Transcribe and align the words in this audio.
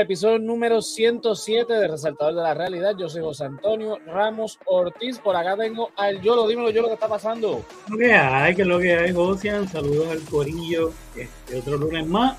Episodio 0.00 0.38
número 0.38 0.80
107 0.80 1.72
de 1.74 1.86
Resaltador 1.88 2.34
de 2.34 2.42
la 2.42 2.54
Realidad. 2.54 2.94
Yo 2.98 3.08
soy 3.10 3.20
José 3.20 3.44
Antonio 3.44 3.98
Ramos 4.06 4.58
Ortiz. 4.64 5.18
Por 5.18 5.36
acá 5.36 5.58
tengo 5.58 5.90
al 5.96 6.22
Yolo. 6.22 6.48
Dímelo, 6.48 6.70
Yolo, 6.70 6.88
¿qué 6.88 6.94
está 6.94 7.08
pasando? 7.08 7.62
Lo 7.88 7.98
que 7.98 8.12
hay, 8.12 8.54
que 8.54 8.64
lo 8.64 8.78
que 8.78 8.96
hay, 8.96 9.12
José. 9.12 9.68
Saludos 9.68 10.08
al 10.10 10.20
Corillo. 10.22 10.92
Este 11.14 11.58
otro 11.58 11.76
lunes 11.76 12.06
más. 12.06 12.38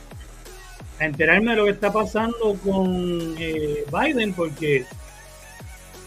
A 0.99 1.05
enterarme 1.05 1.51
de 1.51 1.57
lo 1.57 1.65
que 1.65 1.71
está 1.71 1.93
pasando 1.93 2.57
con 2.63 3.35
eh, 3.37 3.85
Biden, 3.91 4.33
porque 4.33 4.85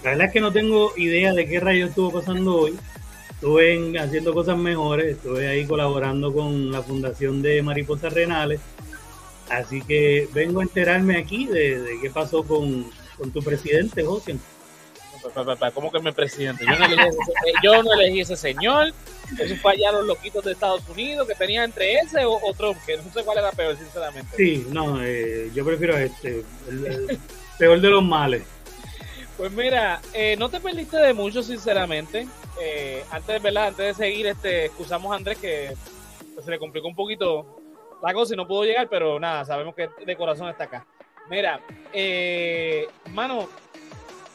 la 0.03 0.11
verdad 0.11 0.27
es 0.27 0.33
que 0.33 0.41
no 0.41 0.53
tengo 0.53 0.91
idea 0.97 1.33
de 1.33 1.47
qué 1.47 1.61
rayo 1.61 1.87
estuvo 1.87 2.11
pasando 2.11 2.57
hoy. 2.57 2.77
Estuve 3.31 3.97
haciendo 4.01 4.35
cosas 4.35 4.59
mejores. 4.59 5.17
Estuve 5.17 5.47
ahí 5.47 5.65
colaborando 5.67 6.33
con 6.35 6.73
la 6.73 6.83
Fundación 6.83 7.43
de 7.43 7.63
Mariposas 7.63 8.13
Renales 8.13 8.61
Así 9.51 9.83
que 9.83 10.29
vengo 10.33 10.61
a 10.61 10.63
enterarme 10.63 11.19
aquí 11.19 11.47
de, 11.47 11.99
qué 12.01 12.11
pasó 12.11 12.43
con, 12.43 12.91
tu 13.33 13.43
presidente, 13.43 14.03
José. 14.03 14.37
¿Cómo 15.75 15.91
que 15.91 16.01
mi 16.01 16.13
presidente? 16.13 16.65
Yo 16.67 16.77
no, 16.77 16.85
elegí 16.85 17.01
ese, 17.01 17.53
yo 17.63 17.83
no 17.83 17.93
elegí 17.95 18.21
ese 18.21 18.37
señor. 18.37 18.93
Eso 19.39 19.57
fue 19.57 19.73
allá 19.73 19.93
los 19.93 20.07
loquitos 20.07 20.45
de 20.45 20.53
Estados 20.53 20.87
Unidos 20.89 21.27
que 21.27 21.35
tenía 21.35 21.65
entre 21.65 21.95
ese 21.95 22.25
o, 22.27 22.41
Trump, 22.57 22.77
que 22.87 22.99
no 22.99 23.11
sé 23.13 23.25
cuál 23.25 23.39
era 23.39 23.51
peor, 23.53 23.77
sinceramente. 23.77 24.37
Sí, 24.37 24.67
no, 24.71 25.03
eh, 25.03 25.51
yo 25.55 25.65
prefiero 25.65 25.97
este, 25.97 26.45
el, 26.69 27.19
peor 27.59 27.81
de 27.81 27.89
los 27.89 28.03
males. 28.03 28.43
Pues 29.39 29.51
mira, 29.51 30.01
eh, 30.13 30.37
no 30.39 30.49
te 30.49 30.61
perdiste 30.61 30.99
de 30.99 31.15
mucho, 31.15 31.43
sinceramente. 31.43 32.29
Eh, 32.61 33.03
antes, 33.11 33.43
¿verdad? 33.43 33.69
antes 33.69 33.87
de 33.87 34.05
seguir, 34.05 34.27
este, 34.27 34.67
excusamos 34.67 35.11
a 35.13 35.17
Andrés 35.17 35.39
que 35.39 35.75
se 36.45 36.51
le 36.51 36.59
complicó 36.59 36.87
un 36.87 36.95
poquito 36.95 37.64
la 38.05 38.13
cosa 38.13 38.35
y 38.35 38.37
no 38.37 38.47
pudo 38.47 38.65
llegar, 38.65 38.87
pero 38.89 39.19
nada, 39.19 39.47
sabemos 39.47 39.75
que 39.75 39.89
de 40.05 40.17
corazón 40.17 40.49
está 40.51 40.65
acá. 40.65 40.85
Mira, 41.31 41.59
eh, 41.91 42.87
mano, 43.11 43.49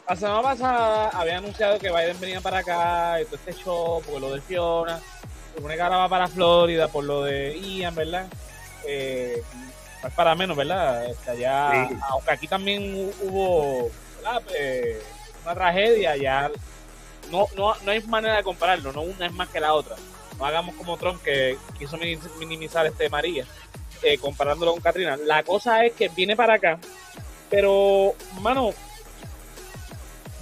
la 0.08 0.16
semana 0.16 0.42
pasada 0.42 1.08
había 1.10 1.38
anunciado 1.38 1.78
que 1.78 1.88
Biden 1.88 2.18
venía 2.18 2.40
para 2.40 2.58
acá 2.58 3.20
y 3.20 3.26
todo 3.26 3.36
este 3.36 3.52
show, 3.52 4.02
porque 4.04 4.20
lo 4.20 4.34
de 4.34 4.40
Fiona, 4.40 5.00
supone 5.54 5.76
que 5.76 5.82
ahora 5.82 5.98
va 5.98 6.08
para 6.08 6.26
Florida 6.26 6.88
por 6.88 7.04
lo 7.04 7.22
de 7.22 7.56
Ian, 7.60 7.94
¿verdad? 7.94 8.26
Eh, 8.84 9.40
es 10.02 10.14
para 10.14 10.34
menos, 10.34 10.56
¿verdad? 10.56 11.08
Este, 11.08 11.30
allá, 11.30 11.88
Aunque 12.08 12.32
aquí 12.32 12.48
también 12.48 13.12
hubo 13.22 13.88
eh, 14.58 15.00
una 15.44 15.54
tragedia, 15.54 16.16
ya 16.16 16.50
no, 17.30 17.46
no, 17.56 17.76
no 17.84 17.90
hay 17.92 18.02
manera 18.02 18.38
de 18.38 18.42
compararlo, 18.42 18.92
no 18.92 19.02
una 19.02 19.26
es 19.26 19.32
más 19.32 19.48
que 19.48 19.60
la 19.60 19.74
otra. 19.74 19.94
No 20.40 20.46
hagamos 20.46 20.74
como 20.74 20.96
Trump 20.96 21.22
que 21.22 21.58
quiso 21.78 21.98
minimizar 22.38 22.86
este 22.86 23.10
María, 23.10 23.44
eh, 24.02 24.16
comparándolo 24.16 24.72
con 24.72 24.80
Katrina. 24.80 25.18
La 25.18 25.42
cosa 25.42 25.84
es 25.84 25.92
que 25.92 26.08
viene 26.08 26.34
para 26.34 26.54
acá, 26.54 26.78
pero, 27.50 28.14
mano, 28.40 28.70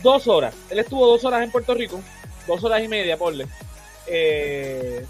dos 0.00 0.28
horas. 0.28 0.54
Él 0.70 0.78
estuvo 0.78 1.04
dos 1.04 1.24
horas 1.24 1.42
en 1.42 1.50
Puerto 1.50 1.74
Rico, 1.74 2.00
dos 2.46 2.62
horas 2.62 2.80
y 2.80 2.86
media, 2.86 3.16
porle. 3.16 3.48
Eh, 4.06 5.04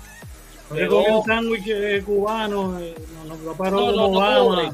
un 0.70 1.24
sándwich 1.26 1.66
eh, 1.66 2.02
cubano, 2.04 2.80
eh, 2.80 2.94
no, 3.26 3.36
no, 3.36 3.52
paró 3.52 3.92
no, 3.92 4.08
no, 4.08 4.56
break. 4.56 4.72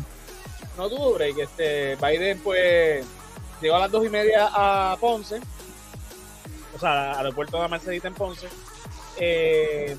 No 0.76 0.88
tuvo 0.88 1.14
break. 1.14 1.38
Este, 1.38 1.96
Biden, 1.96 2.38
pues, 2.38 3.04
llegó 3.60 3.74
a 3.74 3.80
las 3.80 3.90
dos 3.90 4.06
y 4.06 4.10
media 4.10 4.48
a 4.52 4.96
Ponce, 5.00 5.40
o 6.72 6.78
sea, 6.78 7.14
al 7.14 7.18
aeropuerto 7.26 7.56
de 7.56 7.62
la 7.64 7.68
Mercedita 7.68 8.06
en 8.06 8.14
Ponce 8.14 8.46
eh, 9.18 9.96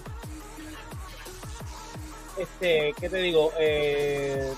este, 2.38 2.94
¿qué 3.00 3.10
te 3.10 3.18
digo? 3.18 3.52
Eh, 3.58 4.52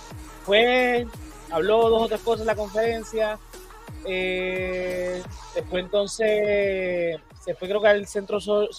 fue, 0.44 1.06
habló 1.52 1.90
dos 1.90 2.04
o 2.04 2.08
tres 2.08 2.22
cosas 2.22 2.42
en 2.42 2.48
la 2.48 2.56
conferencia. 2.56 3.40
Eh, 4.06 5.22
después 5.56 5.84
entonces 5.84 7.18
se 7.40 7.56
fue 7.56 7.68
creo 7.68 7.82
que 7.82 7.88
al 7.88 8.08
centro 8.08 8.40
Sor, 8.40 8.70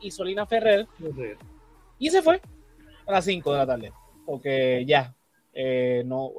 y 0.00 0.10
Solina 0.10 0.46
Ferrer. 0.46 0.86
Y 1.98 2.10
se 2.10 2.22
fue 2.22 2.40
a 3.06 3.12
las 3.12 3.24
5 3.24 3.52
de 3.52 3.58
la 3.58 3.66
tarde. 3.66 3.92
Porque 4.26 4.84
ya, 4.86 5.14
eh, 5.52 6.02
no, 6.04 6.32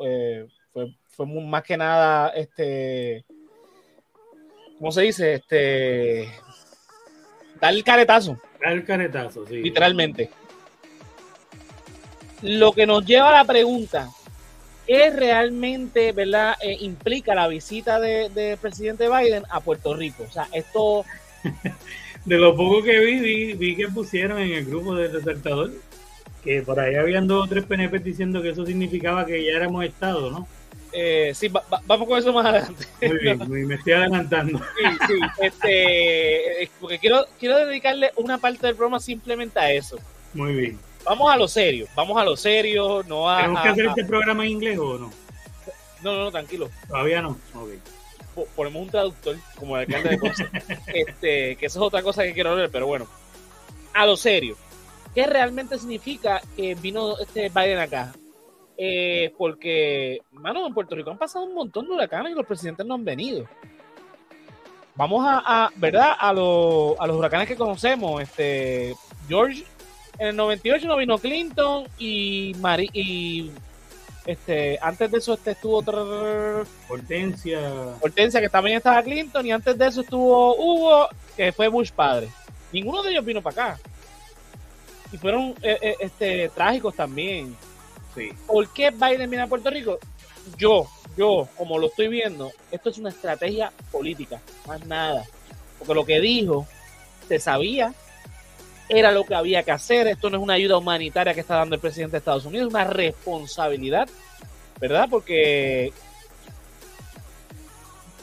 fue, 0.74 0.96
fue 1.08 1.26
más 1.26 1.64
que 1.64 1.78
nada, 1.78 2.30
este, 2.30 3.26
¿cómo 4.78 4.92
se 4.92 5.02
dice? 5.02 5.34
Este, 5.36 6.28
dar 7.62 7.74
el 7.74 7.84
caretazo. 7.84 8.38
Dar 8.62 8.74
el 8.74 8.84
caretazo, 8.84 9.46
sí. 9.48 9.62
Literalmente. 9.62 10.30
Lo 12.42 12.72
que 12.72 12.88
nos 12.88 13.06
lleva 13.06 13.30
a 13.30 13.44
la 13.44 13.46
pregunta, 13.46 14.10
¿qué 14.88 15.12
realmente 15.12 16.12
verdad, 16.12 16.56
eh, 16.62 16.76
implica 16.82 17.36
la 17.36 17.48
visita 17.48 18.00
del 18.00 18.34
de 18.34 18.58
presidente 18.58 19.08
Biden 19.08 19.44
a 19.50 19.60
Puerto 19.60 19.94
Rico? 19.94 20.26
O 20.28 20.32
sea, 20.32 20.48
esto... 20.52 21.06
de 22.26 22.38
lo 22.38 22.56
poco 22.56 22.84
que 22.84 23.00
vi, 23.00 23.54
vi, 23.54 23.76
que 23.76 23.88
pusieron 23.88 24.40
en 24.40 24.54
el 24.54 24.66
grupo 24.66 24.96
de 24.96 25.08
resaltador, 25.08 25.72
que 26.44 26.62
por 26.64 26.80
ahí 26.80 26.96
habían 26.96 27.28
dos 27.28 27.46
o 27.46 27.48
tres 27.48 27.66
PNP 27.66 28.00
diciendo 28.00 28.42
que 28.42 28.50
eso 28.50 28.66
significaba 28.66 29.26
que 29.26 29.46
ya 29.46 29.54
éramos 29.54 29.86
Estado, 29.86 30.32
¿no? 30.32 30.48
Eh, 30.94 31.32
sí, 31.34 31.50
vamos 31.86 32.08
con 32.08 32.18
eso 32.20 32.34
más 32.34 32.46
adelante. 32.46 32.86
Muy 33.02 33.18
bien, 33.20 33.68
me 33.68 33.76
estoy 33.76 33.94
adelantando. 33.94 34.60
Sí, 34.78 34.98
sí, 35.08 35.14
este, 35.42 36.70
porque 36.80 37.00
quiero, 37.00 37.26
quiero 37.40 37.58
dedicarle 37.66 38.12
una 38.18 38.38
parte 38.38 38.68
del 38.68 38.76
programa 38.76 39.00
simplemente 39.00 39.60
a 39.60 39.72
eso. 39.72 39.98
Muy 40.34 40.54
bien. 40.54 40.80
Vamos 41.04 41.32
a 41.32 41.38
lo 41.38 41.48
serio, 41.48 41.88
vamos 41.96 42.20
a 42.20 42.24
lo 42.24 42.38
serio, 42.38 43.04
no 43.08 43.30
a... 43.30 43.38
¿Tenemos 43.38 43.62
que 43.64 43.70
hacer 43.70 43.86
este 43.88 44.06
programa 44.06 44.44
en 44.46 44.52
inglés 44.52 44.78
o 44.78 44.98
no? 44.98 45.12
No, 46.04 46.14
no, 46.14 46.24
no, 46.26 46.32
tranquilo. 46.32 46.70
Todavía 46.88 47.22
no, 47.22 47.38
Ponemos 48.56 48.84
un 48.84 48.90
traductor, 48.90 49.38
como 49.58 49.78
el 49.78 49.82
alcalde 49.82 50.10
de 50.10 50.20
cosas. 50.20 50.48
este, 50.88 51.56
que 51.56 51.66
eso 51.66 51.80
es 51.80 51.86
otra 51.86 52.02
cosa 52.02 52.24
que 52.24 52.34
quiero 52.34 52.56
ver, 52.56 52.70
pero 52.72 52.88
bueno. 52.88 53.08
A 53.94 54.06
lo 54.06 54.16
serio. 54.16 54.56
¿Qué 55.14 55.26
realmente 55.28 55.78
significa 55.78 56.42
que 56.56 56.76
vino 56.76 57.18
este 57.18 57.50
Biden 57.50 57.80
acá? 57.80 58.14
Eh, 58.84 59.32
porque, 59.38 60.24
mano, 60.32 60.66
en 60.66 60.74
Puerto 60.74 60.96
Rico 60.96 61.12
han 61.12 61.18
pasado 61.20 61.46
un 61.46 61.54
montón 61.54 61.86
de 61.86 61.94
huracanes 61.94 62.32
y 62.32 62.36
los 62.36 62.48
presidentes 62.48 62.84
no 62.84 62.96
han 62.96 63.06
venido. 63.06 63.46
Vamos 64.96 65.24
a, 65.24 65.70
¿verdad? 65.76 66.16
A, 66.18 66.30
a 66.30 66.34
los 66.34 67.16
huracanes 67.16 67.48
que 67.48 67.56
conocemos. 67.56 68.20
Este, 68.24 68.96
George, 69.28 69.64
en 70.18 70.30
el 70.30 70.36
98 70.36 70.88
no 70.88 70.98
vino 70.98 71.20
Clinton 71.20 71.84
y, 72.00 72.56
Mari, 72.60 72.90
y 72.92 73.52
este, 74.26 74.80
antes 74.82 75.12
de 75.12 75.18
eso 75.20 75.36
este 75.36 75.52
estuvo 75.52 75.78
otra 75.78 76.66
Hortensia. 76.90 77.60
Hortensia, 78.02 78.42
que 78.42 78.50
también 78.50 78.78
estaba 78.78 79.04
Clinton, 79.04 79.46
y 79.46 79.52
antes 79.52 79.78
de 79.78 79.86
eso 79.86 80.02
estuvo 80.02 80.56
Hugo, 80.56 81.08
que 81.38 81.52
fue 81.52 81.68
Bush 81.68 81.92
padre. 81.92 82.30
Ninguno 82.74 83.04
de 83.04 83.12
ellos 83.12 83.26
vino 83.26 83.44
para 83.44 83.74
acá. 83.74 83.80
Y 85.12 85.18
fueron 85.18 85.54
eh, 85.62 85.78
eh, 85.84 85.96
este, 86.00 86.50
trágicos 86.50 86.96
también. 86.96 87.56
¿Por 88.48 88.74
qué 88.74 88.92
Biden 88.92 89.30
viene 89.30 89.44
a 89.44 89.48
Puerto 89.48 89.70
Rico? 89.70 90.00
Yo, 90.58 90.88
yo, 91.18 91.48
como 91.58 91.78
lo 91.78 91.88
estoy 91.88 92.08
viendo, 92.08 92.52
esto 92.72 92.90
es 92.90 92.98
una 92.98 93.10
estrategia 93.10 93.72
política, 93.92 94.42
más 94.68 94.86
nada. 94.86 95.26
Porque 95.78 95.94
lo 95.94 96.06
que 96.06 96.20
dijo, 96.20 96.68
se 97.28 97.40
sabía, 97.40 97.94
era 98.90 99.12
lo 99.12 99.24
que 99.24 99.36
había 99.36 99.64
que 99.64 99.72
hacer. 99.72 100.08
Esto 100.08 100.30
no 100.30 100.38
es 100.38 100.44
una 100.44 100.56
ayuda 100.56 100.78
humanitaria 100.78 101.34
que 101.34 101.40
está 101.42 101.56
dando 101.56 101.76
el 101.76 101.82
presidente 101.82 102.14
de 102.14 102.18
Estados 102.20 102.46
Unidos, 102.46 102.68
es 102.68 102.74
una 102.74 102.84
responsabilidad, 102.84 104.10
¿verdad? 104.80 105.08
Porque 105.10 105.94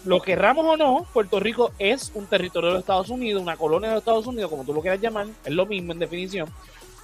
lo 0.05 0.21
querramos 0.21 0.65
o 0.65 0.77
no, 0.77 1.07
Puerto 1.13 1.41
Rico 1.41 1.73
es 1.79 2.13
un 2.15 2.27
territorio 2.27 2.69
de 2.69 2.75
los 2.75 2.83
Estados 2.83 3.11
Unidos, 3.11 3.43
una 3.43 3.57
colonia 3.57 3.89
de 3.89 3.95
los 3.97 4.03
Estados 4.03 4.27
Unidos, 4.27 4.51
como 4.51 4.65
tú 4.65 4.73
lo 4.73 4.81
quieras 4.81 5.01
llamar, 5.01 5.27
es 5.45 5.53
lo 5.53 5.67
mismo 5.67 5.93
en 5.93 5.99
definición. 5.99 6.49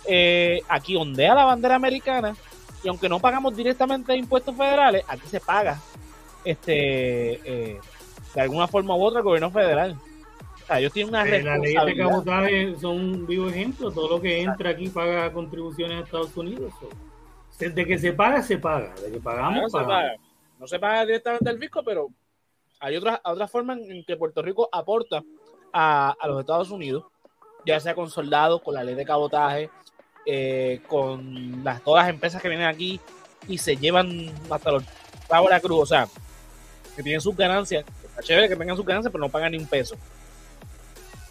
Eh, 0.06 0.60
aquí 0.68 0.96
ondea 0.96 1.34
la 1.34 1.44
bandera 1.44 1.76
americana 1.76 2.36
y 2.84 2.88
aunque 2.88 3.08
no 3.08 3.18
pagamos 3.18 3.56
directamente 3.56 4.14
impuestos 4.14 4.54
federales, 4.54 5.04
aquí 5.08 5.26
se 5.26 5.40
paga 5.40 5.80
este 6.44 7.32
eh, 7.72 7.80
de 8.34 8.40
alguna 8.40 8.68
forma 8.68 8.94
u 8.94 9.02
otra 9.02 9.20
el 9.20 9.24
gobierno 9.24 9.50
federal. 9.50 9.96
O 10.62 10.66
sea, 10.66 10.80
ellos 10.80 10.92
tienen 10.92 11.14
una 11.14 11.26
eh, 11.26 11.42
La 11.42 11.56
ley 11.58 11.74
de 11.74 11.96
cabotaje 11.96 12.74
son 12.76 12.96
un 12.96 13.26
vivo 13.26 13.48
ejemplo. 13.48 13.90
Todo 13.90 14.16
lo 14.16 14.20
que 14.20 14.42
entra 14.42 14.70
aquí 14.70 14.88
paga 14.88 15.32
contribuciones 15.32 15.98
a 15.98 16.04
Estados 16.04 16.36
Unidos. 16.36 16.72
De 17.58 17.86
que 17.86 17.98
se 17.98 18.12
paga, 18.12 18.42
se 18.42 18.58
paga. 18.58 18.94
De 18.94 19.12
que 19.12 19.20
pagamos, 19.20 19.62
no, 19.62 19.68
Se 19.68 19.86
paga. 19.86 20.14
no 20.58 20.66
se 20.66 20.78
paga 20.78 21.06
directamente 21.06 21.48
al 21.48 21.58
fisco, 21.58 21.82
pero 21.84 22.08
hay 22.80 22.96
otras 22.96 23.20
otra 23.24 23.48
formas 23.48 23.78
en 23.78 24.04
que 24.04 24.16
Puerto 24.16 24.42
Rico 24.42 24.68
aporta 24.70 25.22
a, 25.72 26.14
a 26.18 26.28
los 26.28 26.40
Estados 26.40 26.70
Unidos, 26.70 27.04
ya 27.64 27.80
sea 27.80 27.94
con 27.94 28.10
soldados, 28.10 28.60
con 28.62 28.74
la 28.74 28.84
ley 28.84 28.94
de 28.94 29.04
cabotaje, 29.04 29.70
eh, 30.26 30.80
con 30.86 31.62
las, 31.64 31.82
todas 31.82 32.04
las 32.04 32.14
empresas 32.14 32.40
que 32.40 32.48
vienen 32.48 32.66
aquí 32.66 33.00
y 33.48 33.58
se 33.58 33.76
llevan 33.76 34.30
hasta 34.50 34.70
los 34.70 34.84
la 35.28 35.60
cruz, 35.60 35.82
o 35.82 35.86
sea, 35.86 36.08
que 36.94 37.02
tienen 37.02 37.20
sus 37.20 37.36
ganancias, 37.36 37.84
está 38.04 38.22
chévere 38.22 38.48
que 38.48 38.56
tengan 38.56 38.76
sus 38.76 38.86
ganancias, 38.86 39.10
pero 39.10 39.24
no 39.24 39.30
pagan 39.30 39.52
ni 39.52 39.58
un 39.58 39.66
peso. 39.66 39.96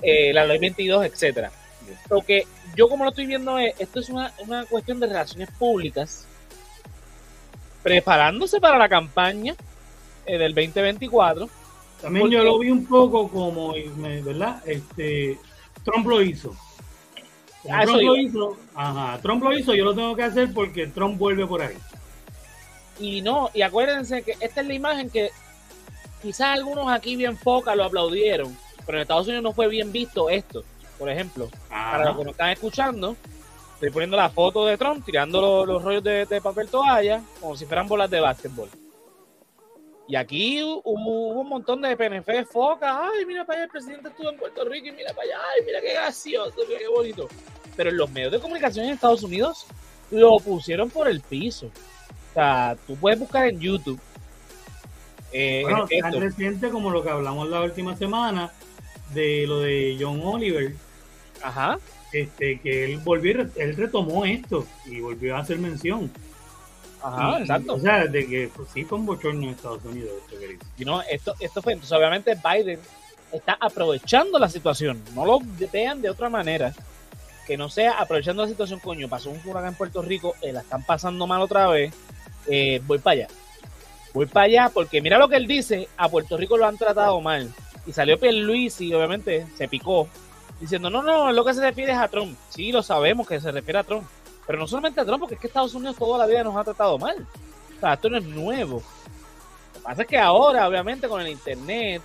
Eh, 0.02 0.34
la 0.34 0.46
ley 0.46 0.60
22, 0.60 1.06
etcétera. 1.06 1.52
Lo 2.10 2.22
que 2.22 2.46
yo 2.76 2.90
como 2.90 3.04
lo 3.04 3.12
estoy 3.12 3.26
viendo 3.26 3.58
es, 3.58 3.80
esto 3.80 4.00
es 4.00 4.10
una, 4.10 4.34
una 4.40 4.66
cuestión 4.66 5.00
de 5.00 5.08
relaciones 5.08 5.50
públicas 5.52 6.26
preparándose 7.82 8.60
para 8.60 8.78
la 8.78 8.90
campaña 8.90 9.56
eh, 10.26 10.38
del 10.38 10.54
2024. 10.54 11.50
También 12.02 12.30
yo 12.30 12.44
lo 12.44 12.60
vi 12.60 12.70
un 12.70 12.86
poco 12.86 13.30
como, 13.30 13.74
¿verdad? 14.24 14.62
Este, 14.66 15.38
Trump 15.84 16.06
lo 16.08 16.22
hizo. 16.22 16.56
Ah, 17.70 17.84
Trump 17.84 18.02
lo 18.02 18.18
hizo, 18.18 18.58
ajá, 18.76 19.20
Trump 19.22 19.44
lo 19.44 19.58
hizo, 19.58 19.74
yo 19.74 19.86
lo 19.86 19.96
tengo 19.96 20.16
que 20.16 20.24
hacer 20.24 20.54
porque 20.54 20.88
Trump 20.88 21.18
vuelve 21.18 21.48
por 21.48 21.62
ahí. 21.62 21.78
Y 23.00 23.22
no, 23.22 23.50
y 23.54 23.62
acuérdense 23.62 24.22
que 24.22 24.36
esta 24.40 24.62
es 24.62 24.68
la 24.68 24.74
imagen 24.74 25.10
que 25.10 25.30
quizás 26.22 26.58
algunos 26.58 26.92
aquí 26.92 27.16
bien 27.16 27.38
foca 27.38 27.76
lo 27.76 27.86
aplaudieron, 27.86 28.56
pero 28.86 28.98
en 28.98 29.04
Estados 29.04 29.28
Unidos 29.28 29.44
no 29.44 29.54
fue 29.54 29.68
bien 29.68 29.92
visto 29.92 30.30
esto, 30.30 30.64
por 31.00 31.10
ejemplo. 31.10 31.50
Para 31.70 32.06
los 32.06 32.18
que 32.18 32.24
nos 32.26 32.32
están 32.32 32.50
escuchando, 32.50 33.16
estoy 33.76 33.90
poniendo 33.92 34.18
la 34.18 34.30
foto 34.30 34.66
de 34.66 34.78
Trump 34.78 35.06
tirando 35.06 35.66
los, 35.66 35.82
rollos 35.82 36.04
de, 36.04 36.42
papel 36.42 36.68
toalla 36.70 37.22
como 37.40 37.56
si 37.56 37.66
fueran 37.66 37.88
bolas 37.88 38.10
de 38.10 38.20
básquetbol. 38.20 38.70
Y 40.08 40.16
aquí 40.16 40.62
hubo, 40.62 41.42
un 41.42 41.50
montón 41.50 41.82
de 41.82 41.96
PNF 41.96 42.52
foca. 42.52 43.08
Ay, 43.08 43.26
mira 43.26 43.46
para 43.46 43.60
allá, 43.60 43.66
el 43.66 43.72
presidente 43.72 44.10
estuvo 44.10 44.30
en 44.30 44.38
Puerto 44.38 44.66
Rico 44.66 44.88
y 44.88 44.92
mira 44.92 45.14
para 45.14 45.24
allá. 45.24 45.38
Ay, 45.54 45.66
mira 45.66 45.82
qué 45.82 45.94
gracioso, 45.94 46.56
qué 46.68 46.88
bonito. 46.88 47.30
Pero 47.76 47.90
en 47.90 47.98
los 47.98 48.12
medios 48.12 48.32
de 48.32 48.40
comunicación 48.40 48.86
en 48.86 48.92
Estados 48.94 49.24
Unidos 49.24 49.66
lo 50.12 50.38
pusieron 50.38 50.90
por 50.90 51.08
el 51.08 51.22
piso. 51.22 51.68
O 51.68 52.34
sea, 52.34 52.78
tú 52.86 52.96
puedes 52.96 53.20
buscar 53.20 53.48
en 53.48 53.60
YouTube. 53.60 54.00
Eh, 55.32 55.62
bueno, 55.64 55.88
tan 55.88 56.20
reciente 56.20 56.70
como 56.70 56.92
lo 56.92 57.02
que 57.02 57.10
hablamos 57.10 57.50
la 57.50 57.62
última 57.62 57.96
semana 57.96 58.52
de 59.14 59.48
lo 59.48 59.62
de 59.62 59.98
John 60.00 60.22
Oliver. 60.24 60.76
Ajá. 61.42 61.80
Este, 62.12 62.60
que 62.60 62.86
él 62.86 63.00
volvió, 63.00 63.50
él 63.56 63.76
retomó 63.76 64.26
esto 64.26 64.68
y 64.86 65.00
volvió 65.00 65.36
a 65.36 65.40
hacer 65.40 65.58
mención. 65.58 66.12
Ajá, 67.04 67.40
exacto. 67.40 67.74
O 67.74 67.80
sea, 67.80 68.06
de 68.06 68.28
que 68.28 68.50
pues, 68.56 68.70
sí 68.74 68.84
fue 68.86 68.98
un 68.98 69.06
bochorno 69.06 69.44
en 69.44 69.50
Estados 69.50 69.84
Unidos. 69.84 70.12
Esto, 70.32 70.66
y 70.78 70.86
no, 70.86 71.02
esto, 71.02 71.36
esto 71.40 71.62
fue, 71.62 71.74
entonces 71.74 71.98
obviamente 71.98 72.36
Biden 72.36 72.80
está 73.32 73.58
aprovechando 73.60 74.40
la 74.40 74.50
situación. 74.50 75.04
No 75.14 75.26
lo 75.26 75.40
vean 75.72 76.02
de 76.02 76.10
otra 76.10 76.30
manera 76.30 76.74
que 77.46 77.58
no 77.58 77.70
sea 77.70 78.00
aprovechando 78.00 78.44
la 78.44 78.50
situación, 78.50 78.80
coño, 78.80 79.10
pasó 79.10 79.30
un 79.30 79.42
huracán 79.46 79.72
en 79.72 79.76
Puerto 79.76 80.02
Rico, 80.02 80.36
eh, 80.42 80.54
la 80.54 80.62
están 80.62 80.84
pasando 80.84 81.28
mal 81.28 81.42
otra 81.42 81.68
vez, 81.68 81.94
eh, 82.48 82.82
voy 82.86 83.00
para 83.00 83.14
allá. 83.14 83.28
Voy 84.14 84.28
para 84.28 84.46
allá 84.46 84.72
porque 84.74 85.02
mira 85.02 85.18
lo 85.18 85.28
que 85.28 85.36
él 85.36 85.48
dice, 85.48 85.90
a 85.98 86.08
Puerto 86.08 86.38
Rico 86.38 86.58
lo 86.58 86.66
han 86.66 86.78
tratado 86.78 87.20
mal. 87.20 87.52
Y 87.86 87.92
salió 87.92 88.18
Luis 88.32 88.80
y 88.80 88.94
obviamente 88.94 89.46
se 89.58 89.68
picó, 89.68 90.08
diciendo, 90.60 90.90
no, 90.90 91.02
no, 91.02 91.32
lo 91.32 91.44
que 91.44 91.54
se 91.54 91.62
refiere 91.62 91.92
es 91.92 91.98
a 91.98 92.08
Trump. 92.08 92.38
Sí, 92.50 92.72
lo 92.72 92.82
sabemos 92.82 93.28
que 93.28 93.42
se 93.42 93.52
refiere 93.52 93.80
a 93.80 93.84
Trump. 93.84 94.08
Pero 94.46 94.60
no 94.60 94.68
solamente 94.68 95.00
a 95.00 95.06
Trump, 95.06 95.22
porque 95.22 95.36
es 95.36 95.42
que 95.42 95.48
Estados 95.48 95.74
Unidos 95.74 95.96
toda 95.96 96.18
la 96.18 96.26
vida 96.26 96.44
nos 96.44 96.56
ha 96.56 96.64
tratado 96.64 96.98
mal. 96.98 97.26
O 97.78 97.80
sea, 97.80 97.94
esto 97.94 98.10
no 98.10 98.18
es 98.18 98.26
nuevo. 98.26 98.76
Lo 98.76 99.80
que 99.80 99.80
pasa 99.84 100.02
es 100.02 100.08
que 100.08 100.18
ahora, 100.18 100.68
obviamente, 100.68 101.08
con 101.08 101.22
el 101.22 101.30
Internet, 101.30 102.02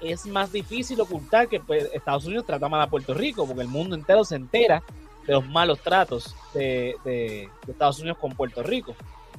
es 0.00 0.26
más 0.26 0.52
difícil 0.52 1.00
ocultar 1.00 1.48
que 1.48 1.60
pues, 1.60 1.88
Estados 1.92 2.26
Unidos 2.26 2.46
trata 2.46 2.68
mal 2.68 2.80
a 2.80 2.90
Puerto 2.90 3.14
Rico, 3.14 3.46
porque 3.46 3.62
el 3.62 3.68
mundo 3.68 3.94
entero 3.94 4.24
se 4.24 4.36
entera 4.36 4.82
de 5.26 5.32
los 5.34 5.46
malos 5.46 5.80
tratos 5.80 6.34
de, 6.54 7.48
Estados 7.66 8.00
Unidos 8.00 8.18
con 8.18 8.32
Puerto 8.32 8.62
Rico. 8.62 8.94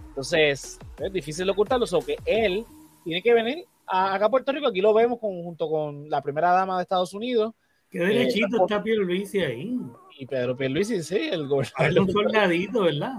Entonces, 0.10 0.80
es 0.98 1.14
difícil 1.14 1.50
ocultarlo, 1.50 1.86
o 1.92 2.00
que 2.02 2.18
él 2.26 2.66
tiene 3.04 3.22
que 3.22 3.34
venir 3.34 3.66
acá 3.92 4.26
a 4.26 4.30
Puerto 4.30 4.52
Rico, 4.52 4.68
aquí 4.68 4.82
lo 4.82 4.94
vemos 4.94 5.20
junto 5.20 5.70
con 5.70 6.10
la 6.10 6.22
primera 6.22 6.52
dama 6.52 6.78
de 6.78 6.84
Estados 6.84 7.14
Unidos. 7.14 7.54
Qué 7.90 8.00
derechito 8.00 8.58
eh, 8.58 8.60
está 8.62 8.82
Pierluisi 8.82 9.40
ahí. 9.40 9.80
Y 10.22 10.28
Pedro 10.28 10.56
Pierluisi, 10.56 11.02
sí, 11.02 11.30
el 11.32 11.48
gobernador. 11.48 11.92
Es 11.92 11.98
un 11.98 12.12
soldadito, 12.12 12.82
¿verdad? 12.82 13.14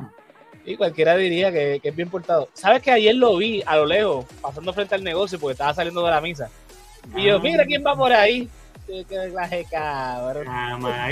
Y 0.65 0.77
cualquiera 0.77 1.17
diría 1.17 1.51
que, 1.51 1.81
es 1.83 1.97
bien 1.97 2.09
portado. 2.09 2.49
¿Sabes 2.53 2.81
que 2.81 2.93
ayer 2.93 3.17
lo 3.17 3.39
vi 3.39 3.61
a 3.67 3.75
lo 3.75 3.87
lejos, 3.87 4.25
pasando 4.41 4.73
frente 4.73 4.95
al 4.95 5.03
negocio 5.03 5.37
porque 5.41 5.55
estaba 5.55 5.75
saliendo 5.75 6.05
de 6.05 6.11
la 6.13 6.21
misa? 6.21 6.49
Y 7.17 7.25
yo, 7.25 7.41
mira 7.41 7.67
quién 7.67 7.85
va 7.85 7.97
por 7.97 8.13
ahí. 8.13 8.49
Qué 8.87 9.05
clase 9.05 9.67
cabrón. 9.69 10.47
Ah, 10.49 10.79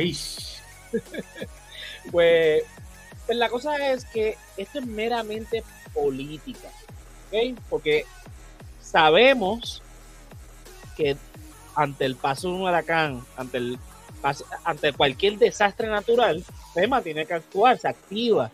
pues, 2.13 2.63
pues 3.27 3.37
la 3.37 3.49
cosa 3.49 3.91
es 3.91 4.05
que 4.05 4.37
esto 4.57 4.79
es 4.79 4.87
meramente 4.87 5.65
política. 5.93 6.69
¿Ok? 7.33 7.59
Porque 7.69 8.07
sabemos 8.81 9.83
que 10.97 11.17
ante 11.75 12.05
el 12.05 12.15
paso 12.15 12.47
de 12.47 12.55
un 12.55 12.61
huracán, 12.61 13.25
ante 13.37 13.59
el 13.59 13.77
ante 14.65 14.93
cualquier 14.93 15.39
desastre 15.39 15.89
natural, 15.89 16.45
FEMA 16.75 17.03
tiene 17.03 17.27
que 17.27 17.35
actuar, 17.35 17.79
se 17.79 17.89
activa. 17.89 18.51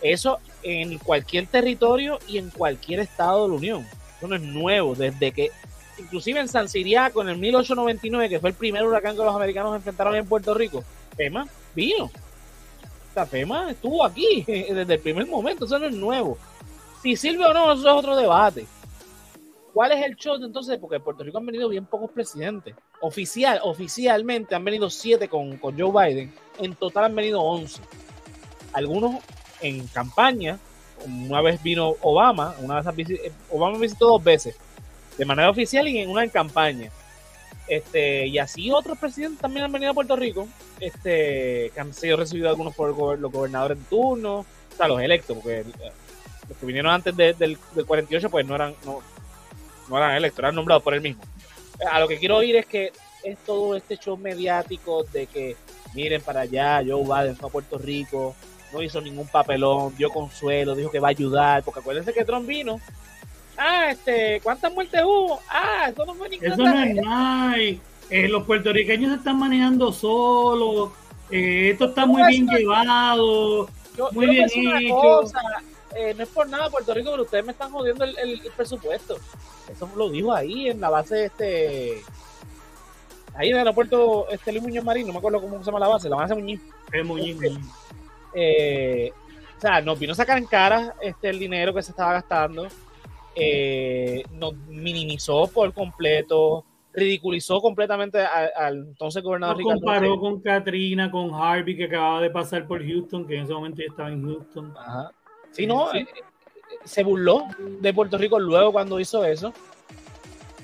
Eso 0.00 0.38
en 0.62 0.98
cualquier 0.98 1.46
territorio 1.46 2.18
y 2.28 2.38
en 2.38 2.50
cualquier 2.50 3.00
estado 3.00 3.44
de 3.44 3.48
la 3.48 3.54
Unión. 3.56 3.86
Eso 4.16 4.28
no 4.28 4.36
es 4.36 4.42
nuevo, 4.42 4.94
desde 4.94 5.32
que 5.32 5.50
inclusive 5.98 6.40
en 6.40 6.48
San 6.48 6.68
Siriaco 6.68 7.22
en 7.22 7.30
el 7.30 7.38
1899, 7.38 8.28
que 8.28 8.40
fue 8.40 8.50
el 8.50 8.56
primer 8.56 8.84
huracán 8.84 9.16
que 9.16 9.24
los 9.24 9.34
americanos 9.34 9.74
enfrentaron 9.74 10.14
en 10.14 10.26
Puerto 10.26 10.54
Rico, 10.54 10.84
FEMA 11.16 11.46
vino. 11.74 12.10
esta 13.08 13.26
FEMA 13.26 13.70
estuvo 13.70 14.04
aquí 14.04 14.44
desde 14.46 14.94
el 14.94 15.00
primer 15.00 15.26
momento, 15.26 15.64
eso 15.64 15.78
no 15.78 15.86
es 15.86 15.94
nuevo. 15.94 16.38
Si 17.02 17.16
sirve 17.16 17.44
o 17.44 17.52
no, 17.52 17.72
eso 17.72 17.82
es 17.82 17.94
otro 17.94 18.16
debate. 18.16 18.66
¿Cuál 19.78 19.92
es 19.92 20.04
el 20.04 20.16
show 20.16 20.34
entonces? 20.42 20.76
Porque 20.80 20.96
en 20.96 21.02
Puerto 21.04 21.22
Rico 21.22 21.38
han 21.38 21.46
venido 21.46 21.68
bien 21.68 21.86
pocos 21.86 22.10
presidentes. 22.10 22.74
Oficial, 23.00 23.60
oficialmente 23.62 24.56
han 24.56 24.64
venido 24.64 24.90
siete 24.90 25.28
con, 25.28 25.56
con 25.58 25.78
Joe 25.78 25.92
Biden. 25.92 26.34
En 26.58 26.74
total 26.74 27.04
han 27.04 27.14
venido 27.14 27.40
once. 27.40 27.80
Algunos 28.72 29.22
en 29.60 29.86
campaña. 29.86 30.58
Una 31.06 31.40
vez 31.42 31.62
vino 31.62 31.94
Obama. 32.00 32.56
Una 32.58 32.80
vez 32.82 33.20
Obama 33.52 33.78
visitó 33.78 34.08
dos 34.08 34.24
veces. 34.24 34.56
De 35.16 35.24
manera 35.24 35.48
oficial 35.48 35.86
y 35.86 35.98
en 35.98 36.10
una 36.10 36.24
en 36.24 36.30
campaña. 36.30 36.90
Este, 37.68 38.26
y 38.26 38.36
así 38.38 38.72
otros 38.72 38.98
presidentes 38.98 39.40
también 39.40 39.64
han 39.64 39.70
venido 39.70 39.92
a 39.92 39.94
Puerto 39.94 40.16
Rico. 40.16 40.48
Este, 40.80 41.70
que 41.72 41.80
han 41.80 41.94
sido 41.94 42.16
recibidos 42.16 42.48
algunos 42.48 42.74
por 42.74 43.16
los 43.16 43.30
gobernadores 43.30 43.78
de 43.78 43.84
turno. 43.84 44.38
O 44.38 44.76
sea, 44.76 44.88
los 44.88 45.00
electos, 45.00 45.36
porque 45.36 45.60
eh, 45.60 45.92
los 46.48 46.58
que 46.58 46.66
vinieron 46.66 46.90
antes 46.90 47.16
del, 47.16 47.36
del 47.38 47.86
48, 47.86 48.28
pues 48.28 48.44
no 48.44 48.56
eran, 48.56 48.74
no, 48.84 49.02
no 49.88 49.98
eran 49.98 50.54
nombrados 50.54 50.82
por 50.82 50.94
él 50.94 51.00
mismo. 51.00 51.22
A 51.90 52.00
lo 52.00 52.08
que 52.08 52.18
quiero 52.18 52.36
oír 52.36 52.56
es 52.56 52.66
que 52.66 52.92
es 53.22 53.38
todo 53.44 53.76
este 53.76 53.96
show 53.96 54.16
mediático 54.16 55.04
de 55.04 55.26
que 55.26 55.56
miren 55.94 56.22
para 56.22 56.40
allá, 56.40 56.82
Joe 56.86 57.02
Biden 57.02 57.36
fue 57.36 57.48
a 57.48 57.52
Puerto 57.52 57.78
Rico, 57.78 58.34
no 58.72 58.82
hizo 58.82 59.00
ningún 59.00 59.26
papelón, 59.26 59.94
dio 59.96 60.10
consuelo, 60.10 60.74
dijo 60.74 60.90
que 60.90 61.00
va 61.00 61.08
a 61.08 61.10
ayudar, 61.10 61.62
porque 61.62 61.80
acuérdense 61.80 62.12
que 62.12 62.24
Trump 62.24 62.46
vino. 62.46 62.80
Ah, 63.56 63.90
este, 63.90 64.40
¿cuántas 64.42 64.72
muertes 64.72 65.02
hubo? 65.02 65.40
Ah, 65.48 65.88
eso 65.90 66.04
no 66.06 66.14
fue 66.14 66.28
ninguna. 66.28 66.54
Eso 66.54 66.62
no 66.62 66.82
es 66.82 66.94
nada. 66.94 67.56
Eh, 68.10 68.28
los 68.28 68.44
puertorriqueños 68.44 69.10
se 69.10 69.18
están 69.18 69.38
manejando 69.38 69.92
solos. 69.92 70.90
Eh, 71.30 71.70
esto 71.72 71.86
está 71.86 72.06
muy 72.06 72.22
bien 72.26 72.46
llevado, 72.46 73.68
muy 74.12 74.26
bien 74.28 74.48
hecho. 74.54 75.22
Eh, 75.94 76.14
no 76.14 76.22
es 76.22 76.28
por 76.28 76.48
nada 76.48 76.70
Puerto 76.70 76.92
Rico, 76.94 77.10
pero 77.10 77.22
ustedes 77.22 77.44
me 77.44 77.52
están 77.52 77.70
jodiendo 77.70 78.04
el, 78.04 78.42
presupuesto. 78.56 79.16
Eso 79.70 79.88
lo 79.96 80.10
dijo 80.10 80.32
ahí 80.32 80.68
en 80.68 80.80
la 80.80 80.90
base 80.90 81.26
este. 81.26 82.02
Ahí 83.34 83.48
en 83.48 83.54
el 83.54 83.58
aeropuerto 83.58 84.28
este 84.30 84.52
Luis 84.52 84.64
Muñoz 84.64 84.84
Marín, 84.84 85.06
no 85.06 85.12
me 85.12 85.18
acuerdo 85.18 85.40
cómo 85.40 85.58
se 85.58 85.64
llama 85.64 85.78
la 85.78 85.88
base, 85.88 86.08
la 86.08 86.16
base 86.16 86.34
Muñiz. 86.34 86.60
Es 86.92 87.04
Muñiz. 87.04 87.36
Eh, 88.34 89.12
o 89.56 89.60
sea, 89.60 89.80
nos 89.80 89.98
vino 89.98 90.12
a 90.12 90.16
sacar 90.16 90.38
en 90.38 90.46
cara 90.46 90.94
este, 91.00 91.30
el 91.30 91.38
dinero 91.38 91.74
que 91.74 91.82
se 91.82 91.90
estaba 91.90 92.12
gastando. 92.14 92.68
Eh, 93.34 94.24
nos 94.32 94.54
minimizó 94.68 95.46
por 95.46 95.72
completo, 95.72 96.64
ridiculizó 96.92 97.60
completamente 97.60 98.18
al, 98.20 98.78
entonces 98.88 99.22
gobernador 99.22 99.58
Ricardo. 99.58 99.80
Comparó 99.80 100.18
con 100.18 100.40
Katrina, 100.40 101.10
con 101.10 101.32
Harvey, 101.34 101.76
que 101.76 101.84
acababa 101.84 102.20
de 102.20 102.30
pasar 102.30 102.66
por 102.66 102.84
Houston, 102.84 103.26
que 103.26 103.36
en 103.36 103.44
ese 103.44 103.52
momento 103.52 103.78
ya 103.80 103.86
estaba 103.88 104.10
en 104.10 104.24
Houston. 104.24 104.74
Ajá. 104.76 105.12
Sí, 105.52 105.66
no, 105.66 105.92
eh, 105.94 106.06
se 106.84 107.02
burló 107.02 107.46
de 107.58 107.92
Puerto 107.92 108.18
Rico 108.18 108.38
luego 108.38 108.72
cuando 108.72 109.00
hizo 109.00 109.24
eso. 109.24 109.52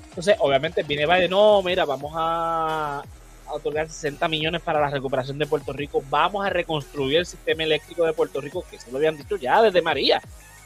Entonces, 0.09 0.37
obviamente 0.39 0.83
viene 0.83 1.05
Biden, 1.05 1.31
no, 1.31 1.61
mira, 1.61 1.85
vamos 1.85 2.13
a, 2.15 3.03
otorgar 3.49 3.87
60 3.87 4.27
millones 4.27 4.61
para 4.61 4.79
la 4.79 4.89
recuperación 4.89 5.37
de 5.37 5.45
Puerto 5.45 5.71
Rico, 5.71 6.01
vamos 6.09 6.45
a 6.45 6.49
reconstruir 6.49 7.17
el 7.17 7.25
sistema 7.25 7.63
eléctrico 7.63 8.05
de 8.05 8.13
Puerto 8.13 8.41
Rico, 8.41 8.65
que 8.69 8.79
se 8.79 8.91
lo 8.91 8.97
habían 8.97 9.17
dicho 9.17 9.35
ya 9.35 9.61
desde 9.61 9.81
María. 9.81 10.21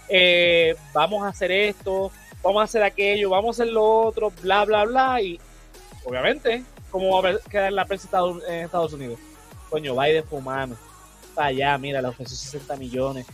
Eh, 0.07 0.75
vamos 0.93 1.23
a 1.23 1.29
hacer 1.29 1.51
esto, 1.51 2.11
vamos 2.41 2.61
a 2.61 2.65
hacer 2.65 2.83
aquello, 2.83 3.31
vamos 3.31 3.59
a 3.59 3.63
hacer 3.63 3.73
lo 3.73 3.83
otro, 3.83 4.31
bla, 4.41 4.65
bla, 4.65 4.85
bla. 4.85 5.21
Y 5.21 5.39
obviamente, 6.05 6.63
¿cómo 6.89 7.21
va 7.21 7.31
a 7.31 7.49
quedar 7.49 7.73
la 7.73 7.85
prensa 7.85 8.07
en 8.47 8.65
Estados 8.65 8.93
Unidos? 8.93 9.19
Coño, 9.69 9.99
Biden 9.99 10.23
fumando. 10.23 10.77
Para 11.35 11.47
allá, 11.47 11.77
mira, 11.77 12.01
le 12.01 12.07
ofreció 12.07 12.37
60 12.37 12.75
millones 12.77 13.25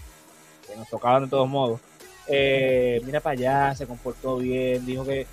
que 0.68 0.76
nos 0.76 0.90
tocaban 0.90 1.24
de 1.24 1.30
todos 1.30 1.48
modos. 1.48 1.80
Eh, 2.28 3.02
mira 3.06 3.20
para 3.20 3.34
allá, 3.34 3.76
se 3.76 3.86
comportó 3.86 4.38
bien, 4.38 4.86
dijo 4.86 5.06
que, 5.06 5.28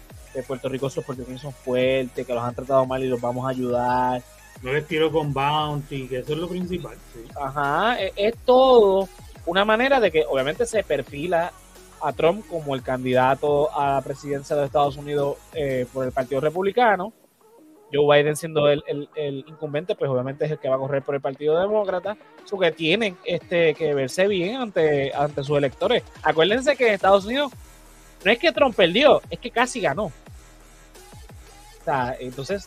Puerto 0.46 0.70
Rico 0.70 0.88
sus 0.88 1.04
puertorriqueños 1.04 1.42
son 1.42 1.52
fuertes, 1.52 2.26
que 2.26 2.34
los 2.34 2.42
han 2.42 2.54
tratado 2.54 2.86
mal 2.86 3.04
y 3.04 3.08
los 3.08 3.20
vamos 3.20 3.46
a 3.46 3.50
ayudar. 3.50 4.22
No 4.62 4.72
les 4.72 4.86
tiro 4.86 5.12
con 5.12 5.34
bounty, 5.34 6.08
que 6.08 6.18
eso 6.20 6.32
es 6.32 6.38
lo 6.38 6.48
principal. 6.48 6.96
Ajá, 7.38 8.00
es, 8.00 8.34
todo 8.46 9.08
una 9.44 9.64
manera 9.66 10.00
de 10.00 10.10
que 10.10 10.24
obviamente 10.26 10.64
se 10.64 10.84
perfila 10.84 11.52
a 12.00 12.12
Trump 12.12 12.46
como 12.48 12.74
el 12.74 12.82
candidato 12.82 13.76
a 13.78 13.94
la 13.94 14.00
presidencia 14.00 14.56
de 14.56 14.64
Estados 14.64 14.96
Unidos 14.96 15.36
eh, 15.52 15.86
por 15.92 16.06
el 16.06 16.12
Partido 16.12 16.40
Republicano. 16.40 17.12
Joe 17.92 18.22
Biden 18.22 18.36
siendo 18.36 18.68
el, 18.68 18.82
el, 19.14 19.44
incumbente, 19.46 19.94
pues 19.94 20.10
obviamente 20.10 20.44
es 20.44 20.50
el 20.50 20.58
que 20.58 20.68
va 20.68 20.76
a 20.76 20.78
correr 20.78 21.02
por 21.02 21.14
el 21.14 21.20
Partido 21.20 21.60
Demócrata, 21.60 22.16
so 22.44 22.58
que 22.58 22.72
tienen 22.72 23.16
este, 23.24 23.74
que 23.74 23.94
verse 23.94 24.26
bien 24.28 24.56
ante, 24.56 25.12
ante 25.14 25.44
sus 25.44 25.58
electores. 25.58 26.02
Acuérdense 26.22 26.76
que 26.76 26.88
en 26.88 26.94
Estados 26.94 27.24
Unidos 27.24 27.52
no 28.24 28.30
es 28.30 28.38
que 28.38 28.52
Trump 28.52 28.74
perdió, 28.74 29.20
es 29.30 29.38
que 29.38 29.50
casi 29.50 29.80
ganó. 29.80 30.04
O 30.04 31.84
sea, 31.84 32.16
entonces, 32.20 32.64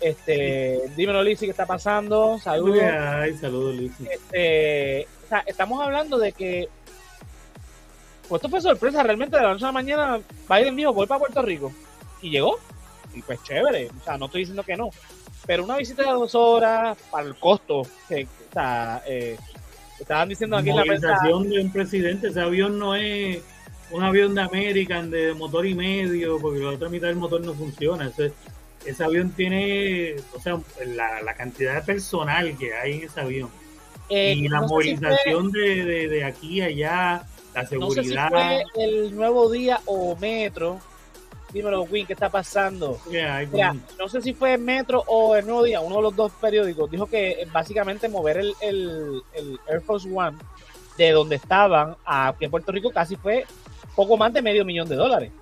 este, 0.00 0.82
dímelo, 0.96 1.22
Lizzy, 1.22 1.46
¿qué 1.46 1.50
está 1.50 1.66
pasando? 1.66 2.38
Saludos. 2.38 2.82
Ay, 2.82 3.34
saludos, 3.34 3.74
Lizzy. 3.74 4.06
Este, 4.10 5.08
o 5.24 5.28
sea, 5.28 5.44
estamos 5.46 5.80
hablando 5.82 6.18
de 6.18 6.32
que 6.32 6.68
pues 8.28 8.40
esto 8.40 8.48
fue 8.48 8.60
sorpresa, 8.60 9.02
realmente 9.02 9.36
de 9.36 9.42
la 9.42 9.52
noche 9.52 9.64
a 9.64 9.68
la 9.68 9.72
mañana 9.72 10.20
Biden 10.48 10.76
dijo, 10.76 10.92
voy 10.92 11.06
para 11.06 11.18
Puerto 11.18 11.42
Rico. 11.42 11.72
Y 12.22 12.30
llegó. 12.30 12.58
Y 13.14 13.22
pues 13.22 13.42
chévere, 13.42 13.88
o 13.88 14.04
sea, 14.04 14.18
no 14.18 14.26
estoy 14.26 14.42
diciendo 14.42 14.62
que 14.62 14.76
no. 14.76 14.90
Pero 15.46 15.64
una 15.64 15.76
visita 15.76 16.02
de 16.02 16.10
dos 16.10 16.34
horas 16.34 16.96
para 17.10 17.26
el 17.26 17.34
costo, 17.36 17.82
que, 18.08 18.24
o 18.24 18.52
sea, 18.52 19.02
eh, 19.06 19.36
estaban 20.00 20.28
diciendo 20.28 20.56
aquí 20.56 20.70
en 20.70 20.76
la 20.76 20.82
prensa. 20.84 21.18
de 21.22 21.32
un 21.32 21.70
presidente, 21.70 22.28
ese 22.28 22.40
avión 22.40 22.78
no 22.78 22.94
es 22.94 23.42
un 23.90 24.02
avión 24.02 24.34
de 24.34 24.42
American 24.42 25.10
de 25.10 25.34
motor 25.34 25.66
y 25.66 25.74
medio, 25.74 26.38
porque 26.38 26.60
la 26.60 26.70
otra 26.70 26.88
mitad 26.88 27.08
del 27.08 27.16
motor 27.16 27.40
no 27.42 27.54
funciona. 27.54 28.08
Ese, 28.08 28.32
ese 28.84 29.04
avión 29.04 29.30
tiene, 29.30 30.16
o 30.34 30.40
sea, 30.40 30.58
la, 30.86 31.34
cantidad 31.34 31.74
de 31.74 31.82
personal 31.82 32.56
que 32.56 32.74
hay 32.74 32.94
en 32.94 33.02
ese 33.04 33.20
avión. 33.20 33.50
Eh, 34.08 34.34
y 34.36 34.48
la 34.48 34.62
movilización 34.62 35.50
de, 35.52 35.84
de, 35.84 36.08
de 36.08 36.24
aquí 36.24 36.60
a 36.60 36.66
allá 36.66 37.26
la 37.54 37.66
seguridad. 37.66 38.30
No 38.30 38.38
sé 38.38 38.62
si 38.62 38.74
fue 38.74 38.84
el 38.84 39.14
nuevo 39.16 39.50
día 39.50 39.80
o 39.86 40.16
metro. 40.16 40.80
Dímelo, 41.54 41.82
Win, 41.82 42.04
¿qué 42.04 42.14
está 42.14 42.28
pasando? 42.28 42.98
no 43.96 44.08
sé 44.08 44.20
si 44.20 44.34
fue 44.34 44.58
Metro 44.58 45.04
o 45.06 45.36
el 45.36 45.46
Nuevo 45.46 45.62
Día, 45.62 45.80
uno 45.80 45.96
de 45.96 46.02
los 46.02 46.16
dos 46.16 46.32
periódicos, 46.32 46.90
dijo 46.90 47.06
que 47.06 47.30
eh, 47.30 47.48
básicamente 47.52 48.08
mover 48.08 48.38
el, 48.38 48.54
el, 48.60 49.60
Air 49.68 49.80
Force 49.80 50.08
One 50.12 50.36
de 50.98 51.12
donde 51.12 51.36
estaban 51.36 51.94
a 52.04 52.26
aquí 52.26 52.44
en 52.46 52.50
Puerto 52.50 52.72
Rico 52.72 52.90
casi 52.90 53.14
fue 53.14 53.46
poco 53.94 54.16
más 54.16 54.32
de 54.32 54.42
medio 54.42 54.64
millón 54.64 54.88
de 54.88 54.96
dólares. 54.96 55.32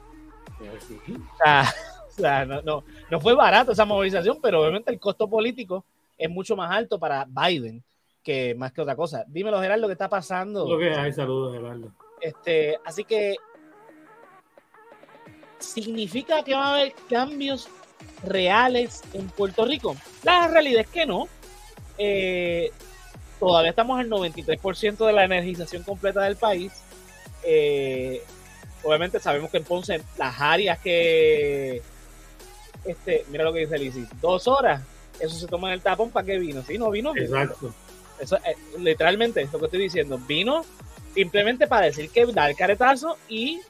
O 2.13 2.15
sea, 2.15 2.45
no, 2.45 2.61
no, 2.61 2.85
no 3.11 3.21
fue 3.21 3.35
barato 3.35 3.73
esa 3.73 3.87
movilización, 3.87 4.39
pero 4.43 4.61
obviamente 4.61 4.93
el 4.93 5.01
costo 5.01 5.31
político 5.31 5.87
es 6.19 6.29
mucho 6.29 6.55
más 6.55 6.71
alto 6.71 6.99
para 6.99 7.27
Biden 7.27 7.83
que 8.23 8.55
más 8.55 8.71
que 8.71 8.83
otra 8.83 8.95
cosa. 8.95 9.25
Dímelo, 9.29 9.59
Gerardo, 9.63 9.87
¿qué 9.87 9.95
está 9.95 10.11
pasando? 10.11 10.69
Lo 10.69 10.79
que 10.79 10.91
hay, 10.93 11.11
saludos, 11.15 11.55
Gerardo. 11.55 11.91
Este, 12.21 12.79
así 12.85 13.05
que 13.05 13.37
significa 15.63 16.43
que 16.43 16.55
va 16.55 16.67
a 16.67 16.75
haber 16.75 16.95
cambios 17.09 17.69
reales 18.25 19.03
en 19.13 19.29
Puerto 19.29 19.65
Rico. 19.65 19.97
La 20.23 20.49
realidad 20.49 20.83
es 20.83 20.89
que 20.89 21.07
no. 21.07 21.29
Eh, 21.99 22.71
todavía 23.39 23.71
estamos 23.71 23.99
al 23.99 24.09
93% 24.09 25.07
de 25.07 25.13
la 25.13 25.25
energización 25.25 25.83
completa 25.83 26.23
del 26.23 26.37
país. 26.37 26.73
Eh, 27.45 28.23
obviamente 28.83 29.21
sabemos 29.21 29.51
que 29.51 29.59
en 29.59 29.65
Ponce 29.65 30.03
las 30.17 30.41
áreas 30.41 30.79
que 30.79 31.83
este, 32.85 33.25
mira 33.31 33.45
lo 33.45 33.53
que 33.53 33.61
dice 33.61 33.79
Lizzy, 33.79 34.07
dos 34.21 34.49
horas, 34.49 34.83
eso 35.21 35.37
se 35.37 35.47
toma 35.47 35.69
en 35.69 35.75
el 35.75 35.81
tapón 35.81 36.11
para 36.11 36.27
qué 36.27 36.39
vino, 36.39 36.63
si 36.63 36.79
no 36.79 36.91
vino. 36.91 37.13
Exacto. 37.17 37.75
Eso, 38.19 38.37
eh, 38.37 38.57
literalmente 38.79 39.43
es 39.43 39.53
lo 39.53 39.59
que 39.59 39.67
estoy 39.67 39.81
diciendo. 39.81 40.19
Vino 40.19 40.65
simplemente 41.15 41.67
para 41.67 41.87
decir 41.87 42.11
que 42.11 42.27
da 42.27 42.49
el 42.49 42.57
caretazo 42.57 43.19
y 43.29 43.61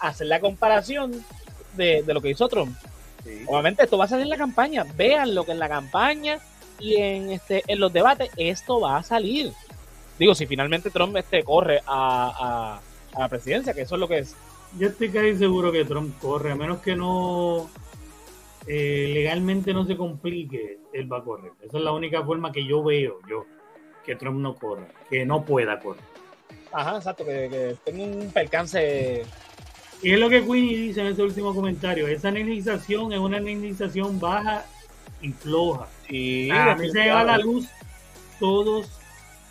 hacer 0.00 0.26
la 0.26 0.40
comparación 0.40 1.24
de, 1.76 2.02
lo 2.06 2.20
que 2.20 2.30
hizo 2.30 2.48
Trump. 2.48 2.76
Obviamente 3.46 3.84
esto 3.84 3.96
va 3.96 4.04
a 4.04 4.08
salir 4.08 4.24
en 4.24 4.30
la 4.30 4.36
campaña. 4.36 4.84
Vean 4.96 5.34
lo 5.34 5.44
que 5.44 5.52
en 5.52 5.58
la 5.58 5.68
campaña 5.68 6.38
y 6.78 6.96
en 6.96 7.30
este 7.30 7.62
en 7.66 7.80
los 7.80 7.92
debates 7.92 8.30
esto 8.36 8.80
va 8.80 8.98
a 8.98 9.02
salir. 9.02 9.52
Digo, 10.18 10.34
si 10.34 10.46
finalmente 10.46 10.90
Trump 10.90 11.16
este 11.16 11.42
corre 11.42 11.80
a, 11.86 12.80
a, 13.14 13.18
la 13.18 13.28
presidencia, 13.28 13.74
que 13.74 13.82
eso 13.82 13.94
es 13.96 14.00
lo 14.00 14.08
que 14.08 14.18
es. 14.18 14.36
Yo 14.78 14.88
estoy 14.88 15.10
casi 15.10 15.36
seguro 15.36 15.72
que 15.72 15.84
Trump 15.84 16.18
corre, 16.18 16.52
a 16.52 16.54
menos 16.56 16.80
que 16.80 16.96
no 16.96 17.70
eh, 18.66 19.10
legalmente 19.12 19.74
no 19.74 19.84
se 19.84 19.96
complique, 19.96 20.78
él 20.92 21.12
va 21.12 21.18
a 21.18 21.22
correr. 21.22 21.52
Esa 21.62 21.78
es 21.78 21.84
la 21.84 21.92
única 21.92 22.24
forma 22.24 22.50
que 22.50 22.64
yo 22.64 22.82
veo, 22.82 23.20
yo 23.28 23.44
que 24.04 24.16
Trump 24.16 24.38
no 24.38 24.54
corra, 24.54 24.88
que 25.08 25.24
no 25.24 25.44
pueda 25.44 25.78
correr. 25.80 26.02
Ajá, 26.72 26.96
exacto, 26.96 27.24
que, 27.24 27.48
que 27.50 27.76
tenga 27.84 28.04
un 28.04 28.30
percance. 28.32 29.24
Y 30.04 30.12
es 30.12 30.18
lo 30.20 30.28
que 30.28 30.44
Queenie 30.44 30.76
dice 30.76 31.00
en 31.00 31.06
ese 31.06 31.22
último 31.22 31.54
comentario. 31.54 32.06
Esa 32.06 32.30
neglización 32.30 33.14
es 33.14 33.18
una 33.18 33.40
neglización 33.40 34.20
baja 34.20 34.66
y 35.22 35.32
floja. 35.32 35.88
Sí, 36.06 36.50
a 36.50 36.74
mí 36.74 36.90
se 36.90 37.08
va 37.08 37.24
la 37.24 37.38
luz 37.38 37.66
todos 38.38 38.86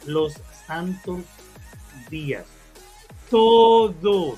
los 0.05 0.33
santos 0.67 1.21
días. 2.11 2.45
Todos. 3.31 4.37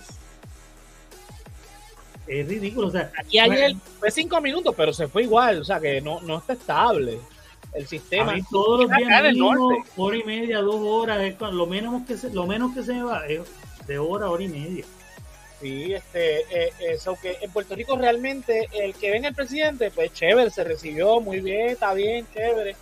Es 2.28 2.48
ridículo. 2.48 2.88
O 2.88 2.92
sea, 2.92 3.12
Aquí 3.20 3.38
ayer 3.38 3.76
fue 4.00 4.10
cinco 4.10 4.40
minutos, 4.40 4.74
pero 4.78 4.94
se 4.94 5.10
fue 5.10 5.24
igual. 5.24 5.60
O 5.60 5.66
sea, 5.66 5.82
que 5.82 6.00
no, 6.00 6.22
no 6.22 6.38
está 6.38 6.54
estable 6.54 7.20
el 7.74 7.88
sistema. 7.88 8.32
A 8.32 8.36
mí 8.36 8.42
todos 8.50 8.84
los 8.84 8.98
días 8.98 9.36
hora 9.98 10.16
y 10.16 10.24
media, 10.24 10.62
dos 10.62 10.78
horas, 10.82 11.20
lo 11.52 11.68
menos 11.68 12.04
que 12.08 12.16
se, 12.16 12.30
lo 12.34 12.48
menos 12.48 12.74
que 12.74 12.84
se 12.84 12.94
me 12.94 13.04
va 13.04 13.28
es 13.28 13.42
de 13.86 14.00
hora, 14.00 14.30
hora 14.30 14.44
y 14.44 14.48
media. 14.48 14.86
Sí, 15.62 15.94
este, 15.94 16.42
eh, 16.50 16.74
eso 16.80 17.18
que 17.22 17.38
en 17.42 17.52
Puerto 17.52 17.76
Rico 17.76 17.96
realmente 17.98 18.68
el 18.74 18.94
que 18.94 19.12
ven 19.12 19.26
el 19.26 19.34
presidente, 19.34 19.90
pues 19.90 20.14
chévere, 20.14 20.50
se 20.50 20.64
recibió 20.64 21.22
muy 21.22 21.40
bien, 21.40 21.70
está 21.70 21.94
bien, 21.94 22.28
chévere, 22.34 22.76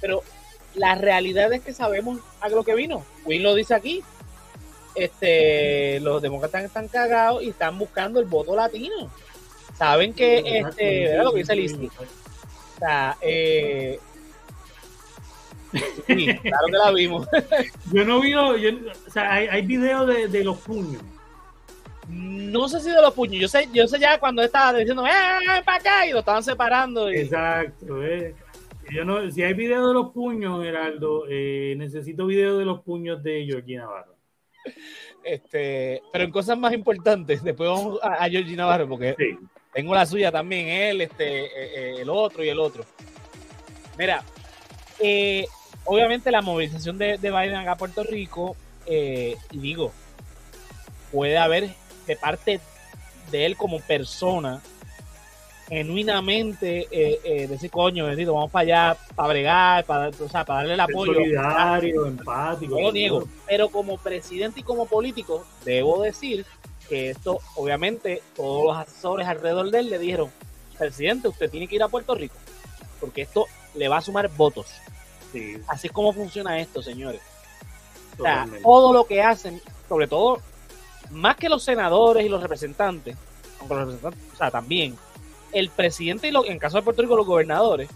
pero 0.00 0.22
la 0.74 0.94
realidad 0.94 1.52
es 1.52 1.62
que 1.62 1.72
sabemos 1.72 2.20
a 2.40 2.48
lo 2.48 2.64
que 2.64 2.74
vino. 2.74 3.04
Will 3.24 3.42
lo 3.42 3.54
dice 3.54 3.74
aquí. 3.74 4.02
Este, 4.94 5.98
los 6.00 6.22
demócratas 6.22 6.64
están 6.64 6.88
cagados 6.88 7.42
y 7.42 7.50
están 7.50 7.78
buscando 7.78 8.20
el 8.20 8.26
voto 8.26 8.54
latino. 8.54 9.10
Saben 9.76 10.14
que, 10.14 10.60
este, 10.60 11.16
lo 11.18 11.32
que 11.32 11.40
dice 11.40 11.56
Listi. 11.56 11.86
O 11.86 12.78
sea, 12.78 13.16
eh, 13.20 13.98
Sí, 16.06 16.26
claro 16.38 16.66
que 16.66 16.72
la 16.72 16.90
vimos. 16.92 17.26
yo 17.92 18.04
no 18.04 18.20
vi, 18.20 18.34
o 18.34 18.54
sea, 19.12 19.32
hay, 19.32 19.46
hay 19.48 19.62
videos 19.62 20.06
de, 20.06 20.28
de, 20.28 20.44
los 20.44 20.58
puños. 20.58 21.02
No 22.08 22.68
sé 22.68 22.80
si 22.80 22.90
de 22.90 23.00
los 23.00 23.14
puños, 23.14 23.40
yo 23.40 23.48
sé, 23.48 23.68
yo 23.72 23.86
sé 23.88 23.98
ya 23.98 24.18
cuando 24.18 24.42
estaba 24.42 24.78
diciendo, 24.78 25.06
¡eh, 25.06 25.62
para 25.64 25.78
acá! 25.78 26.06
Y 26.06 26.12
lo 26.12 26.20
estaban 26.20 26.42
separando. 26.42 27.08
Exacto, 27.08 28.04
eh. 28.04 28.34
Yo 28.90 29.04
no, 29.04 29.30
si 29.30 29.42
hay 29.42 29.54
videos 29.54 29.88
de 29.88 29.94
los 29.94 30.12
puños, 30.12 30.62
Geraldo, 30.62 31.24
eh, 31.28 31.74
necesito 31.78 32.26
videos 32.26 32.58
de 32.58 32.66
los 32.66 32.82
puños 32.82 33.22
de 33.22 33.44
Georgie 33.46 33.78
Navarro. 33.78 34.14
Este, 35.22 36.02
pero 36.12 36.24
en 36.24 36.30
cosas 36.30 36.58
más 36.58 36.74
importantes, 36.74 37.42
después 37.42 37.70
vamos 37.70 37.98
a, 38.02 38.24
a 38.24 38.28
Georgie 38.28 38.56
Navarro, 38.56 38.86
porque 38.86 39.16
tengo 39.72 39.94
la 39.94 40.06
suya 40.06 40.30
también, 40.30 40.68
él, 40.68 41.00
este, 41.00 41.46
eh, 41.46 41.50
eh, 41.54 41.94
el 42.00 42.10
otro 42.10 42.44
y 42.44 42.48
el 42.48 42.60
otro. 42.60 42.84
Mira, 43.98 44.22
eh, 45.00 45.46
obviamente 45.84 46.30
la 46.30 46.42
movilización 46.42 46.98
de, 46.98 47.16
Biden 47.16 47.56
acá 47.56 47.72
a 47.72 47.76
Puerto 47.76 48.04
Rico, 48.04 48.56
eh, 48.86 49.36
y 49.50 49.58
digo, 49.58 49.92
puede 51.10 51.38
haber 51.38 51.70
de 52.06 52.16
parte 52.16 52.60
de 53.30 53.46
él 53.46 53.56
como 53.56 53.80
persona, 53.80 54.62
genuinamente 55.68 56.86
eh, 56.90 57.20
eh, 57.24 57.46
decir, 57.48 57.70
coño, 57.70 58.06
bendito, 58.06 58.34
vamos 58.34 58.50
para 58.50 58.62
allá, 58.62 58.98
para 59.14 59.28
bregar, 59.28 59.84
para, 59.84 60.08
o 60.08 60.28
sea, 60.28 60.44
para 60.44 60.60
darle 60.60 60.74
el 60.74 60.80
apoyo. 60.80 61.14
Solidario, 61.14 62.06
empático. 62.06 62.74
No 62.74 62.80
lo 62.82 62.92
niego, 62.92 63.28
pero 63.46 63.68
como 63.68 63.96
presidente 63.96 64.60
y 64.60 64.62
como 64.62 64.86
político, 64.86 65.46
debo 65.64 66.02
decir 66.02 66.44
que 66.88 67.10
esto, 67.10 67.38
obviamente, 67.56 68.22
todos 68.36 68.64
los 68.64 68.76
asesores 68.76 69.26
alrededor 69.26 69.70
de 69.70 69.78
él 69.80 69.90
le 69.90 69.98
dijeron, 69.98 70.30
presidente, 70.78 71.28
usted 71.28 71.50
tiene 71.50 71.66
que 71.66 71.76
ir 71.76 71.82
a 71.82 71.88
Puerto 71.88 72.14
Rico, 72.14 72.36
porque 73.00 73.22
esto 73.22 73.46
le 73.74 73.88
va 73.88 73.98
a 73.98 74.02
sumar 74.02 74.28
votos. 74.28 74.66
Así 75.66 75.88
es 75.88 75.92
como 75.92 76.12
funciona 76.12 76.60
esto, 76.60 76.80
señores. 76.80 77.20
O 78.18 78.22
sea, 78.22 78.46
todo 78.62 78.92
lo 78.92 79.04
que 79.06 79.20
hacen, 79.20 79.60
sobre 79.88 80.06
todo, 80.06 80.40
más 81.14 81.36
que 81.36 81.48
los 81.48 81.62
senadores 81.62 82.24
y 82.24 82.28
los 82.28 82.42
representantes, 82.42 83.16
aunque 83.60 83.74
los 83.74 83.84
representantes, 83.86 84.32
o 84.34 84.36
sea, 84.36 84.50
también, 84.50 84.96
el 85.52 85.70
presidente 85.70 86.28
y 86.28 86.50
en 86.50 86.58
caso 86.58 86.76
de 86.76 86.82
Puerto 86.82 87.02
Rico 87.02 87.16
los 87.16 87.26
gobernadores, 87.26 87.88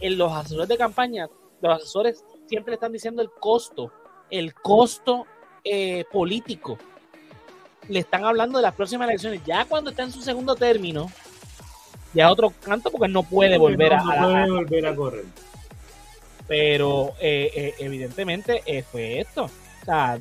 en 0.00 0.18
los 0.18 0.32
asesores 0.32 0.68
de 0.68 0.76
campaña, 0.76 1.28
los 1.62 1.76
asesores 1.76 2.24
siempre 2.46 2.74
están 2.74 2.92
diciendo 2.92 3.22
el 3.22 3.30
costo, 3.30 3.92
el 4.30 4.54
costo 4.54 5.26
eh, 5.64 6.04
político. 6.10 6.78
Le 7.88 8.00
están 8.00 8.24
hablando 8.24 8.58
de 8.58 8.62
las 8.62 8.74
próximas 8.74 9.08
elecciones. 9.08 9.40
Ya 9.44 9.64
cuando 9.64 9.90
está 9.90 10.02
en 10.02 10.12
su 10.12 10.22
segundo 10.22 10.54
término, 10.54 11.10
ya 12.14 12.30
otro 12.30 12.52
canto 12.62 12.90
porque 12.90 13.08
no 13.08 13.22
puede 13.22 13.58
volver 13.58 13.94
a, 13.94 14.02
no 14.02 14.32
puede 14.32 14.50
volver 14.50 14.86
a 14.86 14.96
correr 14.96 15.24
Pero 16.48 17.12
eh, 17.20 17.74
evidentemente 17.78 18.62
fue 18.90 19.20
esto. 19.20 19.44
O 19.44 19.84
sea, 19.84 20.18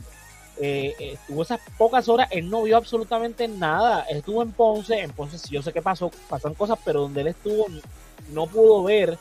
estuvo 0.59 1.43
esas 1.43 1.59
pocas 1.77 2.09
horas, 2.09 2.27
él 2.31 2.49
no 2.49 2.63
vio 2.63 2.77
absolutamente 2.77 3.47
nada. 3.47 4.05
Estuvo 4.09 4.41
en 4.41 4.51
Ponce, 4.51 4.99
en 4.99 5.11
Ponce 5.11 5.37
yo 5.49 5.61
sé 5.61 5.71
que 5.71 5.81
pasó, 5.81 6.11
pasan 6.27 6.53
cosas, 6.53 6.77
pero 6.83 7.01
donde 7.01 7.21
él 7.21 7.27
estuvo 7.27 7.65
no 8.33 8.47
pudo 8.47 8.83
ver 8.83 9.17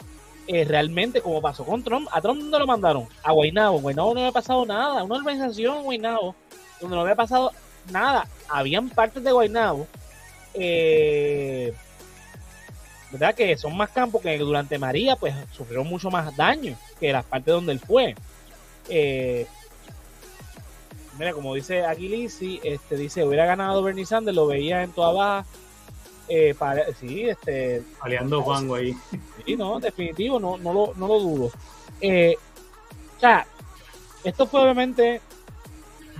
realmente 0.48 1.20
como 1.20 1.40
pasó 1.40 1.64
con 1.64 1.82
Trump. 1.84 2.08
¿A 2.12 2.20
Trump 2.20 2.40
dónde 2.40 2.58
lo 2.58 2.66
mandaron? 2.66 3.06
A 3.22 3.32
Guaynabo. 3.32 3.80
Guaynabo 3.80 4.14
no 4.14 4.20
había 4.20 4.32
pasado 4.32 4.66
nada. 4.66 5.04
Una 5.04 5.16
organización 5.16 5.78
en 5.78 5.84
Guaynabo 5.84 6.34
donde 6.80 6.96
no 6.96 7.02
había 7.02 7.14
pasado 7.14 7.52
nada. 7.92 8.26
Habían 8.48 8.88
partes 8.88 9.22
de 9.22 9.32
Guaynabo 9.32 9.86
eh, 10.54 11.72
¿verdad? 13.10 13.34
Que 13.34 13.56
son 13.56 13.76
más 13.76 13.90
campos 13.90 14.22
que 14.22 14.36
durante 14.38 14.78
María, 14.78 15.16
pues 15.16 15.34
sufrieron 15.52 15.86
mucho 15.86 16.10
más 16.10 16.36
daño 16.36 16.76
que 17.00 17.12
las 17.12 17.24
partes 17.24 17.54
donde 17.54 17.72
él 17.72 17.80
fue. 17.80 18.14
Eh, 18.88 19.46
mira, 21.18 21.32
como 21.32 21.54
dice 21.54 21.84
aquí 21.84 22.26
este, 22.62 22.96
dice, 22.96 23.24
hubiera 23.24 23.46
ganado 23.46 23.82
Bernie 23.82 24.06
Sanders, 24.06 24.36
lo 24.36 24.46
veía 24.46 24.82
en 24.82 24.92
toda 24.92 25.12
baja. 25.12 25.48
Eh, 26.28 26.54
sí, 27.00 27.28
este. 27.28 27.82
Aliando 28.00 28.42
Juan 28.42 28.70
ahí. 28.74 28.94
Sí, 29.44 29.56
no, 29.56 29.80
definitivo, 29.80 30.38
no, 30.38 30.58
no, 30.58 30.72
lo, 30.72 30.92
no 30.96 31.08
lo 31.08 31.20
dudo. 31.20 31.50
Eh, 32.00 32.36
o 33.16 33.20
sea, 33.20 33.46
esto 34.24 34.46
fue 34.46 34.62
obviamente 34.62 35.20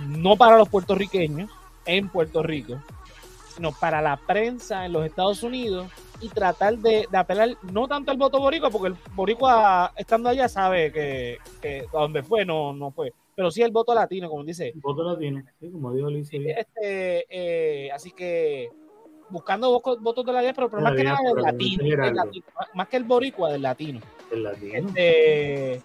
no 0.07 0.35
para 0.35 0.57
los 0.57 0.69
puertorriqueños 0.69 1.49
en 1.85 2.09
Puerto 2.09 2.41
Rico, 2.43 2.81
sino 3.55 3.71
para 3.71 4.01
la 4.01 4.17
prensa 4.17 4.85
en 4.85 4.93
los 4.93 5.05
Estados 5.05 5.43
Unidos 5.43 5.91
y 6.21 6.29
tratar 6.29 6.77
de, 6.77 7.07
apelar 7.13 7.49
no 7.61 7.87
tanto 7.87 8.11
al 8.11 8.17
voto 8.17 8.39
boricua, 8.39 8.69
porque 8.69 8.89
el 8.89 8.97
boricua 9.13 9.93
estando 9.95 10.29
allá 10.29 10.49
sabe 10.49 10.91
que, 10.91 11.85
a 11.87 11.97
donde 11.97 12.23
fue 12.23 12.45
no, 12.45 12.73
no 12.73 12.91
fue, 12.91 13.13
pero 13.39 13.51
sí 13.51 13.61
el 13.61 13.71
voto 13.71 13.95
latino, 13.95 14.29
como 14.29 14.43
dice. 14.43 14.73
voto 14.75 15.01
latino, 15.01 15.41
sí, 15.61 15.69
como 15.71 15.93
dijo 15.93 16.09
Luis. 16.09 16.27
Este, 16.29 17.25
eh, 17.29 17.89
así 17.89 18.11
que 18.11 18.67
buscando 19.29 19.79
votos 19.79 20.25
de 20.25 20.33
la 20.33 20.41
diáspora, 20.41 20.67
pero 20.67 20.81
más 20.81 20.93
que 20.93 21.05
nada 21.05 21.19
del 21.23 21.41
latino, 21.41 21.85
más 22.73 22.89
que 22.89 22.97
el 22.97 23.05
boricua, 23.05 23.53
del 23.53 23.61
latino. 23.61 24.01
El 24.29 24.43
latino. 24.43 24.89
Este, 24.89 25.81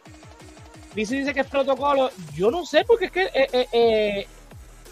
dice, 0.96 1.14
dice 1.14 1.32
que 1.32 1.42
es 1.42 1.46
protocolo, 1.46 2.10
yo 2.34 2.50
no 2.50 2.66
sé, 2.66 2.84
porque 2.84 3.04
es 3.04 3.12
que... 3.12 3.22
Eh, 3.32 3.68
eh, 3.72 4.26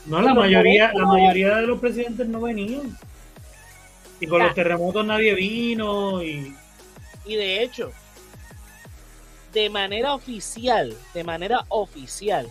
no, 0.06 0.23
la 0.23 0.32
mayoría, 0.32 0.93
la 0.95 1.04
mayoría 1.04 1.56
de 1.56 1.67
los 1.67 1.80
presidentes 1.80 2.28
no 2.28 2.43
venían. 2.43 2.97
Y 4.21 4.28
con 4.28 4.41
los 4.41 4.54
terremotos 4.54 5.04
nadie 5.04 5.34
vino 5.34 6.23
y... 6.23 6.54
Y 7.25 7.34
de 7.34 7.65
hecho, 7.65 7.91
de 9.52 9.71
manera 9.71 10.15
oficial, 10.15 10.97
de 11.15 11.25
manera 11.25 11.65
oficial, 11.69 12.49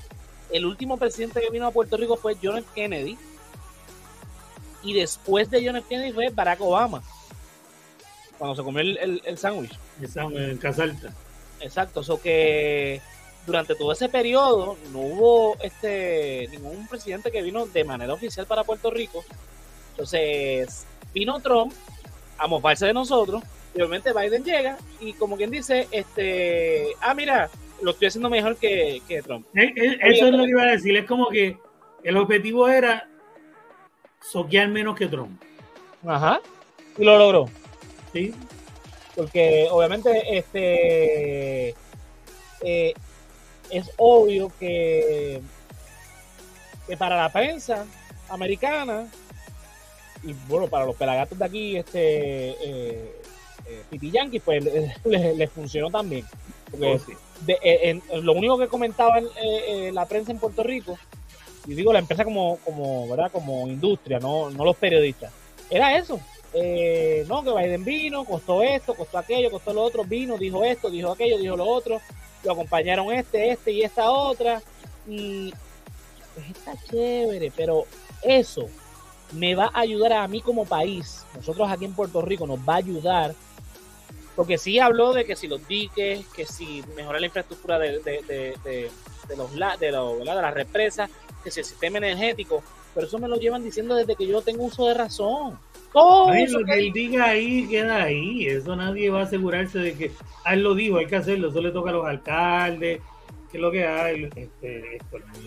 el 0.52 0.66
último 0.66 0.98
presidente 0.98 1.42
que 1.42 1.50
vino 1.50 1.66
a 1.66 1.72
Puerto 1.72 1.98
Rico 1.98 2.18
fue 2.18 2.38
John 2.42 2.58
F. 2.58 2.68
Kennedy. 2.76 3.18
Y 4.84 4.94
después 4.94 5.50
de 5.50 5.66
John 5.66 5.78
F. 5.78 5.88
Kennedy 5.88 6.12
fue 6.12 6.30
Barack 6.30 6.62
Obama. 6.62 7.02
Cuando 8.38 8.56
se 8.56 8.64
comió 8.64 8.82
el, 8.82 9.22
el, 9.24 9.38
sándwich. 9.38 9.78
El 10.02 10.10
sándwich 10.10 10.50
en 10.50 10.58
Casa 10.58 10.84
Alta. 10.84 11.14
Exacto, 11.60 12.02
eso 12.02 12.20
que 12.20 13.02
durante 13.46 13.76
todo 13.76 13.92
ese 13.92 14.10
periodo 14.10 14.78
no 14.92 15.00
hubo 15.00 15.58
este 15.62 16.48
ningún 16.52 16.88
presidente 16.88 17.32
que 17.32 17.42
vino 17.42 17.66
de 17.68 17.84
manera 17.84 18.14
oficial 18.14 18.46
para 18.46 18.64
Puerto 18.64 18.90
Rico. 18.92 19.24
Entonces, 19.92 20.86
vino 21.14 21.40
Trump 21.40 21.74
a 22.38 22.48
mofarse 22.48 22.88
de 22.88 22.94
nosotros 22.94 23.44
y 23.74 23.82
obviamente 23.82 24.14
Biden 24.14 24.44
llega 24.44 24.78
y 25.00 25.14
como 25.14 25.38
quien 25.38 25.52
dice, 25.52 25.88
este, 25.92 26.88
ah, 27.00 27.14
mira, 27.14 27.50
lo 27.82 27.92
estoy 27.92 28.08
haciendo 28.08 28.30
mejor 28.30 28.58
que, 28.58 29.02
Trump. 29.24 29.46
Eh, 29.56 29.74
eh, 29.76 29.98
eso 30.02 30.28
es 30.28 30.32
lo 30.34 30.44
que 30.44 30.50
iba 30.50 30.64
a 30.64 30.72
decir, 30.72 30.96
es 30.98 31.06
como 31.06 31.30
que 31.30 31.58
el 32.04 32.18
objetivo 32.18 32.68
era 32.68 33.08
soquear 34.22 34.68
menos 34.68 34.98
que 34.98 35.08
Trump. 35.08 35.42
Ajá, 36.06 36.42
y 36.98 37.04
lo 37.04 37.18
logró. 37.18 37.50
Sí. 38.14 38.34
Porque 39.16 39.68
obviamente 39.70 40.38
este 40.38 41.76
eh, 42.62 42.94
es 43.70 43.92
obvio 43.98 44.52
que, 44.60 45.42
que 46.88 46.98
para 46.98 47.18
la 47.18 47.32
prensa 47.32 47.86
americana 48.30 49.08
y 50.24 50.34
bueno, 50.48 50.68
para 50.68 50.86
los 50.86 50.96
pelagatos 50.96 51.38
de 51.38 51.46
aquí, 51.46 51.78
este 51.78 52.56
eh, 52.64 53.21
eh 53.65 54.00
Yankee, 54.02 54.39
pues 54.39 54.63
les 55.06 55.52
funcionó 55.56 55.89
también. 55.89 56.26
Porque 56.69 57.00
oh, 57.06 57.47
eh, 57.47 58.00
lo 58.21 58.34
único 58.34 58.58
que 58.58 58.67
comentaba 58.67 59.19
eh, 59.19 59.91
la 59.93 60.06
prensa 60.06 60.32
en 60.32 60.39
Puerto 60.39 60.63
Rico, 60.63 60.97
y 61.67 61.74
digo 61.74 61.93
la 61.93 62.00
empresa 62.00 62.24
como, 62.24 62.58
como, 62.58 63.08
¿verdad? 63.10 63.32
como 63.32 63.67
industria, 63.67 64.19
no, 64.19 64.50
no 64.50 64.65
los 64.65 64.76
periodistas, 64.76 65.32
era 65.69 65.97
eso. 65.97 66.19
no, 67.28 67.43
que 67.43 67.54
Biden 67.54 67.84
vino, 67.84 68.26
costó 68.26 68.63
esto, 68.63 68.93
costó 68.93 69.17
aquello, 69.17 69.52
costó 69.52 69.74
lo 69.74 69.84
otro, 69.84 70.04
vino, 70.04 70.38
dijo 70.38 70.63
esto, 70.63 70.89
dijo 70.89 71.12
aquello, 71.12 71.38
dijo 71.38 71.58
lo 71.58 71.65
otro, 71.65 72.02
lo 72.43 72.52
acompañaron 72.52 73.12
este, 73.13 73.52
este 73.52 73.71
y 73.71 73.84
esta 73.84 74.12
otra, 74.12 74.62
y 75.08 75.54
pues 76.34 76.50
está 76.50 76.74
chévere, 76.89 77.52
pero 77.56 77.86
eso 78.21 78.69
me 79.34 79.56
va 79.56 79.71
a 79.74 79.82
ayudar 79.82 80.13
a 80.13 80.28
mí 80.28 80.41
como 80.41 80.65
país, 80.65 81.26
nosotros 81.36 81.69
aquí 81.69 81.86
en 81.86 81.93
Puerto 81.93 82.21
Rico 82.21 82.45
nos 82.47 82.60
va 82.60 82.76
a 82.76 82.78
ayudar, 82.78 83.34
porque 84.36 84.58
sí 84.58 84.80
habló 84.80 85.13
de 85.13 85.26
que 85.26 85.36
si 85.36 85.48
los 85.48 85.67
diques, 85.67 86.26
que 86.36 86.46
si 86.46 86.84
mejorar 86.96 87.22
la 87.22 87.28
infraestructura 87.28 87.78
de, 87.80 88.00
de, 88.00 88.22
de, 88.28 88.56
de, 89.28 89.38
los, 89.38 89.52
de, 89.54 89.86
de 89.88 90.24
las 90.26 90.54
represas, 90.54 91.10
que 91.44 91.52
si 91.52 91.60
el 91.60 91.65
sistema 91.65 91.98
energético, 91.98 92.63
pero 92.94 93.08
eso 93.08 93.20
me 93.20 93.28
lo 93.28 93.38
llevan 93.38 93.63
diciendo 93.63 93.96
desde 93.96 94.15
que 94.15 94.28
yo 94.28 94.41
tengo 94.41 94.65
uso 94.65 94.88
de 94.88 94.94
razón. 94.94 95.58
Todo 95.94 96.34
lo 96.34 96.65
que 96.65 96.74
él 96.74 96.94
diga 96.94 97.26
ahí 97.26 97.67
queda 97.67 98.04
ahí, 98.04 98.48
eso 98.48 98.76
nadie 98.76 99.10
va 99.10 99.22
a 99.22 99.24
asegurarse 99.24 99.80
de 99.80 99.94
que, 99.94 100.12
ah, 100.46 100.54
él 100.54 100.63
lo 100.63 100.74
dijo, 100.74 100.98
hay 100.98 101.06
que 101.06 101.17
hacerlo, 101.17 101.50
eso 101.50 101.62
le 101.62 101.72
toca 101.72 101.89
a 101.89 101.94
los 101.94 102.06
alcaldes, 102.06 103.02
que 103.52 103.58
es 103.58 103.62
lo 103.62 103.72
que 103.72 103.86
hay, 103.86 104.30
este, 104.34 105.00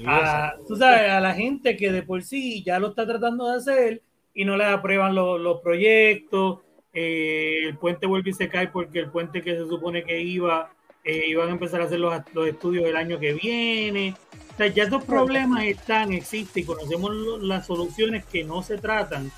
a, 0.07 0.55
tú 0.69 0.77
sabes, 0.77 1.11
a 1.11 1.21
la 1.21 1.33
gente 1.33 1.77
que 1.77 1.91
de 1.91 2.03
por 2.03 2.23
sí 2.23 2.63
ya 2.63 2.79
lo 2.79 2.89
está 2.89 3.07
tratando 3.07 3.49
de 3.49 3.57
hacer 3.57 4.03
y 4.35 4.45
no 4.45 4.57
le 4.59 4.65
aprueban 4.65 5.15
los, 5.15 5.61
proyectos, 5.63 6.59
eh, 6.95 7.61
el 7.65 7.77
puente 7.77 8.07
vuelve 8.07 8.31
y 8.31 8.35
se 8.35 8.49
cae 8.49 8.69
porque 8.69 9.01
el 9.01 9.11
puente 9.11 9.43
que 9.43 9.57
se 9.57 9.67
supone 9.67 10.05
que 10.05 10.21
iba, 10.21 10.71
eh, 11.03 11.25
iban 11.27 11.49
a 11.49 11.53
empezar 11.53 11.81
a 11.81 11.85
hacer 11.85 11.99
los, 11.99 12.15
los 12.33 12.49
estudios 12.49 12.85
el 12.87 12.97
año 12.97 13.19
que 13.19 13.35
viene. 13.35 14.15
O 14.55 14.57
sea, 14.57 14.69
ya 14.69 14.85
estos 14.85 15.05
problemas 15.05 15.65
están, 15.65 16.13
existen 16.13 16.63
y 16.63 16.67
conocemos 16.67 17.43
las 17.43 17.67
soluciones 17.67 18.25
que 18.25 18.45
no 18.45 18.63
se 18.63 18.79
tratan 18.79 19.33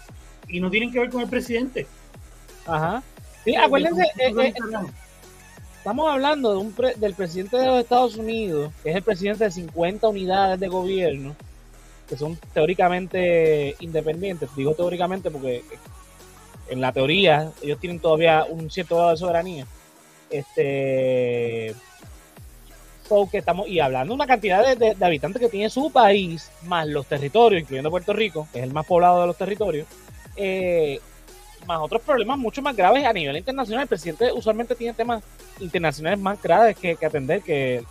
y 0.49 0.61
no 0.61 0.71
tienen 0.71 0.93
que 0.93 1.01
ver 1.01 1.11
con 1.11 1.23
el 1.23 1.29
presidente. 1.29 1.87
Ajá. 2.67 3.03
Sí, 3.45 3.57
acuérdense, 3.57 4.05
Estamos 5.79 6.11
hablando 6.11 6.51
de 6.51 6.59
un 6.59 6.75
del 6.97 7.15
presidente 7.15 7.57
de 7.57 7.67
los 7.67 7.79
Estados 7.79 8.17
Unidos, 8.17 8.73
que 8.83 8.91
es 8.91 8.97
el 8.97 9.03
presidente 9.05 9.45
de 9.45 9.53
50 9.53 10.09
unidades 10.09 10.59
de 10.59 10.67
gobierno, 10.67 11.37
que 12.09 12.17
son 12.17 12.37
teóricamente 12.53 13.77
independientes. 13.79 14.51
Digo 14.57 14.75
teóricamente 14.75 15.31
porque 15.31 15.63
en 16.69 16.81
la 16.81 16.93
teoría 16.93 17.51
ellos 17.63 17.79
tienen 17.79 18.01
todavía 18.01 18.45
un 18.49 18.71
cierto 18.71 18.97
grado 18.97 19.11
de 19.11 19.17
soberanía. 19.17 19.67
Este. 20.31 21.75
que 23.31 23.39
estamos, 23.39 23.69
y 23.69 23.79
hablando 23.79 24.13
de 24.13 24.17
una 24.17 24.27
cantidad 24.27 24.77
de, 24.77 24.97
habitantes 25.05 25.41
que 25.41 25.49
tiene 25.49 25.71
su 25.71 25.91
país, 25.93 26.51
más 26.65 26.87
los 26.87 27.07
territorios, 27.07 27.63
incluyendo 27.63 27.91
Puerto 27.91 28.13
Rico, 28.13 28.49
que 28.53 28.59
es 28.59 28.65
el 28.65 28.73
más 28.73 28.87
poblado 28.87 29.21
de 29.21 29.27
los 29.29 29.37
territorios, 29.37 29.87
eh, 30.37 31.01
más 31.67 31.81
otros 31.81 32.03
problemas 32.03 32.39
mucho 32.39 32.63
más 32.63 32.77
graves 32.77 33.05
a 33.05 33.13
nivel 33.13 33.37
internacional. 33.37 33.83
El 33.83 33.89
presidente 33.89 34.33
usualmente 34.33 34.75
tiene 34.75 34.95
temas 34.95 35.23
internacionales 35.61 36.19
más 36.19 36.43
graves 36.43 36.77
que, 36.77 36.97
atender, 37.05 37.43
que 37.43 37.85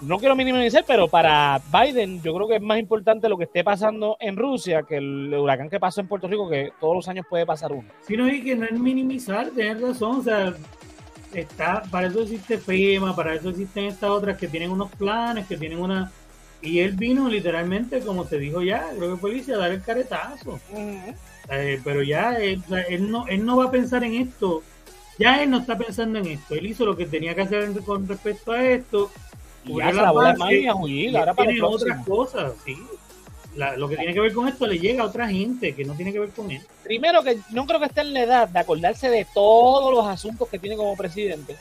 no 0.00 0.18
quiero 0.18 0.36
minimizar, 0.36 0.84
pero 0.86 1.08
para 1.08 1.60
Biden 1.72 2.20
yo 2.22 2.34
creo 2.34 2.48
que 2.48 2.56
es 2.56 2.62
más 2.62 2.78
importante 2.78 3.28
lo 3.28 3.38
que 3.38 3.44
esté 3.44 3.64
pasando 3.64 4.16
en 4.20 4.36
Rusia 4.36 4.82
que 4.82 4.96
el 4.96 5.34
huracán 5.34 5.70
que 5.70 5.80
pasó 5.80 6.00
en 6.00 6.08
Puerto 6.08 6.28
Rico, 6.28 6.48
que 6.48 6.72
todos 6.80 6.96
los 6.96 7.08
años 7.08 7.26
puede 7.28 7.46
pasar 7.46 7.72
uno. 7.72 7.88
Sí, 8.06 8.16
no, 8.16 8.28
y 8.28 8.42
que 8.42 8.54
no 8.56 8.66
es 8.66 8.72
minimizar, 8.72 9.50
tienes 9.50 9.80
razón, 9.80 10.18
o 10.18 10.22
sea, 10.22 10.54
está, 11.32 11.82
para 11.90 12.08
eso 12.08 12.22
existe 12.22 12.58
FEMA, 12.58 13.14
para 13.14 13.34
eso 13.34 13.50
existen 13.50 13.84
estas 13.84 14.10
otras 14.10 14.36
que 14.36 14.48
tienen 14.48 14.70
unos 14.70 14.90
planes, 14.92 15.46
que 15.46 15.56
tienen 15.56 15.80
una... 15.80 16.10
Y 16.60 16.80
él 16.80 16.92
vino 16.92 17.28
literalmente, 17.28 18.00
como 18.00 18.24
se 18.24 18.38
dijo 18.38 18.62
ya, 18.62 18.88
creo 18.96 19.14
que 19.14 19.20
fue 19.20 19.54
a 19.54 19.58
dar 19.58 19.70
el 19.70 19.82
caretazo. 19.82 20.58
Eh, 21.50 21.78
pero 21.84 22.02
ya 22.02 22.36
él, 22.36 22.62
no, 23.10 23.26
él 23.26 23.44
no 23.44 23.58
va 23.58 23.66
a 23.66 23.70
pensar 23.70 24.02
en 24.02 24.14
esto. 24.14 24.62
Ya 25.18 25.42
él 25.42 25.50
no 25.50 25.58
está 25.58 25.76
pensando 25.76 26.18
en 26.18 26.26
esto. 26.26 26.54
Él 26.54 26.64
hizo 26.64 26.86
lo 26.86 26.96
que 26.96 27.04
tenía 27.04 27.34
que 27.34 27.42
hacer 27.42 27.70
con 27.84 28.08
respecto 28.08 28.52
a 28.52 28.64
esto. 28.64 29.10
Y 29.64 29.76
ya 29.76 29.92
la 29.92 30.10
bola 30.10 30.36
y 30.86 31.16
ahora 31.16 31.34
para 31.34 31.50
otras 31.66 32.06
cosas, 32.06 32.52
sí. 32.64 32.76
lo 33.54 33.88
que 33.88 33.96
tiene 33.96 34.12
que 34.12 34.20
ver 34.20 34.32
con 34.32 34.48
esto 34.48 34.66
le 34.66 34.78
llega 34.78 35.02
a 35.02 35.06
otra 35.06 35.28
gente 35.28 35.74
que 35.74 35.84
no 35.84 35.94
tiene 35.94 36.12
que 36.12 36.20
ver 36.20 36.30
con 36.30 36.50
él. 36.50 36.62
Primero 36.82 37.22
que 37.22 37.38
no 37.50 37.66
creo 37.66 37.80
que 37.80 37.86
esté 37.86 38.02
en 38.02 38.12
la 38.12 38.22
edad 38.22 38.48
de 38.48 38.58
acordarse 38.58 39.08
de 39.08 39.26
todos 39.32 39.92
los 39.92 40.06
asuntos 40.06 40.48
que 40.48 40.58
tiene 40.58 40.76
como 40.76 40.96
presidente. 40.96 41.56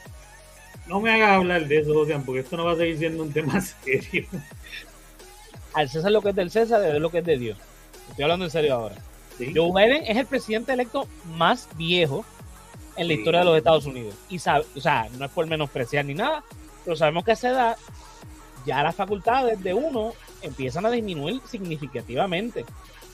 No 0.87 0.99
me 0.99 1.11
hagas 1.11 1.37
hablar 1.37 1.65
de 1.65 1.77
eso, 1.79 1.97
Ocean, 1.97 2.23
porque 2.23 2.41
esto 2.41 2.57
no 2.57 2.65
va 2.65 2.73
a 2.73 2.75
seguir 2.75 2.97
siendo 2.97 3.23
un 3.23 3.31
tema 3.31 3.61
serio. 3.83 4.25
Al 5.73 5.89
César 5.89 6.11
lo 6.11 6.21
que 6.21 6.29
es 6.29 6.35
del 6.35 6.51
César, 6.51 6.81
de 6.81 6.99
lo 6.99 7.09
que 7.09 7.19
es 7.19 7.25
de 7.25 7.37
Dios. 7.37 7.57
Estoy 8.09 8.23
hablando 8.23 8.45
en 8.45 8.51
serio 8.51 8.75
ahora. 8.75 8.95
Joe 9.37 9.71
Biden 9.71 10.03
es 10.05 10.17
el 10.17 10.25
presidente 10.25 10.73
electo 10.73 11.07
más 11.35 11.67
viejo 11.75 12.23
en 12.95 13.07
la 13.07 13.13
historia 13.13 13.39
de 13.39 13.45
los 13.45 13.57
Estados 13.57 13.85
Unidos. 13.85 14.15
Y 14.29 14.39
sabe, 14.39 14.65
o 14.75 14.81
sea, 14.81 15.07
no 15.17 15.25
es 15.25 15.31
por 15.31 15.47
menospreciar 15.47 16.05
ni 16.05 16.13
nada, 16.13 16.43
pero 16.83 16.95
sabemos 16.95 17.23
que 17.23 17.31
a 17.31 17.33
esa 17.33 17.49
edad 17.49 17.77
ya 18.65 18.83
las 18.83 18.95
facultades 18.95 19.61
de 19.61 19.73
uno 19.73 20.13
empiezan 20.41 20.85
a 20.85 20.91
disminuir 20.91 21.41
significativamente. 21.45 22.65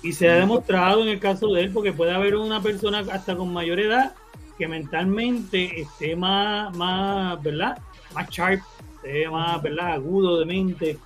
Y 0.01 0.13
se 0.13 0.29
ha 0.29 0.35
demostrado 0.35 1.01
en 1.01 1.09
el 1.09 1.19
caso 1.19 1.51
de 1.53 1.61
él, 1.61 1.71
porque 1.71 1.91
puede 1.91 2.11
haber 2.11 2.35
una 2.35 2.61
persona 2.61 2.99
hasta 2.99 3.35
con 3.35 3.51
mayor 3.51 3.79
edad 3.79 4.15
que 4.57 4.67
mentalmente 4.67 5.81
esté 5.81 6.15
más, 6.15 6.75
más 6.75 7.41
¿verdad? 7.41 7.77
Más 8.13 8.29
sharp, 8.29 8.61
esté 8.95 9.29
más, 9.29 9.61
¿verdad? 9.61 9.93
Agudo 9.93 10.39
de 10.39 10.45
mente. 10.45 10.97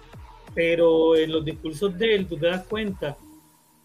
Pero 0.54 1.16
en 1.16 1.32
los 1.32 1.44
discursos 1.44 1.98
de 1.98 2.16
él, 2.16 2.28
tú 2.28 2.38
te 2.38 2.48
das 2.48 2.66
cuenta 2.68 3.18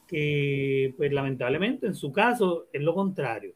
que, 0.06 0.94
pues 0.96 1.12
lamentablemente, 1.12 1.86
en 1.86 1.94
su 1.94 2.12
caso, 2.12 2.66
es 2.72 2.82
lo 2.82 2.94
contrario. 2.94 3.54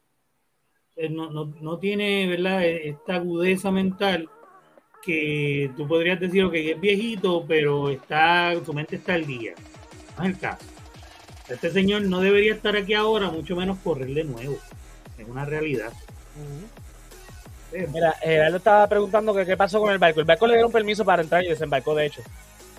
no, 1.10 1.30
no, 1.30 1.52
no, 1.60 1.78
tiene, 1.78 2.26
¿verdad? 2.26 2.64
Esta 2.64 3.16
agudeza 3.16 3.70
mental 3.70 4.28
que 5.04 5.70
tú 5.76 5.86
podrías 5.86 6.18
decir 6.18 6.48
que 6.50 6.72
es 6.72 6.80
viejito, 6.80 7.44
pero 7.46 7.90
está, 7.90 8.54
su 8.64 8.72
mente 8.72 8.96
está 8.96 9.14
al 9.14 9.26
día. 9.26 9.54
No 10.16 10.24
es 10.24 10.30
el 10.30 10.38
caso. 10.38 10.64
Este 11.48 11.70
señor 11.70 12.02
no 12.02 12.20
debería 12.20 12.54
estar 12.54 12.76
aquí 12.76 12.94
ahora, 12.94 13.30
mucho 13.30 13.56
menos 13.56 13.78
correr 13.82 14.08
de 14.08 14.24
nuevo. 14.24 14.58
Es 15.18 15.28
una 15.28 15.44
realidad. 15.44 15.92
Mira, 17.92 18.14
él 18.22 18.54
estaba 18.54 18.86
preguntando 18.86 19.34
que 19.34 19.46
qué 19.46 19.56
pasó 19.56 19.80
con 19.80 19.92
el 19.92 19.98
barco. 19.98 20.20
El 20.20 20.26
barco 20.26 20.46
le 20.46 20.54
dieron 20.54 20.72
permiso 20.72 21.04
para 21.04 21.22
entrar 21.22 21.44
y 21.44 21.48
desembarcó, 21.48 21.94
de 21.94 22.06
hecho. 22.06 22.22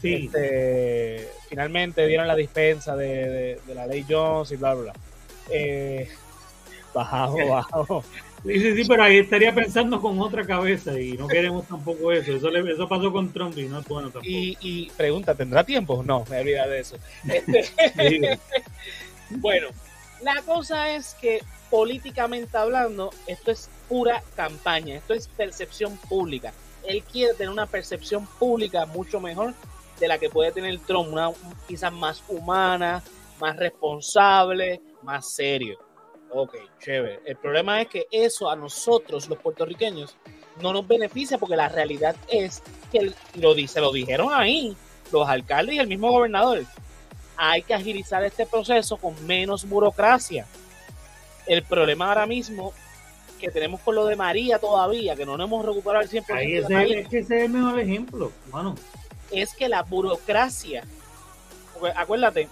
Sí. 0.02 0.26
Este, 0.26 1.30
finalmente 1.50 2.06
dieron 2.08 2.28
la 2.28 2.36
dispensa 2.36 2.96
de, 2.96 3.60
la 3.74 3.88
ley 3.88 4.06
Jones 4.08 4.52
y 4.52 4.56
bla, 4.56 4.74
bla, 4.74 4.84
bla. 4.84 4.94
Eh, 5.50 6.10
bajado, 6.94 7.36
bajado. 7.48 8.04
Sí, 8.46 8.60
sí, 8.60 8.76
sí, 8.76 8.84
pero 8.86 9.04
ahí 9.04 9.20
estaría 9.20 9.56
pensando 9.56 10.02
con 10.02 10.20
otra 10.20 10.46
cabeza 10.46 11.00
y 11.00 11.14
no 11.14 11.28
queremos 11.28 11.66
tampoco 11.66 12.12
eso. 12.12 12.34
Eso, 12.34 12.50
eso 12.50 12.90
pasó 12.90 13.12
con 13.12 13.32
Trump 13.32 13.58
y 13.58 13.64
no 13.64 13.80
es 13.80 13.88
bueno 13.88 14.10
tampoco. 14.10 14.28
Y, 14.28 14.92
pregunta, 14.98 15.34
¿tendrá 15.34 15.64
tiempo? 15.64 16.04
No, 16.04 16.26
me 16.30 16.42
olvidé 16.42 16.68
de 16.68 16.80
eso. 16.80 16.98
Este, 17.24 18.40
bueno, 19.30 19.70
la 20.22 20.42
cosa 20.42 20.94
es 20.96 21.16
que 21.20 21.42
políticamente 21.70 22.58
hablando, 22.58 23.12
esto 23.28 23.52
es 23.52 23.70
pura 23.88 24.22
campaña, 24.36 24.96
esto 24.96 25.14
es 25.14 25.28
percepción 25.28 25.98
pública. 26.10 26.54
Él 26.86 27.02
quiere 27.04 27.34
tener 27.34 27.50
una 27.50 27.66
percepción 27.66 28.28
pública 28.40 28.86
mucho 28.86 29.20
mejor 29.20 29.54
de 30.00 30.08
la 30.08 30.18
que 30.18 30.30
puede 30.30 30.52
tener 30.52 30.78
Trump, 30.80 31.14
una 31.14 31.32
quizás 31.68 31.94
más 31.94 32.24
humana, 32.28 33.02
más 33.40 33.56
responsable, 33.56 34.82
más 35.02 35.34
serio. 35.34 35.80
Ok, 36.36 36.56
chévere. 36.80 37.22
El 37.26 37.36
problema 37.38 37.82
es 37.82 37.88
que 37.88 38.08
eso 38.12 38.50
a 38.50 38.56
nosotros, 38.56 39.30
los 39.30 39.38
puertorriqueños, 39.38 40.16
no 40.62 40.74
nos 40.74 40.88
beneficia 40.88 41.38
porque 41.38 41.56
la 41.56 41.70
realidad 41.70 42.16
es 42.28 42.64
que 42.92 43.14
lo 43.36 43.54
dice, 43.54 43.80
lo 43.80 43.92
dijeron 43.92 44.30
ahí 44.32 44.76
los 45.12 45.28
alcaldes 45.28 45.76
y 45.76 45.80
el 45.80 45.88
mismo 45.88 46.12
gobernador. 46.12 46.64
Hay 47.38 47.62
que 47.62 47.74
agilizar 47.74 48.24
este 48.24 48.46
proceso 48.46 48.98
con 48.98 49.14
menos 49.26 49.68
burocracia. 49.68 50.48
El 51.46 51.64
problema 51.64 52.10
ahora 52.10 52.26
mismo 52.26 52.74
que 53.40 53.52
tenemos 53.52 53.82
con 53.82 53.96
lo 53.96 54.06
de 54.06 54.16
María 54.16 54.58
todavía, 54.58 55.16
que 55.16 55.26
no 55.26 55.38
nos 55.38 55.48
hemos 55.48 55.66
recuperado 55.66 56.04
al 56.04 56.10
100%. 56.10 56.34
Ahí 56.34 56.54
es, 56.56 56.66
es 56.70 57.08
que 57.10 57.20
ese 57.20 57.38
es 57.38 57.44
el 57.44 57.50
mejor 57.50 57.80
ejemplo. 57.80 58.32
Es 59.32 59.54
que 59.54 59.68
la 59.68 59.84
burocracia, 59.84 60.84
acuérdate, 61.96 62.48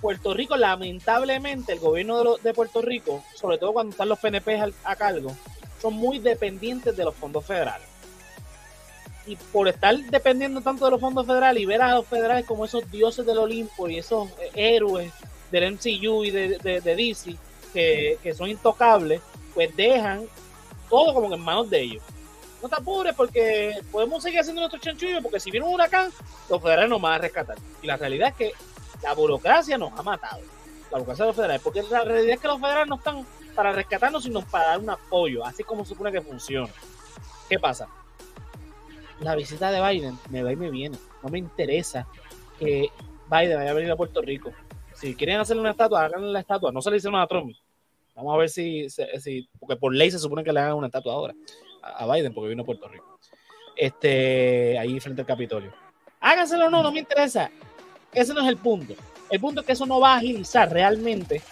Puerto 0.00 0.34
Rico, 0.34 0.56
lamentablemente, 0.56 1.72
el 1.72 1.80
gobierno 1.80 2.36
de, 2.36 2.54
Puerto 2.54 2.82
Rico, 2.82 3.22
sobre 3.34 3.58
todo 3.58 3.72
cuando 3.72 3.90
están 3.92 4.08
los 4.08 4.18
PNP 4.18 4.72
a, 4.84 4.96
cargo, 4.96 5.34
son 5.80 5.94
muy 5.94 6.18
dependientes 6.18 6.96
de 6.96 7.04
los 7.04 7.14
fondos 7.14 7.44
federales. 7.44 7.86
Y 9.26 9.36
por 9.36 9.68
estar 9.68 9.94
dependiendo 9.96 10.60
tanto 10.60 10.86
de 10.86 10.92
los 10.92 11.00
fondos 11.00 11.26
federales 11.26 11.62
y 11.62 11.66
ver 11.66 11.82
a 11.82 11.96
los 11.96 12.06
federales 12.06 12.46
como 12.46 12.64
esos 12.64 12.90
dioses 12.90 13.26
del 13.26 13.38
Olimpo 13.38 13.88
y 13.88 13.98
esos 13.98 14.28
héroes 14.54 15.12
del 15.50 15.74
MCU 15.74 16.24
y 16.24 16.30
de, 16.30 16.58
de, 16.58 16.80
DC 16.80 17.36
que, 17.72 18.34
son 18.36 18.48
intocables, 18.48 19.20
pues 19.54 19.74
dejan 19.76 20.24
todo 20.88 21.12
como 21.12 21.34
en 21.34 21.40
manos 21.40 21.68
de 21.68 21.80
ellos. 21.80 22.02
No 22.62 22.68
te 22.68 22.76
apures 22.76 23.14
porque 23.14 23.78
podemos 23.92 24.22
seguir 24.22 24.40
haciendo 24.40 24.62
nuestro 24.62 24.80
chanchullo 24.80 25.22
porque 25.22 25.38
si 25.38 25.50
viene 25.50 25.66
un 25.66 25.74
huracán, 25.74 26.10
los 26.48 26.62
federales 26.62 26.90
nos 26.90 27.00
van 27.00 27.12
a 27.14 27.18
rescatar. 27.18 27.56
Y 27.82 27.86
la 27.86 27.96
realidad 27.96 28.28
es 28.30 28.34
que 28.34 28.52
la 29.02 29.14
burocracia 29.14 29.78
nos 29.78 29.92
ha 29.98 30.02
matado. 30.02 30.42
La 30.90 30.98
burocracia 30.98 31.24
de 31.24 31.28
los 31.28 31.36
federales. 31.36 31.62
Porque 31.62 31.82
la 31.82 32.04
realidad 32.04 32.34
es 32.34 32.40
que 32.40 32.48
los 32.48 32.60
federales 32.60 32.88
no 32.88 32.96
están 32.96 33.26
para 33.54 33.72
rescatarnos, 33.72 34.22
sino 34.22 34.40
para 34.42 34.68
dar 34.68 34.78
un 34.80 34.90
apoyo, 34.90 35.44
así 35.44 35.64
como 35.64 35.84
supone 35.84 36.12
que 36.12 36.20
funciona. 36.20 36.72
¿Qué 37.48 37.58
pasa? 37.58 37.88
La 39.20 39.34
visita 39.34 39.70
de 39.70 39.80
Biden 39.80 40.18
me 40.30 40.42
va 40.42 40.52
y 40.52 40.56
me 40.56 40.70
viene. 40.70 40.96
No 41.22 41.28
me 41.28 41.38
interesa 41.38 42.06
que 42.58 42.90
Biden 43.30 43.58
vaya 43.58 43.70
a 43.70 43.74
venir 43.74 43.90
a 43.90 43.96
Puerto 43.96 44.22
Rico. 44.22 44.52
Si 44.94 45.14
quieren 45.14 45.40
hacerle 45.40 45.60
una 45.60 45.72
estatua, 45.72 46.04
háganle 46.04 46.32
la 46.32 46.40
estatua. 46.40 46.72
No 46.72 46.82
se 46.82 46.90
le 46.90 46.98
hicieron 46.98 47.20
a 47.20 47.26
Trump. 47.26 47.54
Vamos 48.14 48.34
a 48.34 48.38
ver 48.38 48.48
si, 48.48 48.88
si, 48.90 49.48
porque 49.60 49.76
por 49.76 49.94
ley 49.94 50.10
se 50.10 50.18
supone 50.18 50.42
que 50.42 50.52
le 50.52 50.60
hagan 50.60 50.74
una 50.74 50.88
estatua 50.88 51.12
ahora 51.12 51.34
a, 51.82 52.12
Biden 52.12 52.34
porque 52.34 52.48
vino 52.48 52.62
a 52.62 52.66
Puerto 52.66 52.88
Rico. 52.88 53.18
Este, 53.76 54.76
ahí 54.78 54.98
frente 54.98 55.22
al 55.22 55.26
Capitolio. 55.26 55.72
Háganselo 56.20 56.66
o 56.66 56.70
no, 56.70 56.82
no 56.82 56.90
me 56.90 56.98
interesa. 56.98 57.50
Ese 58.12 58.34
no 58.34 58.40
es 58.40 58.48
el 58.48 58.56
punto. 58.56 58.94
El 59.30 59.40
punto 59.40 59.60
es 59.60 59.66
que 59.66 59.72
eso 59.72 59.86
no 59.86 60.00
va 60.00 60.14
a 60.14 60.18
agilizar 60.18 60.72
realmente 60.72 61.42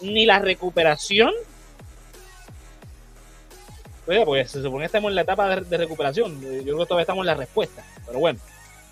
ni 0.00 0.26
la 0.26 0.38
recuperación. 0.38 1.32
Oye, 4.06 4.24
pues 4.24 4.50
se 4.50 4.62
supone 4.62 4.82
que 4.82 4.86
estamos 4.86 5.10
en 5.10 5.14
la 5.14 5.22
etapa 5.22 5.60
de, 5.60 5.76
recuperación. 5.76 6.40
Yo 6.40 6.62
creo 6.62 6.78
que 6.78 6.86
todavía 6.86 7.02
estamos 7.02 7.22
en 7.22 7.26
la 7.26 7.34
respuesta. 7.34 7.84
Pero 8.06 8.18
bueno. 8.18 8.40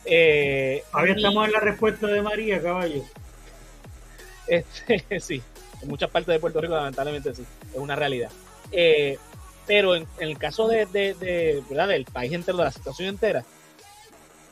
Eh, 0.04 0.82
todavía 0.90 1.14
estamos 1.14 1.46
en 1.46 1.52
la 1.52 1.60
respuesta 1.60 2.06
de 2.06 2.22
María, 2.22 2.62
caballo. 2.62 3.02
Este, 4.46 5.04
sí, 5.20 5.42
en 5.82 5.88
muchas 5.88 6.10
partes 6.10 6.32
de 6.34 6.40
Puerto 6.40 6.60
Rico, 6.60 6.74
lamentablemente 6.74 7.34
sí, 7.34 7.44
es 7.72 7.78
una 7.78 7.96
realidad. 7.96 8.30
Eh, 8.72 9.18
pero 9.66 9.94
en, 9.94 10.06
el 10.18 10.38
caso 10.38 10.66
de, 10.68 10.86
de, 10.86 11.62
¿verdad? 11.68 11.88
del 11.88 12.04
país 12.04 12.32
entero, 12.32 12.58
de 12.58 12.64
la 12.64 12.72
situación 12.72 13.08
entera, 13.08 13.44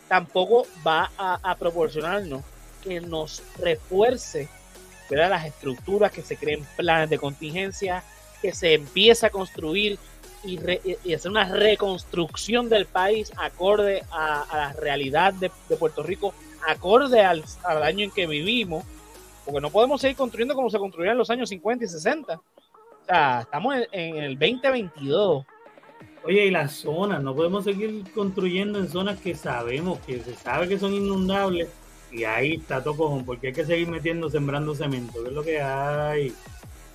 tampoco 0.08 0.66
va 0.86 1.10
a, 1.16 1.54
proporcionarnos 1.56 2.42
que 2.82 3.00
nos 3.00 3.42
refuerce 3.58 4.48
¿verdad? 5.10 5.30
las 5.30 5.46
estructuras, 5.46 6.12
que 6.12 6.22
se 6.22 6.36
creen 6.36 6.66
planes 6.76 7.10
de 7.10 7.18
contingencia, 7.18 8.02
que 8.40 8.54
se 8.54 8.74
empiece 8.74 9.26
a 9.26 9.30
construir 9.30 9.98
y, 10.44 10.58
hacer 11.12 11.30
una 11.30 11.44
reconstrucción 11.44 12.68
del 12.68 12.86
país 12.86 13.32
acorde 13.36 14.04
a, 14.10 14.46
la 14.52 14.72
realidad 14.72 15.34
de, 15.34 15.50
Puerto 15.76 16.02
Rico, 16.02 16.34
acorde 16.66 17.20
al, 17.20 17.44
año 17.82 18.04
en 18.04 18.10
que 18.10 18.26
vivimos, 18.26 18.84
porque 19.44 19.60
no 19.60 19.70
podemos 19.70 20.00
seguir 20.00 20.16
construyendo 20.16 20.54
como 20.54 20.70
se 20.70 20.78
construía 20.78 21.12
en 21.12 21.18
los 21.18 21.30
años 21.30 21.48
50 21.48 21.84
y 21.84 21.88
60. 21.88 22.34
O 22.34 22.42
sea, 23.06 23.40
estamos 23.42 23.74
en, 23.74 23.86
en 23.92 24.16
el 24.16 24.38
2022 24.38 25.44
Oye, 26.24 26.46
y 26.46 26.50
las 26.50 26.72
zonas, 26.72 27.22
no 27.22 27.34
podemos 27.34 27.64
seguir 27.64 28.04
construyendo 28.12 28.78
en 28.78 28.88
zonas 28.88 29.18
que 29.20 29.34
sabemos, 29.34 29.98
que 30.00 30.20
se 30.20 30.34
sabe 30.34 30.68
que 30.68 30.78
son 30.78 30.92
inundables, 30.92 31.68
y 32.10 32.24
ahí 32.24 32.54
está 32.54 32.82
todo 32.82 33.22
porque 33.24 33.48
hay 33.48 33.52
que 33.52 33.64
seguir 33.64 33.88
metiendo, 33.88 34.28
sembrando 34.28 34.74
cemento, 34.74 35.22
que 35.22 35.28
es 35.28 35.34
lo 35.34 35.42
que 35.42 35.60
hay. 35.60 36.34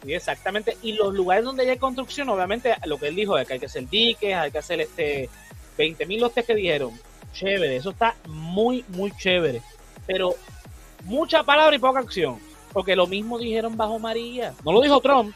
Sí, 0.04 0.14
exactamente, 0.14 0.78
y 0.82 0.94
los 0.94 1.14
lugares 1.14 1.46
donde 1.46 1.70
hay 1.70 1.78
construcción, 1.78 2.30
obviamente, 2.30 2.76
lo 2.86 2.98
que 2.98 3.08
él 3.08 3.16
dijo 3.16 3.38
es 3.38 3.48
que 3.48 3.54
hay 3.54 3.60
que 3.60 3.68
hacer 3.68 3.88
diques, 3.90 4.36
hay 4.36 4.52
que 4.52 4.58
hacer 4.58 4.82
este 4.82 5.30
20 5.78 6.06
mil 6.06 6.20
lotes 6.20 6.46
que 6.46 6.56
dijeron, 6.56 6.92
chévere, 7.34 7.78
eso 7.78 7.92
está 7.92 8.16
muy, 8.28 8.84
muy 8.90 9.12
chévere, 9.16 9.62
pero 10.06 10.36
mucha 11.06 11.44
palabra 11.44 11.76
y 11.76 11.80
poca 11.80 12.00
acción, 12.00 12.38
porque 12.74 12.96
lo 12.96 13.08
mismo 13.08 13.40
dijeron 13.40 13.78
bajo 13.78 13.98
María, 13.98 14.54
no 14.66 14.74
lo 14.74 14.82
dijo 14.82 15.00
Trump, 15.00 15.34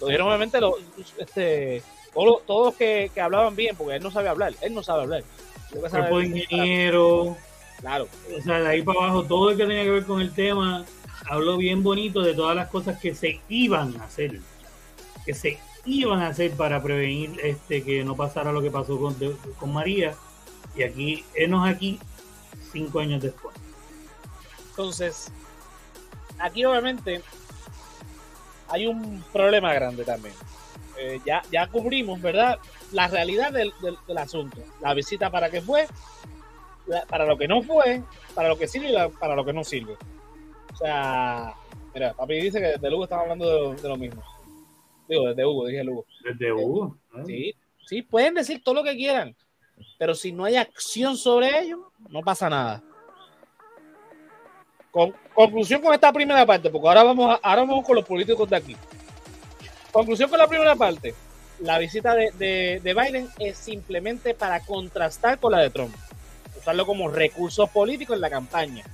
lo 0.00 0.06
dijeron 0.06 0.28
obviamente 0.28 0.60
los, 0.60 0.74
este, 1.18 1.82
todos, 2.14 2.46
todos 2.46 2.74
que, 2.74 3.10
que, 3.12 3.20
hablaban 3.20 3.56
bien, 3.56 3.76
porque 3.76 3.96
él 3.96 4.02
no 4.02 4.10
sabe 4.10 4.28
hablar, 4.28 4.54
él 4.60 4.74
no 4.74 4.82
sabe 4.82 5.02
hablar. 5.02 5.24
Cuerpo 5.70 6.18
de 6.18 6.26
ingeniero. 6.26 7.36
Claro. 7.80 8.08
O 8.36 8.42
sea, 8.42 8.60
de 8.60 8.68
ahí 8.68 8.82
para 8.82 9.00
abajo, 9.00 9.24
todo 9.24 9.50
el 9.50 9.56
que 9.56 9.66
tenía 9.66 9.82
que 9.82 9.90
ver 9.90 10.04
con 10.04 10.20
el 10.20 10.32
tema, 10.32 10.84
habló 11.26 11.56
bien 11.56 11.82
bonito 11.82 12.22
de 12.22 12.34
todas 12.34 12.56
las 12.56 12.68
cosas 12.68 12.98
que 12.98 13.14
se 13.14 13.40
iban 13.48 13.96
a 14.00 14.04
hacer. 14.04 14.40
Que 15.26 15.34
se 15.34 15.58
iban 15.84 16.22
a 16.22 16.28
hacer 16.28 16.52
para 16.52 16.82
prevenir 16.82 17.38
este 17.42 17.82
que 17.82 18.04
no 18.04 18.16
pasara 18.16 18.52
lo 18.52 18.62
que 18.62 18.70
pasó 18.70 18.98
con, 18.98 19.16
con 19.58 19.72
María. 19.72 20.14
Y 20.76 20.82
aquí, 20.82 21.24
enos 21.34 21.68
aquí 21.68 21.98
cinco 22.72 23.00
años 23.00 23.22
después. 23.22 23.54
Entonces, 24.70 25.30
aquí 26.38 26.64
obviamente 26.64 27.22
hay 28.68 28.86
un 28.86 29.22
problema 29.32 29.72
grande 29.72 30.04
también. 30.04 30.34
Eh, 30.98 31.20
ya, 31.24 31.42
ya 31.50 31.66
cubrimos, 31.66 32.20
¿verdad? 32.20 32.58
la 32.94 33.08
realidad 33.08 33.52
del, 33.52 33.72
asunto. 34.16 34.58
La 34.80 34.94
visita 34.94 35.30
para 35.30 35.50
qué 35.50 35.60
fue, 35.60 35.86
para 37.08 37.26
lo 37.26 37.36
que 37.36 37.48
no 37.48 37.62
fue, 37.62 38.02
para 38.34 38.48
lo 38.48 38.56
que 38.56 38.68
sirve 38.68 38.90
y 38.90 39.08
para 39.18 39.34
lo 39.34 39.44
que 39.44 39.52
no 39.52 39.64
sirve. 39.64 39.96
O 40.72 40.76
sea, 40.76 41.54
mira, 41.92 42.14
papi 42.14 42.34
dice 42.34 42.60
que 42.60 42.66
desde 42.66 42.90
Lugo 42.90 43.04
estaba 43.04 43.22
hablando 43.22 43.74
de, 43.74 43.88
lo 43.88 43.96
mismo. 43.96 44.22
Digo, 45.08 45.28
desde 45.28 45.44
Hugo, 45.44 45.66
dije 45.66 45.84
Lugo. 45.84 46.06
Desde 46.22 46.52
Hugo. 46.52 46.96
Sí, 47.26 47.54
sí, 47.86 48.02
pueden 48.02 48.34
decir 48.34 48.62
todo 48.62 48.76
lo 48.76 48.84
que 48.84 48.96
quieran, 48.96 49.36
pero 49.98 50.14
si 50.14 50.32
no 50.32 50.44
hay 50.44 50.56
acción 50.56 51.16
sobre 51.16 51.58
ello, 51.60 51.90
no 52.08 52.20
pasa 52.22 52.48
nada. 52.48 52.82
Con, 54.92 55.12
conclusión 55.34 55.82
con 55.82 55.92
esta 55.92 56.12
primera 56.12 56.46
parte, 56.46 56.70
porque 56.70 56.86
ahora 56.86 57.02
vamos, 57.02 57.40
ahora 57.42 57.62
vamos 57.62 57.84
con 57.84 57.96
los 57.96 58.04
políticos 58.04 58.48
de 58.48 58.56
aquí. 58.56 58.76
Conclusión 59.94 60.28
con 60.28 60.40
la 60.40 60.48
primera 60.48 60.74
parte. 60.74 61.14
La 61.60 61.78
visita 61.78 62.16
de, 62.16 62.80
Biden 62.82 63.28
es 63.38 63.56
simplemente 63.56 64.34
para 64.34 64.58
contrastar 64.58 65.38
con 65.38 65.52
la 65.52 65.60
de 65.60 65.70
Trump. 65.70 65.94
Usarlo 66.58 66.84
como 66.84 67.08
recurso 67.08 67.68
político 67.68 68.12
en 68.12 68.20
la 68.20 68.28
campaña. 68.28 68.84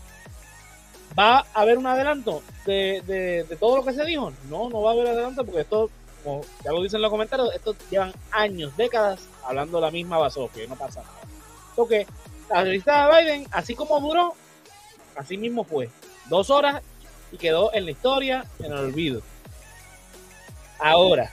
¿Va 1.18 1.38
a 1.38 1.46
haber 1.54 1.78
un 1.78 1.86
adelanto 1.86 2.42
de, 2.66 3.46
todo 3.58 3.78
lo 3.78 3.84
que 3.84 3.94
se 3.94 4.04
dijo? 4.04 4.30
No, 4.50 4.68
no 4.68 4.82
va 4.82 4.90
a 4.90 4.92
haber 4.92 5.06
adelanto 5.06 5.42
porque 5.42 5.62
esto, 5.62 5.88
como 6.22 6.42
ya 6.62 6.70
lo 6.70 6.82
dicen 6.82 6.98
en 6.98 7.02
los 7.02 7.10
comentarios, 7.10 7.54
estos 7.54 7.76
llevan 7.90 8.12
años, 8.30 8.76
décadas 8.76 9.20
hablando 9.46 9.80
la 9.80 9.90
misma 9.90 10.18
basofia 10.18 10.64
y 10.64 10.68
no 10.68 10.76
pasa 10.76 11.00
nada. 11.00 11.20
Porque 11.74 12.06
la 12.50 12.62
visita 12.62 13.08
de 13.08 13.24
Biden, 13.24 13.46
así 13.52 13.74
como 13.74 13.98
duró, 14.00 14.34
Así 15.16 15.36
mismo 15.36 15.64
fue. 15.64 15.90
Dos 16.28 16.50
horas 16.50 16.82
y 17.32 17.36
quedó 17.36 17.72
en 17.74 17.84
la 17.84 17.90
historia, 17.90 18.44
en 18.58 18.66
el 18.66 18.78
olvido. 18.78 19.22
Ahora, 20.80 21.32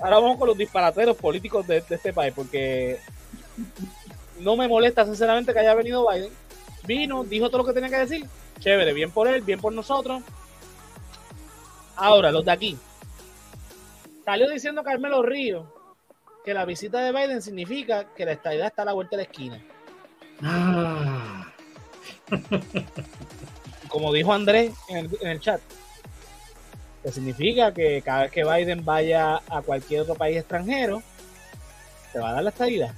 ahora 0.00 0.18
vamos 0.18 0.38
con 0.38 0.48
los 0.48 0.56
disparateros 0.56 1.16
políticos 1.16 1.66
de, 1.66 1.78
este 1.88 2.12
país, 2.12 2.32
porque 2.34 2.98
no 4.40 4.56
me 4.56 4.68
molesta 4.68 5.04
sinceramente 5.04 5.52
que 5.52 5.58
haya 5.58 5.74
venido 5.74 6.08
Biden. 6.08 6.32
Vino, 6.86 7.24
dijo 7.24 7.48
todo 7.48 7.58
lo 7.58 7.64
que 7.64 7.72
tenía 7.72 7.90
que 7.90 7.96
decir. 7.96 8.26
Chévere, 8.60 8.92
bien 8.92 9.10
por 9.10 9.26
él, 9.26 9.42
bien 9.42 9.60
por 9.60 9.72
nosotros. 9.72 10.22
Ahora, 11.96 12.30
los 12.30 12.44
de 12.44 12.52
aquí. 12.52 12.78
Salió 14.24 14.48
diciendo 14.48 14.82
Carmelo 14.82 15.22
Río 15.22 15.72
que 16.44 16.54
la 16.54 16.64
visita 16.64 17.00
de 17.00 17.12
Biden 17.12 17.42
significa 17.42 18.14
que 18.14 18.26
la 18.26 18.32
estadidad 18.32 18.66
está 18.66 18.82
a 18.82 18.86
la 18.86 18.92
vuelta 18.92 19.16
de 19.16 19.22
la 19.22 19.22
esquina. 19.22 19.64
Ah. 20.42 21.52
Como 23.88 24.12
dijo 24.12 24.32
Andrés 24.32 24.74
en 24.88 25.10
el, 25.22 25.40
chat, 25.40 25.60
que 27.04 27.12
significa 27.12 27.72
que 27.72 28.02
cada 28.02 28.22
vez 28.22 28.32
que 28.32 28.44
Biden 28.44 28.84
vaya 28.84 29.40
a 29.48 29.62
cualquier 29.62 30.00
otro 30.00 30.14
país 30.14 30.38
extranjero, 30.38 31.02
se 32.12 32.18
va 32.18 32.30
a 32.30 32.32
dar 32.32 32.42
la 32.42 32.50
estadía. 32.50 32.94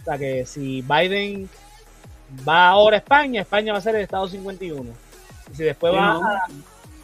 O 0.00 0.04
sea 0.04 0.18
que 0.18 0.44
si 0.44 0.82
Biden 0.82 1.48
va 2.46 2.68
ahora 2.68 2.96
a 2.96 2.98
España, 2.98 3.42
España 3.42 3.72
va 3.72 3.78
a 3.78 3.82
ser 3.82 3.94
el 3.94 4.02
Estado 4.02 4.28
51. 4.28 4.90
Y 5.52 5.54
si 5.54 5.62
después 5.62 5.94
va 5.94 6.44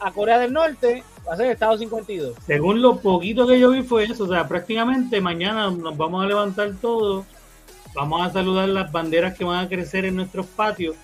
a, 0.01 0.13
Corea 0.13 0.39
del 0.39 0.53
Norte, 0.53 1.03
va 1.27 1.35
a 1.35 1.37
ser 1.37 1.47
el 1.47 1.53
Estado 1.53 1.79
52. 1.79 2.37
Según 2.45 2.83
lo 2.83 2.99
poquito 2.99 3.47
que 3.47 3.59
yo 3.59 3.71
vi 3.71 3.83
fue 3.83 4.05
eso, 4.05 4.25
o 4.25 4.29
sea, 4.29 4.49
prácticamente 4.49 5.21
mañana 5.21 5.71
nos 5.71 5.97
vamos 5.97 6.25
a 6.25 6.27
levantar 6.27 6.73
todos 6.81 7.25
vamos 7.95 8.27
a 8.27 8.33
saludar 8.33 8.69
las 8.69 8.91
banderas 8.91 9.37
que 9.39 9.45
van 9.45 9.65
a 9.65 9.69
crecer 9.69 10.05
en 10.05 10.17
nuestros 10.17 10.47
patios, 10.47 10.97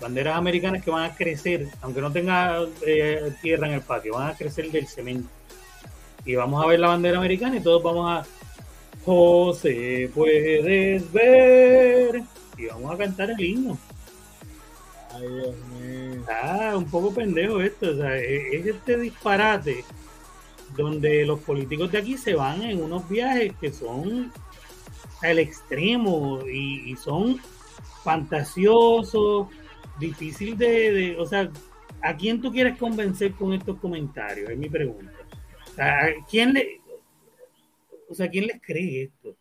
banderas 0.00 0.36
americanas 0.36 0.82
que 0.82 0.90
van 0.90 1.10
a 1.10 1.14
crecer, 1.14 1.68
aunque 1.80 2.00
no 2.00 2.12
tenga 2.12 2.60
eh, 2.86 3.32
tierra 3.42 3.66
en 3.68 3.74
el 3.74 3.80
patio, 3.80 4.14
van 4.14 4.30
a 4.30 4.36
crecer 4.36 4.70
del 4.70 4.86
cemento. 4.86 5.28
Y 6.24 6.34
vamos 6.34 6.64
a 6.64 6.68
ver 6.68 6.80
la 6.80 6.88
bandera 6.88 7.18
americana 7.18 7.56
y 7.56 7.60
todos 7.60 7.82
vamos 7.82 8.10
a 8.10 8.26
José, 9.04 10.10
puedes 10.14 11.12
ver. 11.12 12.22
Y 12.58 12.66
vamos 12.66 12.94
a 12.94 12.98
cantar 12.98 13.30
el 13.30 13.40
himno. 13.40 13.78
Ay, 15.12 15.28
Dios 15.28 15.54
mío. 15.80 16.24
Ah, 16.28 16.74
un 16.76 16.86
poco 16.86 17.14
pendejo 17.14 17.60
esto. 17.60 17.90
O 17.90 17.96
sea, 17.96 18.16
e-, 18.16 18.56
es 18.56 18.66
este 18.66 18.98
disparate 18.98 19.84
donde 20.76 21.24
los 21.24 21.40
políticos 21.40 21.92
de 21.92 21.98
aquí 21.98 22.16
se 22.16 22.34
van 22.34 22.62
en 22.62 22.82
unos 22.82 23.08
viajes 23.08 23.52
que 23.60 23.72
son 23.72 24.32
al 25.22 25.38
extremo 25.38 26.40
y, 26.46 26.94
son 26.96 27.40
fantasiosos, 28.02 29.48
difícil 29.98 30.56
de, 30.56 31.16
o 31.18 31.26
sea, 31.26 31.50
¿a 32.02 32.16
quién 32.16 32.40
tú 32.40 32.52
quieres 32.52 32.78
convencer 32.78 33.32
con 33.32 33.52
estos 33.52 33.78
comentarios? 33.78 34.50
Es 34.50 34.58
mi 34.58 34.68
pregunta. 34.68 35.12
¿A 35.78 36.08
quién 36.28 36.52
le, 36.54 36.80
o 38.08 38.14
sea, 38.14 38.28
quién 38.28 38.46
les 38.46 38.60
cree 38.60 39.04
esto? 39.04 39.36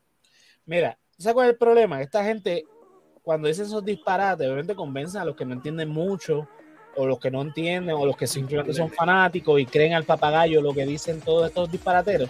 Mira, 0.65 0.97
¿sabes 1.17 1.33
cuál 1.33 1.47
es 1.47 1.53
el 1.53 1.57
problema? 1.57 2.01
Esta 2.01 2.23
gente, 2.23 2.65
cuando 3.21 3.47
dice 3.47 3.63
esos 3.63 3.85
disparates, 3.85 4.47
obviamente 4.47 4.75
convencen 4.75 5.21
a 5.21 5.25
los 5.25 5.35
que 5.35 5.45
no 5.45 5.53
entienden 5.53 5.89
mucho, 5.89 6.47
o 6.95 7.05
los 7.05 7.19
que 7.19 7.29
no 7.29 7.41
entienden, 7.41 7.95
o 7.95 8.05
los 8.05 8.17
que 8.17 8.27
simplemente 8.27 8.73
son 8.73 8.89
fanáticos 8.89 9.59
y 9.59 9.65
creen 9.65 9.93
al 9.93 10.05
papagayo 10.05 10.61
lo 10.61 10.73
que 10.73 10.85
dicen 10.85 11.21
todos 11.21 11.47
estos 11.47 11.71
disparateros. 11.71 12.29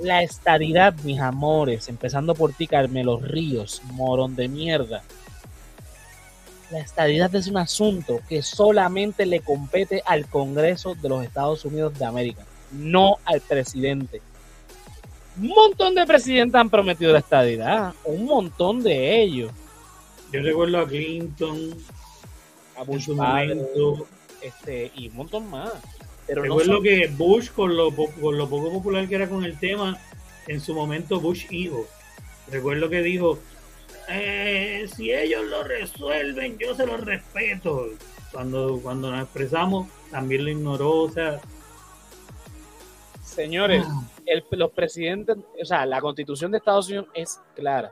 La 0.00 0.22
estadidad, 0.22 0.94
mis 1.02 1.20
amores, 1.20 1.88
empezando 1.88 2.34
por 2.34 2.52
ti, 2.52 2.66
Carmelo 2.66 3.18
Ríos, 3.18 3.82
morón 3.92 4.36
de 4.36 4.48
mierda. 4.48 5.02
La 6.70 6.78
estadidad 6.78 7.34
es 7.34 7.48
un 7.48 7.56
asunto 7.56 8.20
que 8.28 8.42
solamente 8.42 9.26
le 9.26 9.40
compete 9.40 10.02
al 10.06 10.26
Congreso 10.28 10.94
de 10.94 11.08
los 11.08 11.24
Estados 11.24 11.64
Unidos 11.64 11.98
de 11.98 12.04
América, 12.04 12.44
no 12.70 13.16
al 13.24 13.40
presidente. 13.40 14.22
Un 15.36 15.48
montón 15.48 15.94
de 15.96 16.06
presidentes 16.06 16.54
han 16.54 16.70
prometido 16.70 17.12
la 17.12 17.18
estadidad, 17.18 17.94
un 18.04 18.24
montón 18.24 18.82
de 18.82 19.20
ellos. 19.20 19.50
Yo 20.32 20.42
recuerdo 20.42 20.78
a 20.78 20.86
Clinton, 20.86 21.74
a 22.76 22.84
Bush 22.84 23.10
este, 24.42 24.92
y 24.94 25.08
un 25.08 25.16
montón 25.16 25.50
más. 25.50 25.72
Recuerdo 26.28 26.80
que 26.80 27.08
Bush, 27.08 27.50
con 27.50 27.76
lo, 27.76 27.92
con 27.92 28.38
lo 28.38 28.48
poco 28.48 28.70
popular 28.70 29.08
que 29.08 29.16
era 29.16 29.28
con 29.28 29.44
el 29.44 29.58
tema, 29.58 29.98
en 30.46 30.60
su 30.60 30.74
momento 30.74 31.20
Bush 31.20 31.46
hijo. 31.50 31.86
Recuerdo 32.48 32.88
que 32.88 33.02
dijo, 33.02 33.40
eh, 34.12 34.88
si 34.94 35.12
ellos 35.12 35.44
lo 35.46 35.62
resuelven, 35.62 36.58
yo 36.58 36.74
se 36.74 36.86
lo 36.86 36.96
respeto. 36.96 37.88
Cuando, 38.32 38.80
cuando 38.82 39.10
nos 39.10 39.22
expresamos, 39.22 39.88
también 40.10 40.44
lo 40.44 40.50
ignoró, 40.50 41.02
o 41.02 41.10
sea... 41.10 41.40
Señores, 43.24 43.84
ah. 43.86 44.02
los 44.50 44.70
presidentes, 44.72 45.36
o 45.60 45.64
sea, 45.64 45.86
la 45.86 46.00
constitución 46.00 46.50
de 46.50 46.58
Estados 46.58 46.88
Unidos 46.88 47.06
es 47.14 47.40
clara. 47.54 47.90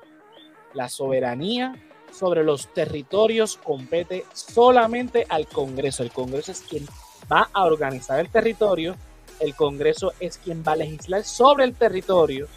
La 0.74 0.88
soberanía 0.88 1.74
sobre 2.12 2.42
los 2.42 2.72
territorios 2.74 3.56
compete 3.56 4.24
solamente 4.32 5.26
al 5.28 5.46
Congreso. 5.46 6.02
El 6.02 6.10
Congreso 6.10 6.52
es 6.52 6.60
quien 6.60 6.86
va 7.30 7.48
a 7.52 7.64
organizar 7.64 8.18
el 8.18 8.28
territorio, 8.30 8.96
el 9.40 9.54
Congreso 9.54 10.12
es 10.18 10.38
quien 10.38 10.64
va 10.66 10.72
a 10.72 10.76
legislar 10.76 11.22
sobre 11.24 11.64
el 11.64 11.74
territorio 11.74 12.48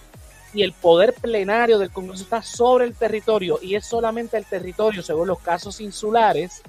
y 0.53 0.63
el 0.63 0.73
poder 0.73 1.13
plenario 1.13 1.79
del 1.79 1.91
Congreso 1.91 2.23
está 2.23 2.41
sobre 2.41 2.85
el 2.85 2.93
territorio 2.93 3.59
y 3.61 3.75
es 3.75 3.85
solamente 3.85 4.37
el 4.37 4.45
territorio, 4.45 5.01
según 5.01 5.27
los 5.27 5.39
casos 5.39 5.79
insulares, 5.79 6.61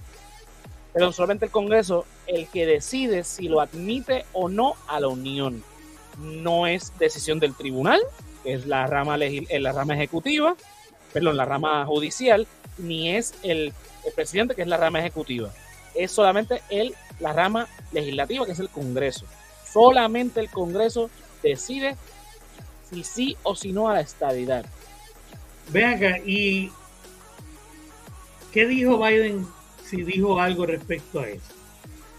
pero 0.92 1.12
solamente 1.12 1.46
el 1.46 1.50
Congreso 1.50 2.04
el 2.26 2.46
que 2.48 2.66
decide 2.66 3.24
si 3.24 3.48
lo 3.48 3.60
admite 3.60 4.24
o 4.32 4.48
no 4.48 4.74
a 4.88 5.00
la 5.00 5.08
Unión. 5.08 5.64
No 6.18 6.66
es 6.66 6.92
decisión 6.98 7.40
del 7.40 7.54
tribunal, 7.54 8.00
que 8.44 8.52
es 8.52 8.66
la 8.66 8.86
rama, 8.86 9.16
la 9.16 9.72
rama 9.72 9.94
ejecutiva, 9.94 10.54
perdón, 11.12 11.36
la 11.36 11.44
rama 11.44 11.84
judicial, 11.86 12.46
ni 12.78 13.16
es 13.16 13.34
el, 13.42 13.72
el 14.04 14.12
presidente, 14.14 14.54
que 14.54 14.62
es 14.62 14.68
la 14.68 14.76
rama 14.76 15.00
ejecutiva. 15.00 15.50
Es 15.94 16.12
solamente 16.12 16.62
el 16.70 16.94
la 17.22 17.32
rama 17.32 17.68
legislativa, 17.92 18.44
que 18.44 18.52
es 18.52 18.58
el 18.58 18.68
Congreso. 18.68 19.26
Solamente 19.72 20.40
el 20.40 20.50
Congreso 20.50 21.08
decide 21.42 21.96
si 22.92 23.04
sí 23.04 23.36
o 23.42 23.54
si 23.54 23.72
no 23.72 23.88
a 23.88 23.94
la 23.94 24.00
estabilidad. 24.00 24.66
Ven 25.70 25.84
acá, 25.84 26.18
¿y 26.24 26.70
qué 28.52 28.66
dijo 28.66 28.98
Biden 28.98 29.46
si 29.84 30.02
dijo 30.02 30.40
algo 30.40 30.66
respecto 30.66 31.20
a 31.20 31.28
eso? 31.28 31.54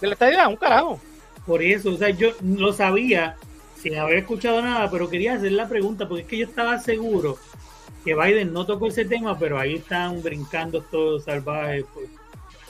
De 0.02 0.08
la 0.08 0.14
estabilidad, 0.14 0.48
un 0.48 0.56
carajo. 0.56 1.00
Por 1.46 1.62
eso, 1.62 1.92
o 1.92 1.98
sea, 1.98 2.10
yo 2.10 2.32
lo 2.42 2.74
sabía 2.74 3.38
sin 3.82 3.98
haber 3.98 4.20
escuchado 4.20 4.62
nada, 4.62 4.90
pero 4.90 5.10
quería 5.10 5.34
hacer 5.34 5.52
la 5.52 5.68
pregunta 5.68 6.08
porque 6.08 6.24
es 6.24 6.28
que 6.28 6.38
yo 6.38 6.46
estaba 6.46 6.80
seguro 6.80 7.38
que 8.04 8.16
Biden 8.16 8.54
no 8.54 8.66
tocó 8.66 8.88
ese 8.88 9.06
tema, 9.06 9.38
pero 9.38 9.60
ahí 9.60 9.76
están 9.76 10.22
brincando 10.24 10.82
todos 10.82 11.26
salvajes. 11.26 11.86
Pues. 11.94 12.10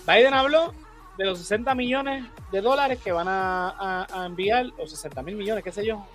Biden 0.08 0.34
habló 0.34 0.74
de 1.18 1.26
los 1.26 1.40
60 1.40 1.74
millones 1.76 2.26
de 2.52 2.62
dólares 2.62 3.00
que 3.04 3.12
van 3.12 3.28
a, 3.30 4.08
enviar, 4.26 4.68
o 4.78 4.88
60 4.88 5.22
mil 5.22 5.36
millones, 5.36 5.64
qué 5.64 5.72
sé 5.72 5.86
yo, 5.86 6.06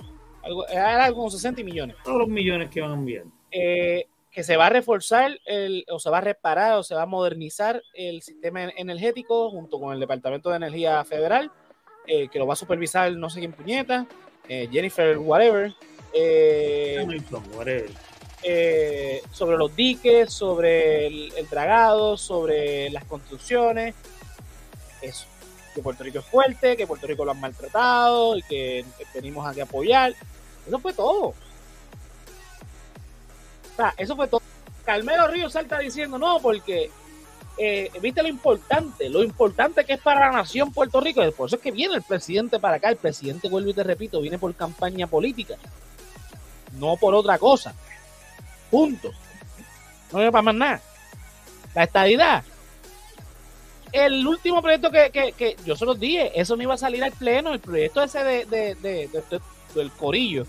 algo, 0.42 0.66
algo 0.68 1.16
como 1.16 1.30
60 1.30 1.62
millones. 1.62 1.96
Todos 2.04 2.18
los 2.18 2.28
millones 2.28 2.70
que 2.70 2.80
van 2.80 2.90
a 2.90 2.94
enviar. 2.94 3.24
Eh, 3.50 4.06
que 4.30 4.44
se 4.44 4.56
va 4.56 4.66
a 4.66 4.70
reforzar 4.70 5.38
el, 5.46 5.84
o 5.90 5.98
se 5.98 6.10
va 6.10 6.18
a 6.18 6.20
reparar 6.20 6.74
o 6.74 6.82
se 6.82 6.94
va 6.94 7.02
a 7.02 7.06
modernizar 7.06 7.82
el 7.94 8.22
sistema 8.22 8.64
energético 8.76 9.50
junto 9.50 9.80
con 9.80 9.92
el 9.92 10.00
Departamento 10.00 10.50
de 10.50 10.56
Energía 10.56 11.04
Federal, 11.04 11.50
eh, 12.06 12.28
que 12.28 12.38
lo 12.38 12.46
va 12.46 12.52
a 12.52 12.56
supervisar 12.56 13.10
no 13.12 13.30
sé 13.30 13.40
quién 13.40 13.52
puñeta, 13.52 14.06
eh, 14.48 14.68
Jennifer 14.70 15.18
whatever, 15.18 15.74
eh, 16.12 17.06
eh, 18.42 19.22
sobre 19.30 19.56
los 19.56 19.74
diques, 19.74 20.32
sobre 20.32 21.06
el, 21.06 21.32
dragado, 21.50 22.16
sobre 22.16 22.90
las 22.90 23.04
construcciones. 23.04 23.94
Eso. 25.02 25.26
Que 25.78 25.82
Puerto 25.82 26.02
Rico 26.02 26.18
es 26.18 26.24
fuerte, 26.24 26.76
que 26.76 26.88
Puerto 26.88 27.06
Rico 27.06 27.24
lo 27.24 27.30
han 27.30 27.38
maltratado 27.38 28.36
y 28.36 28.42
que 28.42 28.84
venimos 29.14 29.46
aquí 29.46 29.60
a 29.60 29.62
apoyar. 29.62 30.12
Eso 30.66 30.80
fue 30.80 30.92
todo. 30.92 31.26
O 31.26 31.34
sea, 33.76 33.94
eso 33.96 34.16
fue 34.16 34.26
todo. 34.26 34.42
Carmelo 34.84 35.28
Ríos 35.28 35.52
salta 35.52 35.78
diciendo, 35.78 36.18
no, 36.18 36.40
porque 36.40 36.90
eh, 37.56 37.92
viste 38.02 38.24
lo 38.24 38.28
importante, 38.28 39.08
lo 39.08 39.22
importante 39.22 39.84
que 39.84 39.92
es 39.92 40.00
para 40.00 40.18
la 40.18 40.32
nación 40.38 40.72
Puerto 40.72 41.00
Rico. 41.00 41.22
Por 41.30 41.46
eso 41.46 41.54
es 41.54 41.62
que 41.62 41.70
viene 41.70 41.94
el 41.94 42.02
presidente 42.02 42.58
para 42.58 42.78
acá. 42.78 42.88
El 42.88 42.96
presidente, 42.96 43.48
vuelvo 43.48 43.70
y 43.70 43.74
te 43.74 43.84
repito, 43.84 44.20
viene 44.20 44.36
por 44.36 44.52
campaña 44.56 45.06
política, 45.06 45.54
no 46.72 46.96
por 46.96 47.14
otra 47.14 47.38
cosa. 47.38 47.72
Punto. 48.68 49.12
No 50.10 50.18
viene 50.18 50.32
para 50.32 50.42
más 50.42 50.54
nada. 50.56 50.82
La 51.72 51.84
estadidad. 51.84 52.42
El 53.92 54.26
último 54.26 54.60
proyecto 54.60 54.90
que, 54.90 55.32
que, 55.36 55.56
yo 55.64 55.76
se 55.76 55.86
los 55.86 55.98
dije, 55.98 56.32
eso 56.38 56.56
no 56.56 56.62
iba 56.62 56.74
a 56.74 56.78
salir 56.78 57.02
al 57.02 57.12
pleno. 57.12 57.52
El 57.52 57.60
proyecto 57.60 58.02
ese 58.02 58.22
de, 58.22 58.44
de, 58.46 59.08
del 59.74 59.90
corillo, 59.92 60.46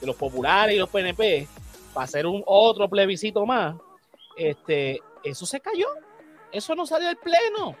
de 0.00 0.06
los 0.06 0.16
populares 0.16 0.76
y 0.76 0.78
los 0.78 0.90
PNP, 0.90 1.48
para 1.92 2.04
hacer 2.04 2.26
un 2.26 2.42
otro 2.46 2.88
plebiscito 2.88 3.46
más, 3.46 3.76
este, 4.36 5.00
eso 5.22 5.46
se 5.46 5.60
cayó 5.60 5.86
eso 6.54 6.74
no 6.76 6.86
salió 6.86 7.08
del 7.08 7.16
pleno. 7.16 7.76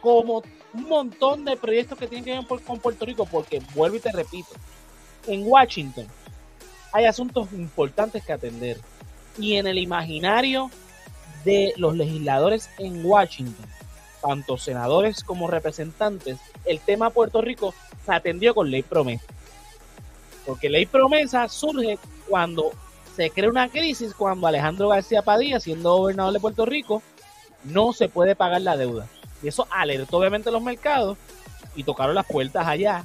Como 0.00 0.42
un 0.74 0.88
montón 0.88 1.44
de 1.44 1.56
proyectos 1.56 1.98
que 1.98 2.06
tienen 2.06 2.24
que 2.24 2.32
ver 2.32 2.62
con 2.62 2.78
Puerto 2.78 3.06
Rico, 3.06 3.24
porque 3.24 3.62
vuelvo 3.74 3.96
y 3.96 4.00
te 4.00 4.12
repito, 4.12 4.50
en 5.26 5.42
Washington 5.46 6.06
hay 6.92 7.06
asuntos 7.06 7.50
importantes 7.52 8.22
que 8.22 8.32
atender. 8.32 8.78
Y 9.38 9.54
en 9.54 9.66
el 9.66 9.78
imaginario 9.78 10.70
de 11.44 11.72
los 11.76 11.96
legisladores 11.96 12.68
en 12.78 13.04
Washington, 13.04 13.66
tanto 14.24 14.56
senadores 14.56 15.22
como 15.22 15.48
representantes, 15.48 16.38
el 16.64 16.80
tema 16.80 17.10
Puerto 17.10 17.42
Rico 17.42 17.74
se 18.06 18.12
atendió 18.12 18.54
con 18.54 18.70
ley 18.70 18.82
promesa. 18.82 19.24
Porque 20.46 20.70
ley 20.70 20.86
promesa 20.86 21.48
surge 21.48 21.98
cuando 22.26 22.70
se 23.14 23.30
crea 23.30 23.50
una 23.50 23.68
crisis, 23.68 24.14
cuando 24.14 24.46
Alejandro 24.46 24.88
García 24.88 25.22
Padilla, 25.22 25.60
siendo 25.60 25.96
gobernador 25.96 26.32
de 26.32 26.40
Puerto 26.40 26.64
Rico, 26.64 27.02
no 27.64 27.92
se 27.92 28.08
puede 28.08 28.34
pagar 28.34 28.62
la 28.62 28.76
deuda. 28.76 29.06
Y 29.42 29.48
eso 29.48 29.66
alertó 29.70 30.18
obviamente 30.18 30.50
los 30.50 30.62
mercados 30.62 31.18
y 31.76 31.84
tocaron 31.84 32.14
las 32.14 32.26
puertas 32.26 32.66
allá. 32.66 33.04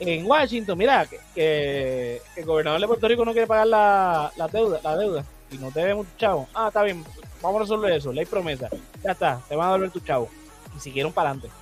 En 0.00 0.26
Washington, 0.26 0.78
mira, 0.78 1.06
que, 1.34 2.20
el 2.34 2.44
gobernador 2.44 2.80
de 2.80 2.86
Puerto 2.86 3.08
Rico 3.08 3.24
no 3.24 3.32
quiere 3.32 3.46
pagar 3.46 3.66
la, 3.66 4.48
deuda, 4.50 4.80
la 4.82 4.96
deuda 4.96 5.24
y 5.50 5.58
no 5.58 5.70
debe 5.70 5.94
mucho 5.94 6.10
chavo. 6.16 6.48
Ah, 6.54 6.68
está 6.68 6.82
bien, 6.82 7.04
vamos 7.44 7.60
a 7.60 7.64
resolver 7.64 7.92
eso, 7.92 8.12
ley 8.12 8.24
promesa. 8.24 8.68
Ya 9.02 9.12
está, 9.12 9.40
te 9.48 9.54
van 9.54 9.68
a 9.68 9.72
devolver 9.72 9.90
tu 9.90 10.00
chavo. 10.00 10.28
Y 10.76 10.80
siguieron 10.80 11.12
para 11.12 11.30
adelante. 11.30 11.54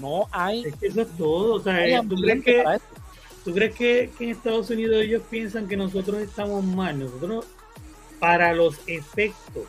No 0.00 0.26
hay. 0.30 0.64
Es 0.64 0.76
que 0.76 0.86
eso 0.88 1.00
es 1.02 1.16
todo. 1.16 1.54
O 1.54 1.60
sea, 1.60 1.86
eh, 1.86 2.00
¿tú 2.06 2.16
crees, 2.16 2.44
que, 2.44 2.64
¿tú 3.44 3.54
crees 3.54 3.74
que, 3.74 4.10
que 4.18 4.24
en 4.24 4.30
Estados 4.30 4.68
Unidos 4.70 4.96
ellos 5.02 5.22
piensan 5.30 5.68
que 5.68 5.76
nosotros 5.76 6.18
estamos 6.18 6.62
mal? 6.62 6.98
Nosotros, 6.98 7.46
para 8.18 8.52
los 8.52 8.80
efectos 8.86 9.64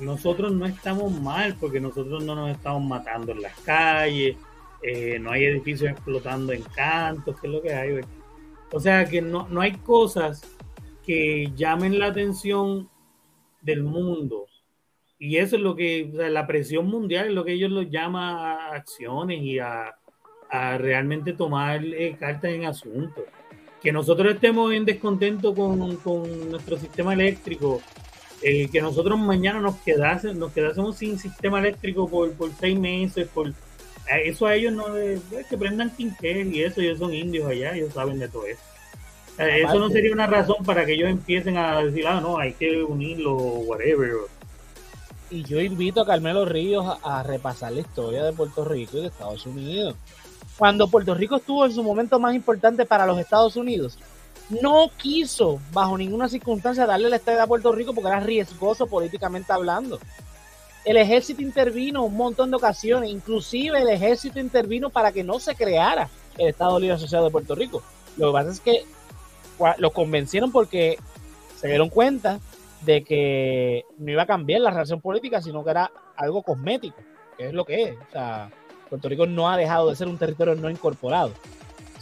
nosotros 0.00 0.52
no 0.52 0.66
estamos 0.66 1.12
mal 1.12 1.56
porque 1.58 1.80
nosotros 1.80 2.22
no 2.22 2.34
nos 2.34 2.50
estamos 2.50 2.82
matando 2.82 3.32
en 3.32 3.42
las 3.42 3.58
calles, 3.60 4.36
eh, 4.82 5.18
no 5.18 5.30
hay 5.30 5.44
edificios 5.44 5.90
explotando 5.90 6.52
en 6.52 6.62
cantos, 6.62 7.40
que 7.40 7.46
es 7.46 7.52
lo 7.52 7.62
que 7.62 7.74
hay. 7.74 8.00
O 8.72 8.80
sea 8.80 9.04
que 9.06 9.22
no, 9.22 9.48
no 9.48 9.60
hay 9.60 9.72
cosas 9.78 10.42
que 11.04 11.50
llamen 11.56 11.98
la 11.98 12.06
atención 12.06 12.88
del 13.66 13.82
mundo. 13.82 14.46
Y 15.18 15.36
eso 15.36 15.56
es 15.56 15.62
lo 15.62 15.76
que, 15.76 16.10
la 16.12 16.46
presión 16.46 16.86
mundial 16.86 17.28
es 17.28 17.34
lo 17.34 17.44
que 17.44 17.52
ellos 17.52 17.70
lo 17.70 17.82
llaman 17.82 18.36
a 18.36 18.68
acciones 18.74 19.42
y 19.42 19.58
a, 19.58 19.94
realmente 20.78 21.32
tomar 21.32 21.84
eh, 21.84 22.16
cartas 22.18 22.52
en 22.52 22.64
asuntos. 22.64 23.24
Que 23.82 23.92
nosotros 23.92 24.34
estemos 24.34 24.72
en 24.72 24.84
descontento 24.84 25.54
con, 25.54 25.96
con 25.96 26.50
nuestro 26.50 26.78
sistema 26.78 27.12
eléctrico, 27.12 27.82
eh, 28.42 28.68
que 28.70 28.80
nosotros 28.80 29.18
mañana 29.18 29.60
nos 29.60 29.76
quedásemos, 29.76 30.36
nos 30.36 30.52
quedásemos 30.52 30.96
sin 30.96 31.18
sistema 31.18 31.58
eléctrico 31.58 32.08
por, 32.08 32.32
por 32.34 32.52
seis 32.52 32.78
meses, 32.78 33.28
por 33.28 33.52
eso 34.24 34.46
a 34.46 34.54
ellos 34.54 34.72
no 34.72 34.96
es 34.96 35.20
que 35.50 35.58
prendan 35.58 35.90
quinqués 35.90 36.46
y 36.46 36.62
eso, 36.62 36.80
ellos 36.80 36.98
son 36.98 37.12
indios 37.12 37.46
allá, 37.48 37.74
ellos 37.74 37.92
saben 37.92 38.18
de 38.18 38.28
todo 38.28 38.46
eso. 38.46 38.62
Eso 39.38 39.78
no 39.78 39.90
sería 39.90 40.12
una 40.12 40.26
razón 40.26 40.64
para 40.64 40.86
que 40.86 40.94
ellos 40.94 41.10
empiecen 41.10 41.56
a 41.56 41.82
decir, 41.82 42.06
ah, 42.06 42.20
no, 42.20 42.38
hay 42.38 42.52
que 42.52 42.82
unirlo, 42.82 43.34
whatever. 43.36 44.12
Y 45.30 45.42
yo 45.42 45.60
invito 45.60 46.00
a 46.00 46.06
Carmelo 46.06 46.44
Ríos 46.44 46.86
a, 47.02 47.18
a 47.18 47.22
repasar 47.22 47.72
la 47.72 47.80
historia 47.80 48.24
de 48.24 48.32
Puerto 48.32 48.64
Rico 48.64 48.98
y 48.98 49.02
de 49.02 49.08
Estados 49.08 49.44
Unidos. 49.46 49.94
Cuando 50.56 50.88
Puerto 50.88 51.14
Rico 51.14 51.36
estuvo 51.36 51.66
en 51.66 51.72
su 51.72 51.82
momento 51.82 52.18
más 52.18 52.34
importante 52.34 52.86
para 52.86 53.06
los 53.06 53.18
Estados 53.18 53.56
Unidos, 53.56 53.98
no 54.48 54.90
quiso 54.96 55.60
bajo 55.72 55.98
ninguna 55.98 56.28
circunstancia 56.28 56.86
darle 56.86 57.10
la 57.10 57.16
estadía 57.16 57.42
a 57.42 57.46
Puerto 57.46 57.72
Rico 57.72 57.92
porque 57.92 58.08
era 58.08 58.20
riesgoso 58.20 58.86
políticamente 58.86 59.52
hablando. 59.52 59.98
El 60.84 60.96
ejército 60.96 61.42
intervino 61.42 62.04
un 62.04 62.16
montón 62.16 62.50
de 62.50 62.56
ocasiones, 62.56 63.10
inclusive 63.10 63.80
el 63.80 63.88
ejército 63.88 64.38
intervino 64.38 64.88
para 64.88 65.10
que 65.10 65.24
no 65.24 65.40
se 65.40 65.56
creara 65.56 66.08
el 66.38 66.48
Estado 66.48 66.78
Libre 66.78 66.94
Asociado 66.94 67.24
de 67.24 67.30
Puerto 67.32 67.56
Rico. 67.56 67.82
Lo 68.16 68.28
que 68.28 68.32
pasa 68.32 68.50
es 68.52 68.60
que 68.60 68.84
lo 69.78 69.90
convencieron 69.90 70.52
porque 70.52 70.98
se 71.56 71.68
dieron 71.68 71.88
cuenta 71.88 72.40
de 72.82 73.02
que 73.02 73.84
no 73.98 74.12
iba 74.12 74.22
a 74.22 74.26
cambiar 74.26 74.60
la 74.60 74.70
relación 74.70 75.00
política, 75.00 75.40
sino 75.40 75.64
que 75.64 75.70
era 75.70 75.90
algo 76.16 76.42
cosmético, 76.42 76.96
que 77.36 77.48
es 77.48 77.54
lo 77.54 77.64
que 77.64 77.82
es. 77.84 77.96
O 77.96 78.12
sea, 78.12 78.50
Puerto 78.88 79.08
Rico 79.08 79.26
no 79.26 79.50
ha 79.50 79.56
dejado 79.56 79.90
de 79.90 79.96
ser 79.96 80.08
un 80.08 80.18
territorio 80.18 80.54
no 80.54 80.70
incorporado 80.70 81.32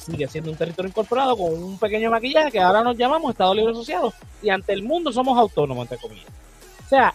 sigue 0.04 0.28
siendo 0.28 0.50
un 0.50 0.56
territorio 0.56 0.88
incorporado 0.88 1.36
con 1.36 1.52
un 1.52 1.78
pequeño 1.78 2.10
maquillaje 2.10 2.52
que 2.52 2.60
ahora 2.60 2.82
nos 2.82 2.96
llamamos 2.96 3.30
Estado 3.30 3.54
Libre 3.54 3.72
Asociado 3.72 4.12
y 4.42 4.50
ante 4.50 4.72
el 4.72 4.82
mundo 4.82 5.12
somos 5.12 5.38
autónomos, 5.38 5.84
entre 5.84 5.98
comillas. 5.98 6.28
O 6.84 6.88
sea, 6.88 7.14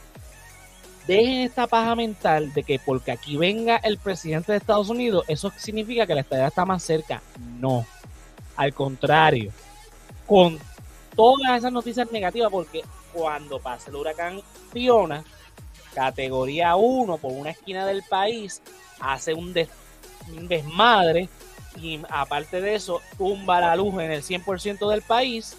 dejen 1.08 1.42
esta 1.42 1.68
paja 1.68 1.96
mental 1.96 2.54
de 2.54 2.64
que 2.64 2.80
porque 2.80 3.12
aquí 3.12 3.38
venga 3.38 3.78
el 3.78 3.98
presidente 3.98 4.52
de 4.52 4.58
Estados 4.58 4.90
Unidos, 4.90 5.26
eso 5.28 5.52
significa 5.58 6.08
que 6.08 6.16
la 6.16 6.22
estadía 6.22 6.48
está 6.48 6.66
más 6.66 6.84
cerca. 6.84 7.22
No. 7.60 7.86
Al 8.56 8.74
contrario, 8.74 9.52
con 10.30 10.60
todas 11.16 11.58
esas 11.58 11.74
noticias 11.74 12.12
negativas, 12.12 12.52
porque 12.52 12.84
cuando 13.12 13.60
pase 13.60 13.90
el 13.90 13.96
huracán 13.96 14.42
Fiona, 14.72 15.24
categoría 15.96 16.76
1 16.76 17.18
por 17.18 17.32
una 17.32 17.50
esquina 17.50 17.88
del 17.88 18.04
país, 18.04 18.62
hace 19.00 19.34
un, 19.34 19.56
un 20.38 20.48
desmadre 20.48 21.28
y 21.82 22.00
aparte 22.10 22.62
de 22.62 22.76
eso, 22.76 23.02
tumba 23.18 23.60
la 23.60 23.76
luz 23.76 23.96
en 23.96 24.12
el 24.12 24.22
100% 24.22 24.88
del 24.88 25.02
país. 25.02 25.58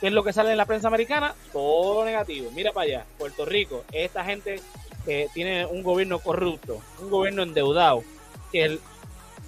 ¿Qué 0.00 0.08
es 0.08 0.12
lo 0.12 0.24
que 0.24 0.32
sale 0.32 0.50
en 0.50 0.56
la 0.56 0.66
prensa 0.66 0.88
americana? 0.88 1.34
Todo 1.52 2.04
negativo. 2.04 2.50
Mira 2.52 2.72
para 2.72 2.86
allá, 2.86 3.06
Puerto 3.18 3.44
Rico, 3.44 3.84
esta 3.92 4.24
gente 4.24 4.60
que 5.04 5.28
tiene 5.32 5.64
un 5.64 5.84
gobierno 5.84 6.18
corrupto, 6.18 6.80
un 7.00 7.08
gobierno 7.08 7.44
endeudado, 7.44 8.02
que, 8.50 8.80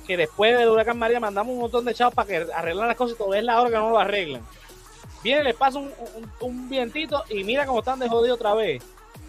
que 0.08 0.16
después 0.16 0.56
del 0.56 0.70
huracán 0.70 0.98
María 0.98 1.20
mandamos 1.20 1.52
un 1.52 1.60
montón 1.60 1.84
de 1.84 1.92
chavos 1.92 2.14
para 2.14 2.26
que 2.26 2.46
arreglen 2.54 2.88
las 2.88 2.96
cosas 2.96 3.14
y 3.14 3.18
todavía 3.18 3.40
es 3.40 3.44
la 3.44 3.60
hora 3.60 3.68
que 3.68 3.76
no 3.76 3.90
lo 3.90 3.98
arreglan. 3.98 4.42
Viene, 5.22 5.44
les 5.44 5.54
pasa 5.54 5.78
un, 5.78 5.92
un, 6.40 6.68
vientito 6.70 7.24
y 7.28 7.44
mira 7.44 7.66
cómo 7.66 7.80
están 7.80 7.98
de 7.98 8.08
jodido 8.08 8.36
otra 8.36 8.54
vez. 8.54 8.82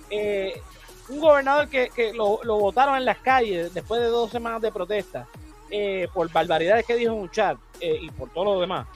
Eh, 0.10 0.62
un 1.10 1.20
gobernador 1.20 1.68
que, 1.68 1.90
que 1.90 2.14
lo, 2.14 2.40
lo 2.46 2.60
votaron 2.60 2.96
en 2.96 3.04
las 3.04 3.18
calles 3.18 3.74
después 3.74 4.00
de 4.00 4.08
dos 4.08 4.32
semanas 4.32 4.62
de 4.62 4.72
protesta 4.72 5.28
eh, 5.70 6.08
por 6.14 6.32
barbaridades 6.32 6.86
que 6.86 6.96
dijo 6.96 7.12
en 7.12 7.20
un 7.20 7.30
chat 7.30 7.58
eh, 7.82 8.00
y 8.02 8.10
por 8.12 8.30
todo 8.30 8.46
lo 8.46 8.62
demás, 8.62 8.88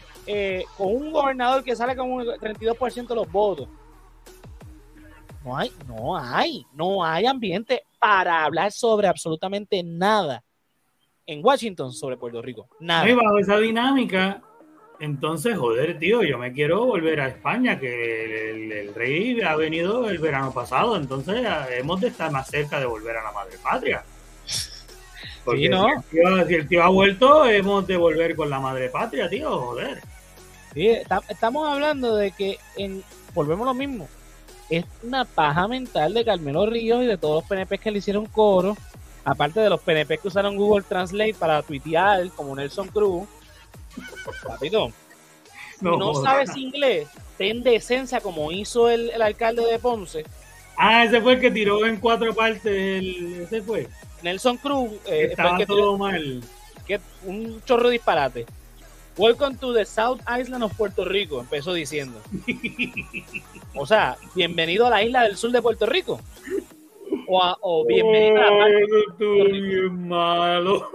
con 0.77 0.87
un 0.87 1.11
gobernador 1.11 1.65
que 1.65 1.75
sale 1.75 1.97
con 1.97 2.09
un 2.09 2.23
32% 2.23 3.07
de 3.07 3.15
los 3.15 3.29
votos. 3.29 3.67
No 5.43 5.57
hay, 5.57 5.69
no 5.85 6.17
hay, 6.17 6.65
no 6.71 7.03
hay 7.03 7.25
ambiente 7.25 7.83
para 7.99 8.45
hablar 8.45 8.71
sobre 8.71 9.09
absolutamente 9.09 9.83
nada 9.83 10.41
en 11.25 11.43
Washington 11.43 11.91
sobre 11.93 12.17
Puerto 12.17 12.41
Rico. 12.41 12.67
Nada. 12.79 13.09
Y 13.09 13.13
bajo 13.13 13.37
esa 13.39 13.57
dinámica, 13.57 14.41
entonces, 14.99 15.57
joder, 15.57 15.99
tío, 15.99 16.23
yo 16.23 16.37
me 16.37 16.53
quiero 16.53 16.85
volver 16.85 17.19
a 17.21 17.27
España, 17.27 17.79
que 17.79 18.51
el, 18.51 18.71
el, 18.71 18.95
rey 18.95 19.41
ha 19.41 19.55
venido 19.55 20.09
el 20.09 20.17
verano 20.19 20.53
pasado, 20.53 20.95
entonces 20.95 21.45
hemos 21.71 21.99
de 22.01 22.07
estar 22.07 22.31
más 22.31 22.47
cerca 22.47 22.79
de 22.79 22.85
volver 22.85 23.17
a 23.17 23.23
la 23.23 23.31
madre 23.31 23.57
patria. 23.61 24.03
Porque 25.45 25.67
no. 25.67 25.87
si, 26.09 26.53
el 26.55 26.67
tío, 26.67 26.83
ha 26.83 26.89
vuelto, 26.89 27.45
hemos 27.45 27.85
de 27.85 27.97
volver 27.97 28.35
con 28.35 28.49
la 28.49 28.59
madre 28.59 28.89
patria, 28.89 29.29
tío, 29.29 29.59
joder. 29.59 30.01
Sí, 30.73 30.87
estamos 31.27 31.69
hablando 31.69 32.15
de 32.15 32.31
que 32.31 32.57
en, 32.77 33.03
volvemos 33.33 33.65
lo 33.65 33.73
mismo. 33.73 34.07
Es 34.69 34.85
una 35.03 35.25
paja 35.25 35.67
mental 35.67 36.13
de 36.13 36.23
Carmelo 36.23 36.65
Ríos 36.65 37.03
y 37.03 37.07
de 37.07 37.17
todos 37.17 37.41
los 37.41 37.49
PNP 37.49 37.77
que 37.77 37.91
le 37.91 37.97
hicieron 37.99 38.25
coro. 38.25 38.77
Aparte 39.25 39.59
de 39.59 39.69
los 39.69 39.81
PNP 39.81 40.17
que 40.17 40.27
usaron 40.27 40.57
Google 40.57 40.83
Translate 40.83 41.33
para 41.35 41.61
tuitear, 41.61 42.29
como 42.31 42.55
Nelson 42.55 42.87
Cruz. 42.89 43.27
Rápido. 44.43 44.91
si 45.79 45.85
no, 45.85 46.15
sabes 46.15 46.55
inglés, 46.57 47.07
ten 47.37 47.63
decencia 47.63 48.19
como 48.19 48.51
hizo 48.51 48.89
el, 48.89 49.11
el, 49.11 49.21
alcalde 49.21 49.65
de 49.65 49.79
Ponce. 49.79 50.25
Ah, 50.77 51.05
ese 51.05 51.21
fue 51.21 51.33
el 51.33 51.41
que 51.41 51.51
tiró 51.51 51.85
en 51.85 51.97
cuatro 51.97 52.33
partes, 52.33 52.65
el, 52.65 53.41
ese 53.43 53.61
fue. 53.61 53.87
Nelson 54.23 54.57
Cruz. 54.57 54.91
Eh, 55.05 55.27
Estaba 55.31 55.57
que 55.57 55.65
todo 55.65 55.97
mal. 55.97 56.41
Que 56.87 56.99
un 57.25 57.61
chorro 57.63 57.87
de 57.87 57.93
disparate. 57.93 58.45
Welcome 59.15 59.57
to 59.57 59.73
the 59.73 59.85
South 59.85 60.21
Island 60.27 60.63
of 60.63 60.75
Puerto 60.75 61.05
Rico, 61.05 61.39
empezó 61.39 61.73
diciendo. 61.73 62.19
o 63.75 63.85
sea, 63.85 64.17
bienvenido 64.33 64.87
a 64.87 64.89
la 64.89 65.03
isla 65.03 65.21
del 65.23 65.37
sur 65.37 65.51
de 65.51 65.61
Puerto 65.61 65.85
Rico. 65.85 66.19
O, 67.35 67.41
a, 67.41 67.57
o 67.61 67.83
bienvenido 67.83 68.43
a 68.43 68.51
la 68.51 68.67
bien 68.67 70.07
malo. 70.07 70.87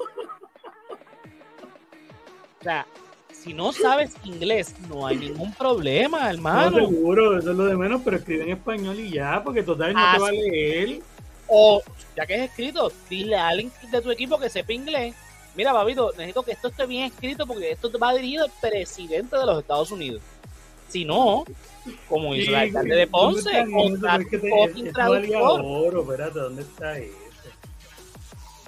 O 2.61 2.63
sea, 2.63 2.87
si 3.33 3.53
no 3.53 3.73
sabes 3.73 4.15
inglés, 4.23 4.73
no 4.89 5.05
hay 5.05 5.17
ningún 5.17 5.53
problema, 5.53 6.31
hermano. 6.31 6.79
No, 6.79 6.87
seguro, 6.87 7.37
eso 7.37 7.51
es 7.51 7.57
lo 7.57 7.65
de 7.65 7.77
menos, 7.77 8.03
pero 8.05 8.19
escribe 8.19 8.45
en 8.45 8.51
español 8.51 9.01
y 9.01 9.11
ya, 9.11 9.43
porque 9.43 9.65
total 9.65 9.95
no 9.95 10.13
te 10.13 10.19
va 10.21 10.29
a 10.29 10.31
leer. 10.31 11.01
O, 11.49 11.83
ya 12.17 12.25
que 12.25 12.37
es 12.37 12.43
escrito, 12.43 12.93
dile 13.11 13.35
a 13.35 13.49
alguien 13.49 13.73
de 13.91 14.01
tu 14.01 14.13
equipo 14.13 14.39
que 14.39 14.49
sepa 14.49 14.73
inglés. 14.73 15.17
Mira, 15.57 15.73
babito, 15.73 16.13
necesito 16.13 16.45
que 16.45 16.53
esto 16.53 16.69
esté 16.69 16.87
bien 16.87 17.07
escrito 17.07 17.49
porque 17.49 17.73
esto 17.73 17.91
va 17.99 18.15
dirigido 18.15 18.45
al 18.45 18.53
presidente 18.61 19.37
de 19.37 19.45
los 19.45 19.59
Estados 19.59 19.91
Unidos. 19.91 20.23
Si 20.89 21.05
no, 21.05 21.45
como 22.09 22.35
hizo 22.35 22.51
el 22.51 22.57
alcalde 22.57 22.97
de 22.97 23.07
Ponce, 23.07 23.51
contra 23.73 24.19
traductor. 24.93 26.01
Espérate, 26.01 26.39
¿dónde 26.39 26.63
está 26.63 26.99
eso? 26.99 27.19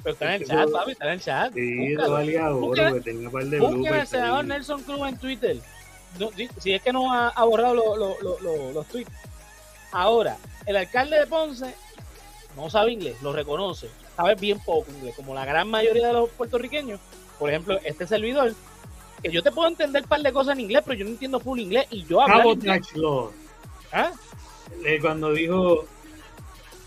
Pero 0.02 0.12
está 0.14 0.34
en 0.34 0.42
el 0.42 0.48
chat, 0.48 0.70
papi, 0.70 0.92
está 0.92 1.04
en 1.06 1.12
el 1.12 1.20
chat. 1.20 1.52
Sí, 1.52 1.92
eso 1.92 2.10
valía 2.10 2.50
oro, 2.50 2.94
que 2.94 3.00
tenía 3.00 3.28
un 3.28 3.32
par 3.32 3.44
de 3.44 3.60
Busquen 3.60 3.94
al 3.94 4.06
senador 4.06 4.44
Nelson 4.44 4.82
Cruz 4.82 5.08
en 5.08 5.18
Twitter. 5.18 5.56
si 6.58 6.72
es 6.72 6.82
que 6.82 6.92
no 6.92 7.12
ha, 7.12 7.28
ha 7.28 7.44
borrado 7.44 7.74
lo, 7.74 7.96
lo, 7.96 8.40
lo, 8.40 8.72
los 8.72 8.86
tweets. 8.86 9.10
Ahora, 9.92 10.36
el 10.66 10.76
alcalde 10.76 11.18
de 11.18 11.26
Ponce 11.26 11.74
no 12.56 12.70
sabe 12.70 12.92
inglés, 12.92 13.16
lo 13.22 13.32
reconoce, 13.32 13.88
sabe 14.16 14.34
bien 14.36 14.58
poco 14.60 14.90
inglés, 14.90 15.14
como 15.16 15.34
la 15.34 15.44
gran 15.44 15.68
mayoría 15.68 16.08
de 16.08 16.12
los 16.14 16.30
puertorriqueños. 16.30 17.00
Por 17.38 17.50
ejemplo, 17.50 17.78
este 17.84 18.06
servidor, 18.06 18.54
que 19.22 19.30
yo 19.30 19.42
te 19.42 19.50
puedo 19.50 19.68
entender 19.68 20.02
un 20.02 20.08
par 20.08 20.22
de 20.22 20.32
cosas 20.32 20.54
en 20.54 20.60
inglés, 20.60 20.82
pero 20.84 20.98
yo 20.98 21.04
no 21.04 21.10
entiendo 21.10 21.40
full 21.40 21.60
inglés 21.60 21.86
y 21.90 22.04
yo 22.04 22.20
hablo. 22.20 22.54
Law. 22.94 23.32
¿Ah? 23.92 24.12
Eh, 24.84 24.98
cuando 25.00 25.32
dijo 25.32 25.84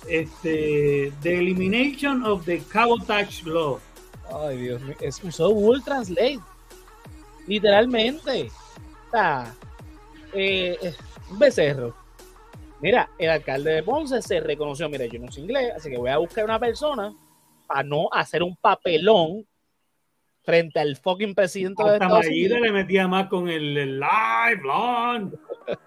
este, 0.07 1.11
The 1.21 1.37
Elimination 1.37 2.25
of 2.25 2.45
the 2.45 2.59
Cabotage 2.59 3.43
Law. 3.45 3.79
Ay, 4.31 4.57
Dios 4.57 4.81
mío. 4.81 4.95
Es, 4.99 5.23
usó 5.23 5.49
Google 5.49 5.81
Translate. 5.83 6.39
Literalmente. 7.47 8.49
Está. 9.05 9.53
Eh, 10.33 10.77
eh, 10.81 10.95
un 11.29 11.39
becerro. 11.39 11.95
Mira, 12.81 13.09
el 13.17 13.29
alcalde 13.29 13.75
de 13.75 13.83
Ponce 13.83 14.21
se 14.21 14.39
reconoció. 14.39 14.89
Mira, 14.89 15.05
yo 15.05 15.19
no 15.19 15.31
sé 15.31 15.41
inglés, 15.41 15.73
así 15.75 15.89
que 15.89 15.97
voy 15.97 16.09
a 16.09 16.17
buscar 16.17 16.43
una 16.43 16.59
persona 16.59 17.13
para 17.67 17.83
no 17.83 18.09
hacer 18.11 18.43
un 18.43 18.55
papelón 18.55 19.45
frente 20.43 20.79
al 20.79 20.95
fucking 20.97 21.33
presidente 21.33 21.83
de 21.83 21.93
Estados 21.93 22.25
Unidos. 22.25 22.59
le 22.59 22.71
metía 22.71 23.07
más 23.07 23.27
con 23.27 23.49
el, 23.49 23.99
live 23.99 24.61
blonde. 24.61 25.37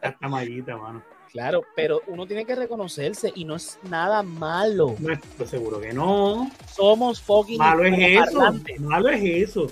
Hasta 0.03 0.29
Mayita, 0.29 0.77
mano. 0.77 1.03
Claro, 1.31 1.63
pero 1.75 2.01
uno 2.07 2.27
tiene 2.27 2.47
que 2.47 2.55
reconocerse 2.55 3.31
y 3.35 3.45
no 3.45 3.57
es 3.57 3.79
nada 3.91 4.23
malo. 4.23 4.97
No, 4.99 5.15
pues 5.37 5.51
seguro 5.51 5.81
que 5.81 5.93
no. 5.93 6.51
Somos 6.75 7.21
fucking. 7.21 7.59
Malo 7.59 7.85
es 7.85 7.99
eso. 7.99 8.55
Malo 8.81 9.09
es 9.11 9.51
eso. 9.51 9.71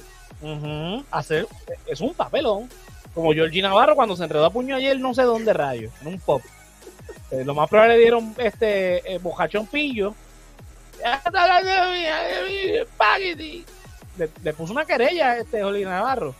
Hacer, 1.10 1.46
es 1.86 2.00
un 2.00 2.12
papelón. 2.12 2.68
Como 3.14 3.32
Georgie 3.32 3.62
Navarro 3.62 3.94
cuando 3.94 4.16
se 4.16 4.24
enredó 4.24 4.44
a 4.44 4.50
puño 4.50 4.76
ayer, 4.76 4.98
no 4.98 5.14
sé 5.14 5.22
dónde 5.22 5.52
rayo, 5.52 5.90
en 6.02 6.08
un 6.08 6.20
pop. 6.20 6.42
Eh, 7.30 7.44
lo 7.44 7.54
más 7.54 7.70
probable 7.70 7.94
le 7.94 8.00
dieron 8.00 8.34
este 8.38 9.14
eh, 9.14 9.18
bojachón 9.18 9.66
pillo. 9.66 10.14
Le, 14.16 14.30
le, 14.42 14.52
puso 14.52 14.72
una 14.72 14.84
querella 14.84 15.32
a 15.32 15.38
este 15.38 15.58
Georgie 15.58 15.84
Navarro. 15.84 16.34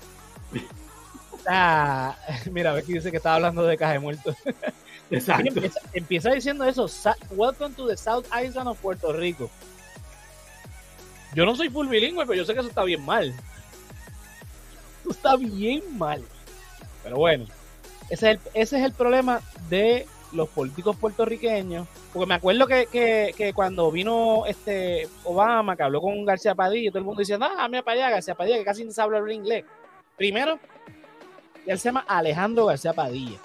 Ah, 1.46 2.16
mira, 2.50 2.70
a 2.70 2.74
ver 2.74 2.84
que 2.84 2.94
dice 2.94 3.10
que 3.10 3.18
estaba 3.18 3.36
hablando 3.36 3.64
de 3.64 3.76
caja 3.76 3.92
de 3.92 3.98
muertos. 3.98 4.36
Exacto. 5.10 5.60
Empieza, 5.92 6.30
diciendo 6.30 6.64
eso. 6.64 6.88
Welcome 7.30 7.74
to 7.74 7.86
the 7.86 7.96
South 7.96 8.26
Island 8.32 8.68
of 8.68 8.80
Puerto 8.80 9.12
Rico. 9.12 9.50
Yo 11.34 11.44
no 11.44 11.54
soy 11.56 11.68
full 11.68 11.88
bilingüe, 11.88 12.26
pero 12.26 12.34
yo 12.34 12.44
sé 12.44 12.54
que 12.54 12.60
eso 12.60 12.68
está 12.68 12.84
bien 12.84 13.04
mal. 13.04 13.34
Eso 15.00 15.10
está 15.10 15.36
bien 15.36 15.82
mal. 15.98 16.24
Pero 17.02 17.16
bueno, 17.16 17.44
ese 18.08 18.30
es 18.30 18.36
el, 18.36 18.40
ese 18.54 18.78
es 18.78 18.84
el 18.84 18.92
problema 18.92 19.40
de 19.68 20.06
los 20.32 20.48
políticos 20.48 20.96
puertorriqueños. 20.96 21.86
Porque 22.14 22.26
me 22.26 22.34
acuerdo 22.34 22.66
que, 22.66 23.34
que, 23.36 23.52
cuando 23.52 23.90
vino 23.90 24.46
este 24.46 25.08
Obama, 25.24 25.76
que 25.76 25.82
habló 25.82 26.00
con 26.00 26.24
García 26.24 26.54
Padilla, 26.54 26.90
todo 26.90 27.00
el 27.00 27.04
mundo 27.04 27.18
diciendo, 27.18 27.46
ah, 27.46 27.68
mira 27.68 27.82
para 27.82 27.96
allá, 27.96 28.10
García 28.10 28.34
Padilla, 28.34 28.56
que 28.56 28.64
casi 28.64 28.84
no 28.84 28.92
sabe 28.92 29.16
hablar 29.16 29.32
inglés. 29.32 29.64
Primero, 30.16 30.58
él 31.66 31.78
se 31.78 31.88
llama 31.88 32.04
Alejandro 32.08 32.66
García 32.66 32.92
Padilla 32.94 33.38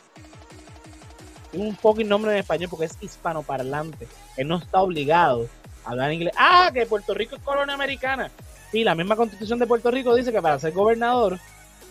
un 1.53 1.75
poco 1.75 2.03
nombre 2.03 2.31
en 2.31 2.37
español 2.37 2.69
porque 2.69 2.85
es 2.85 2.97
hispanoparlante. 3.01 4.07
Él 4.37 4.47
no 4.47 4.57
está 4.57 4.81
obligado 4.81 5.47
a 5.85 5.91
hablar 5.91 6.13
inglés. 6.13 6.33
Ah, 6.37 6.69
que 6.73 6.85
Puerto 6.85 7.13
Rico 7.13 7.35
es 7.35 7.41
colonia 7.41 7.73
americana. 7.73 8.29
Sí, 8.71 8.83
la 8.83 8.95
misma 8.95 9.15
constitución 9.15 9.59
de 9.59 9.67
Puerto 9.67 9.89
Rico 9.89 10.13
dice 10.13 10.31
que 10.31 10.41
para 10.41 10.59
ser 10.59 10.73
gobernador 10.73 11.39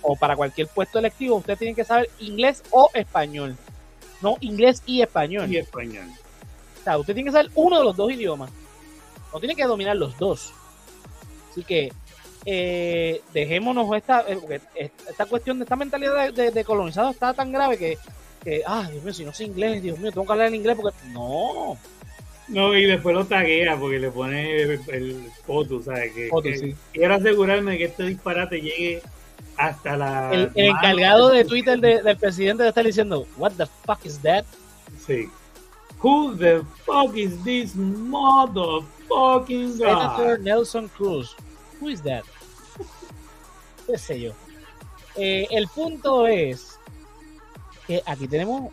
o 0.02 0.14
para 0.14 0.36
cualquier 0.36 0.68
puesto 0.68 0.98
electivo 0.98 1.36
usted 1.36 1.58
tiene 1.58 1.74
que 1.74 1.84
saber 1.84 2.08
inglés 2.20 2.62
o 2.70 2.88
español. 2.94 3.56
No, 4.20 4.36
inglés 4.40 4.82
y 4.86 5.02
español. 5.02 5.52
Y 5.52 5.58
español. 5.58 6.06
Usted 6.96 7.14
tiene 7.14 7.28
que 7.28 7.36
saber 7.36 7.50
uno 7.54 7.78
de 7.78 7.84
los 7.84 7.96
dos 7.96 8.10
idiomas. 8.12 8.50
No 9.32 9.40
tiene 9.40 9.56
que 9.56 9.64
dominar 9.64 9.96
los 9.96 10.16
dos. 10.16 10.52
Así 11.50 11.64
que 11.64 11.92
eh, 12.46 13.20
dejémonos 13.34 13.94
esta, 13.96 14.24
eh, 14.28 14.90
esta 15.08 15.26
cuestión 15.26 15.58
de 15.58 15.64
esta 15.64 15.76
mentalidad 15.76 16.32
de, 16.32 16.52
de 16.52 16.64
colonizado 16.64 17.10
está 17.10 17.34
tan 17.34 17.52
grave 17.52 17.76
que 17.76 17.98
que, 18.42 18.62
ah, 18.66 18.88
Dios 18.90 19.04
mío, 19.04 19.14
si 19.14 19.24
no 19.24 19.32
sé 19.32 19.44
inglés, 19.44 19.82
Dios 19.82 19.98
mío, 19.98 20.10
tengo 20.10 20.26
que 20.26 20.32
hablar 20.32 20.48
en 20.48 20.56
inglés 20.56 20.76
porque. 20.80 20.96
No. 21.12 21.76
No, 22.48 22.74
y 22.74 22.86
después 22.86 23.14
lo 23.14 23.26
taguea 23.26 23.76
porque 23.76 23.98
le 23.98 24.10
pone 24.10 24.62
el, 24.62 25.30
foto, 25.44 25.82
¿sabes? 25.82 26.12
Que, 26.14 26.74
Quiero 26.92 27.14
asegurarme 27.14 27.76
que 27.76 27.84
este 27.84 28.04
disparate 28.04 28.60
llegue 28.60 29.02
hasta 29.56 29.96
la. 29.96 30.32
El, 30.32 30.50
encargado 30.54 31.30
de 31.30 31.44
Twitter 31.44 31.78
del 31.78 32.16
presidente 32.16 32.62
de 32.62 32.70
estar 32.70 32.84
diciendo, 32.84 33.26
¿What 33.36 33.52
the 33.58 33.66
fuck 33.84 34.04
is 34.04 34.18
that? 34.20 34.44
Sí. 35.06 35.28
Who 36.00 36.36
the 36.36 36.64
fuck 36.86 37.16
is 37.16 37.42
this 37.42 37.74
motherfucking 37.74 39.78
guy? 39.78 40.16
Senator 40.16 40.38
Nelson 40.38 40.88
Cruz. 40.88 41.34
Who 41.80 41.88
is 41.88 42.00
that? 42.02 42.24
¿Qué 43.86 43.98
sé 43.98 44.20
yo? 44.20 44.32
Eh, 45.16 45.48
el 45.50 45.66
punto 45.68 46.28
es 46.28 46.78
que 47.86 48.02
aquí 48.06 48.28
tenemos 48.28 48.72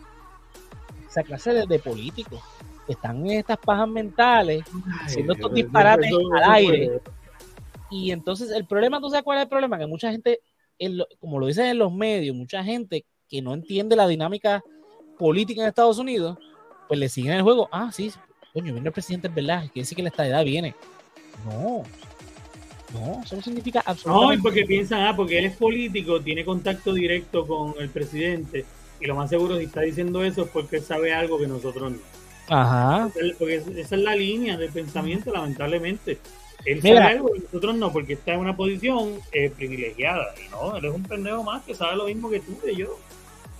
esa 1.08 1.24
clase 1.24 1.66
de, 1.66 1.78
políticos 1.78 2.42
que 2.86 2.92
están 2.92 3.26
en 3.26 3.38
estas 3.38 3.58
pajas 3.58 3.88
mentales, 3.88 4.62
haciendo 5.02 5.32
estos 5.32 5.52
disparates 5.52 6.12
al 6.12 6.52
aire. 6.52 7.00
Y 7.90 8.12
entonces 8.12 8.50
el 8.50 8.66
problema, 8.66 9.00
¿tú 9.00 9.08
sabes 9.08 9.24
cuál 9.24 9.38
es 9.38 9.44
el 9.44 9.48
problema? 9.48 9.78
Que 9.78 9.86
mucha 9.86 10.12
gente, 10.12 10.40
como 11.18 11.40
lo 11.40 11.46
dicen 11.46 11.64
en 11.66 11.78
los 11.78 11.92
medios, 11.92 12.36
mucha 12.36 12.62
gente 12.62 13.04
que 13.28 13.42
no 13.42 13.54
entiende 13.54 13.96
la 13.96 14.06
dinámica 14.06 14.62
política 15.18 15.62
en 15.62 15.68
Estados 15.68 15.98
Unidos, 15.98 16.38
pues 16.88 16.98
le 17.00 17.08
siguen 17.08 17.32
el 17.32 17.42
juego. 17.42 17.68
Ah, 17.72 17.90
sí, 17.92 18.12
coño, 18.52 18.72
viene 18.72 18.88
el 18.88 18.92
presidente, 18.92 19.28
es 19.28 19.34
verdad, 19.34 19.60
quiere 19.72 19.82
decir 19.82 19.96
que 19.96 20.02
la 20.02 20.08
estadidad 20.08 20.44
viene. 20.44 20.74
No, 21.44 21.82
no, 22.94 23.22
eso 23.22 23.36
no 23.36 23.42
significa 23.42 23.82
absolutamente 23.84 24.36
No, 24.36 24.42
porque 24.42 24.64
piensan, 24.64 25.02
ah, 25.02 25.14
porque 25.14 25.38
él 25.38 25.46
es 25.46 25.56
político, 25.56 26.20
tiene 26.20 26.44
contacto 26.44 26.94
directo 26.94 27.46
con 27.46 27.74
el 27.78 27.90
presidente 27.90 28.64
y 29.00 29.06
lo 29.06 29.14
más 29.14 29.30
seguro 29.30 29.58
si 29.58 29.64
está 29.64 29.82
diciendo 29.82 30.24
eso 30.24 30.44
es 30.44 30.50
porque 30.50 30.80
sabe 30.80 31.14
algo 31.14 31.38
que 31.38 31.46
nosotros 31.46 31.92
no. 31.92 31.98
Ajá. 32.48 33.10
Porque 33.38 33.56
esa 33.56 33.96
es 33.96 34.02
la 34.02 34.14
línea 34.14 34.56
de 34.56 34.68
pensamiento, 34.68 35.32
lamentablemente. 35.32 36.18
Él 36.64 36.80
sabe 36.80 36.98
algo 36.98 37.32
que 37.32 37.40
nosotros 37.40 37.74
no, 37.76 37.92
porque 37.92 38.14
está 38.14 38.34
en 38.34 38.40
una 38.40 38.56
posición 38.56 39.14
eh, 39.32 39.50
privilegiada. 39.50 40.34
Y 40.44 40.48
no, 40.50 40.76
él 40.76 40.84
es 40.84 40.94
un 40.94 41.02
pendejo 41.02 41.42
más 41.42 41.62
que 41.64 41.74
sabe 41.74 41.96
lo 41.96 42.06
mismo 42.06 42.30
que 42.30 42.40
tú 42.40 42.58
y 42.66 42.76
yo. 42.76 42.98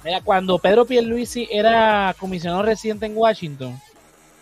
Mira, 0.04 0.20
cuando 0.20 0.58
Pedro 0.58 0.84
Pierluisi 0.84 1.48
era 1.50 2.14
comisionado 2.18 2.62
residente 2.62 3.06
en 3.06 3.16
Washington, 3.16 3.80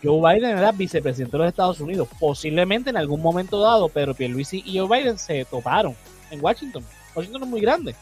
Joe 0.03 0.21
Biden 0.21 0.59
era 0.59 0.73
vicepresidente 0.73 1.33
de 1.33 1.39
los 1.39 1.49
Estados 1.49 1.81
Unidos. 1.81 2.09
Posiblemente 2.21 2.91
en 2.91 2.97
algún 2.97 3.23
momento 3.23 3.61
dado, 3.61 3.89
Pedro 3.89 4.15
Pierluisi 4.15 4.63
y 4.67 4.79
Joe 4.79 4.89
Biden 4.89 5.19
se 5.19 5.45
toparon 5.47 5.97
en 6.31 6.45
Washington. 6.45 6.85
Washington 7.15 7.43
es 7.45 7.49
muy 7.49 7.61
grande. 7.61 7.95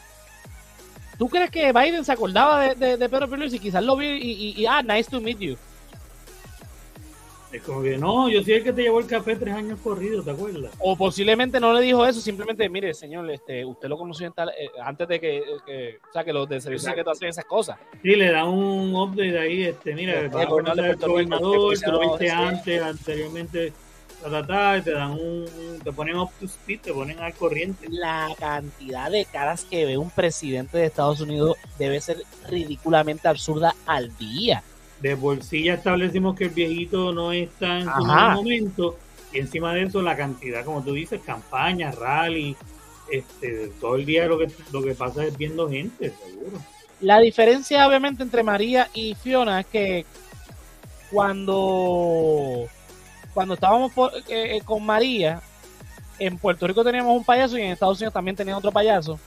¿Tú 1.17 1.29
crees 1.29 1.49
que 1.51 1.71
Biden 1.71 2.03
se 2.03 2.11
acordaba 2.11 2.73
de, 2.75 2.97
de, 2.97 3.09
Pedro 3.09 3.29
Pierluisi? 3.29 3.59
Quizás 3.59 3.83
lo 3.83 3.95
vio 3.95 4.15
y, 4.15 4.53
y, 4.57 4.65
ah, 4.65 4.81
nice 4.81 5.09
to 5.09 5.21
meet 5.21 5.39
you. 5.39 5.55
Es 7.53 7.61
como 7.61 7.83
que, 7.83 7.99
no, 7.99 8.29
yo 8.29 8.41
soy 8.41 8.53
el 8.53 8.63
que 8.63 8.73
te 8.73 8.81
llevó 8.81 8.99
el 8.99 9.05
café 9.05 9.35
tres 9.35 9.53
años 9.53 9.79
corrido, 9.83 10.23
¿te 10.23 10.31
acuerdas? 10.31 10.71
O 10.79 10.97
posiblemente 10.97 11.59
no 11.59 11.71
le 11.71 11.81
dijo 11.81 12.03
eso, 12.03 12.19
simplemente, 12.19 12.67
mire, 12.67 12.95
señor, 12.95 13.29
este, 13.29 13.63
usted 13.63 13.87
lo 13.89 13.95
conoció 13.95 14.25
en 14.25 14.33
tal, 14.33 14.49
eh, 14.49 14.69
antes 14.83 15.07
de 15.07 15.19
que, 15.19 15.43
que, 15.63 15.99
o 16.09 16.11
sea, 16.11 16.23
que 16.23 16.33
los 16.33 16.49
de 16.49 16.59
servicio 16.59 16.89
secreto 16.89 17.11
hacen 17.11 17.29
esas 17.29 17.45
cosas. 17.45 17.77
Sí, 18.01 18.15
le 18.15 18.31
dan 18.31 18.47
un 18.47 18.95
update 18.95 19.37
ahí, 19.37 19.65
este, 19.65 19.93
mira, 19.93 20.21
el 20.21 20.29
gobernador 20.31 20.97
tú 20.97 21.09
lo 21.91 21.99
viste 21.99 22.25
sí. 22.25 22.29
antes, 22.29 22.81
anteriormente, 22.81 23.73
ta, 24.23 24.31
ta, 24.31 24.47
ta, 24.47 24.77
y 24.79 24.81
te 24.81 24.91
dan 24.91 25.11
un, 25.11 25.45
te 25.83 25.91
ponen 25.91 26.17
up 26.17 26.31
to 26.39 26.47
speed, 26.47 26.79
te 26.79 26.91
ponen 26.91 27.19
al 27.19 27.35
corriente. 27.35 27.85
La 27.87 28.29
cantidad 28.39 29.11
de 29.11 29.25
caras 29.25 29.63
que 29.63 29.85
ve 29.85 29.99
un 29.99 30.09
presidente 30.09 30.79
de 30.79 30.85
Estados 30.85 31.21
Unidos 31.21 31.55
debe 31.77 32.01
ser 32.01 32.17
ridículamente 32.49 33.27
absurda 33.27 33.75
al 33.85 34.17
día. 34.17 34.63
De 35.03 35.17
por 35.17 35.43
sí 35.43 35.63
ya 35.65 35.73
establecimos 35.73 36.33
que 36.37 36.45
el 36.45 36.51
viejito 36.51 37.11
no 37.11 37.33
está 37.33 37.77
en 37.79 37.83
su 37.83 37.89
Ajá. 37.89 38.35
momento, 38.35 38.97
y 39.33 39.39
encima 39.39 39.73
de 39.73 39.83
eso 39.83 40.01
la 40.01 40.15
cantidad, 40.15 40.63
como 40.63 40.81
tú 40.81 40.93
dices, 40.93 41.19
campañas, 41.25 41.95
rally, 41.95 42.55
este, 43.11 43.67
todo 43.81 43.97
el 43.97 44.05
día 44.05 44.25
lo 44.27 44.37
que, 44.39 44.47
lo 44.71 44.81
que 44.81 44.93
pasa 44.95 45.25
es 45.25 45.35
viendo 45.37 45.69
gente, 45.69 46.09
seguro. 46.11 46.57
La 47.01 47.19
diferencia, 47.19 47.85
obviamente, 47.85 48.23
entre 48.23 48.43
María 48.43 48.87
y 48.93 49.13
Fiona 49.15 49.59
es 49.59 49.65
que 49.65 50.05
cuando, 51.11 52.65
cuando 53.33 53.55
estábamos 53.55 53.91
por- 53.91 54.13
eh, 54.29 54.55
eh, 54.57 54.61
con 54.63 54.85
María, 54.85 55.41
en 56.19 56.37
Puerto 56.37 56.65
Rico 56.65 56.83
teníamos 56.83 57.17
un 57.17 57.25
payaso 57.25 57.57
y 57.57 57.61
en 57.61 57.71
Estados 57.71 57.97
Unidos 57.99 58.13
también 58.13 58.35
tenían 58.37 58.55
otro 58.57 58.71
payaso. 58.71 59.19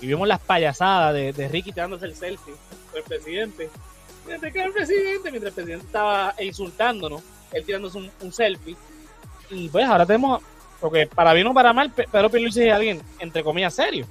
Y 0.00 0.06
vimos 0.06 0.28
las 0.28 0.38
payasadas 0.40 1.14
de, 1.14 1.32
de 1.32 1.48
Ricky 1.48 1.72
tirándose 1.72 2.04
el 2.06 2.14
selfie 2.14 2.54
con 2.90 2.98
el 2.98 3.02
presidente. 3.04 3.70
Mientras 4.26 4.52
que 4.52 4.62
el 4.62 4.72
presidente, 4.72 5.30
mientras 5.30 5.50
el 5.50 5.54
presidente 5.54 5.86
estaba 5.86 6.34
insultándonos, 6.40 7.22
él 7.52 7.64
tirándose 7.64 7.98
un, 7.98 8.10
un 8.22 8.32
selfie. 8.32 8.76
Y 9.50 9.68
pues 9.68 9.84
ahora 9.86 10.04
tenemos, 10.06 10.42
porque 10.80 11.06
para 11.06 11.32
bien 11.32 11.46
o 11.46 11.54
para 11.54 11.72
mal, 11.72 11.90
Pe- 11.92 12.08
Pedro 12.10 12.28
Pierluisi 12.30 12.64
es 12.64 12.72
alguien, 12.72 13.00
entre 13.20 13.42
comillas, 13.44 13.74
serio. 13.74 14.06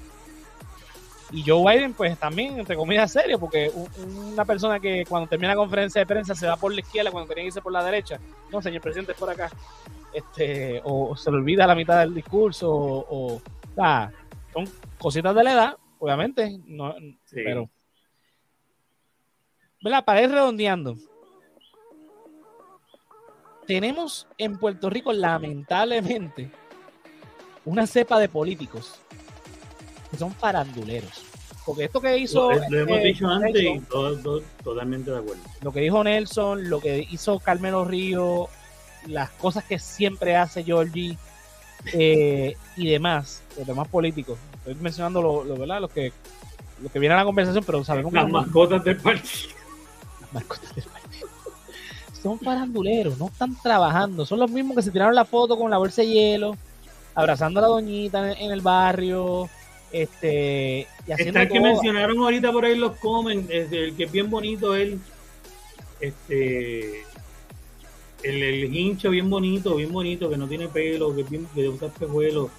Y 1.31 1.43
Joe 1.45 1.75
Biden, 1.75 1.93
pues 1.93 2.17
también, 2.17 2.59
entre 2.59 2.75
comillas, 2.75 3.11
serio, 3.11 3.39
porque 3.39 3.69
un- 3.73 4.15
una 4.33 4.45
persona 4.45 4.79
que 4.79 5.05
cuando 5.05 5.27
termina 5.27 5.49
la 5.53 5.55
conferencia 5.57 5.99
de 5.99 6.05
prensa 6.05 6.35
se 6.35 6.47
va 6.47 6.55
por 6.55 6.71
la 6.73 6.79
izquierda 6.79 7.11
cuando 7.11 7.27
tenía 7.27 7.43
que 7.43 7.47
irse 7.47 7.61
por 7.61 7.71
la 7.73 7.83
derecha, 7.83 8.19
no, 8.51 8.61
señor 8.61 8.81
presidente, 8.81 9.11
es 9.11 9.17
por 9.17 9.29
acá, 9.29 9.49
este, 10.13 10.79
o, 10.85 11.15
se 11.17 11.29
le 11.31 11.37
olvida 11.37 11.67
la 11.67 11.75
mitad 11.75 11.99
del 11.99 12.13
discurso, 12.13 12.71
o, 12.71 13.35
o 13.35 13.41
sea, 13.75 14.11
son 14.53 14.69
cositas 14.97 15.35
de 15.35 15.43
la 15.43 15.51
edad, 15.53 15.77
obviamente, 15.99 16.57
no, 16.67 16.93
Sí. 17.25 17.41
pero. 17.43 17.69
¿Verdad? 19.85 20.03
Para 20.03 20.23
ir 20.23 20.31
redondeando. 20.31 20.97
Tenemos 23.67 24.27
en 24.39 24.57
Puerto 24.57 24.89
Rico, 24.89 25.13
lamentablemente, 25.13 26.49
una 27.65 27.85
cepa 27.85 28.19
de 28.19 28.27
políticos 28.27 28.95
que 30.09 30.17
son 30.17 30.33
faranduleros. 30.33 31.23
Porque 31.67 31.83
esto 31.85 32.01
que 32.01 32.17
hizo. 32.17 32.51
lo, 32.51 32.59
lo 32.69 32.79
hemos 32.79 32.97
eh, 32.97 33.03
dicho 33.03 33.27
antes 33.27 33.61
y 33.63 33.79
todo, 33.81 34.17
todo- 34.17 34.43
totalmente 34.63 35.11
de 35.11 35.17
acuerdo. 35.17 35.41
lo 35.61 35.71
que 35.71 35.79
dijo 35.81 36.03
Nelson, 36.03 36.67
lo 36.69 36.79
que 36.79 37.07
hizo 37.11 37.39
Carmelo 37.39 37.85
Río, 37.85 38.47
las 39.07 39.29
cosas 39.31 39.63
que 39.65 39.77
siempre 39.77 40.35
hace 40.35 40.63
Georgie 40.63 41.15
eh, 41.93 42.55
y 42.75 42.87
demás, 42.89 43.43
los 43.57 43.65
demás 43.67 43.87
políticos. 43.87 44.37
Estoy 44.57 44.75
mencionando 44.75 45.21
lo, 45.21 45.43
lo, 45.43 45.55
¿verdad? 45.57 45.81
Los 45.81 45.91
que 45.91 46.11
lo 46.81 46.89
que 46.89 46.99
viene 46.99 47.13
a 47.13 47.19
la 47.19 47.25
conversación, 47.25 47.63
pero 47.63 47.83
sabemos 47.83 48.11
Las 48.13 48.29
mascotas 48.29 48.83
del 48.83 48.97
partido. 48.97 49.54
Partido. 50.43 50.87
Son 52.21 52.39
faranduleros, 52.39 53.19
no 53.19 53.27
están 53.27 53.55
trabajando. 53.61 54.25
Son 54.25 54.39
los 54.39 54.49
mismos 54.49 54.75
que 54.75 54.81
se 54.81 54.89
tiraron 54.89 55.13
la 55.13 55.25
foto 55.25 55.57
con 55.57 55.69
la 55.69 55.77
bolsa 55.77 56.01
de 56.01 56.07
hielo, 56.07 56.57
abrazando 57.13 57.59
a 57.59 57.61
la 57.61 57.67
doñita 57.67 58.31
en, 58.31 58.51
el 58.51 58.61
barrio, 58.61 59.47
este, 59.91 60.87
y 61.05 61.11
haciendo 61.11 61.39
Está 61.39 61.43
el 61.43 61.49
que 61.49 61.59
mencionaron 61.59 62.17
ahorita 62.17 62.51
por 62.51 62.65
ahí 62.65 62.75
los 62.75 62.97
comments, 62.97 63.47
es 63.51 63.71
el 63.71 63.95
que 63.95 64.05
es 64.05 64.11
bien 64.11 64.31
bonito, 64.31 64.75
él, 64.75 64.99
este, 65.99 67.01
el, 68.23 68.41
el 68.41 68.75
hincho 68.75 69.11
bien 69.11 69.29
bonito, 69.29 69.75
bien 69.75 69.91
bonito, 69.91 70.27
que 70.27 70.37
no 70.37 70.47
tiene 70.47 70.67
pelo, 70.67 71.15
que, 71.15 71.21
bien, 71.21 71.47
que 71.53 71.69
usa 71.69 71.89
espejuelos, 71.89 72.49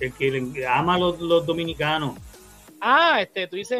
el 0.00 0.14
que 0.14 0.30
le- 0.30 0.66
ama 0.66 0.94
a 0.94 0.98
los, 0.98 1.20
los 1.20 1.44
dominicanos. 1.44 2.16
Ah, 2.80 3.20
este, 3.20 3.46
tú 3.46 3.56
dices. 3.56 3.78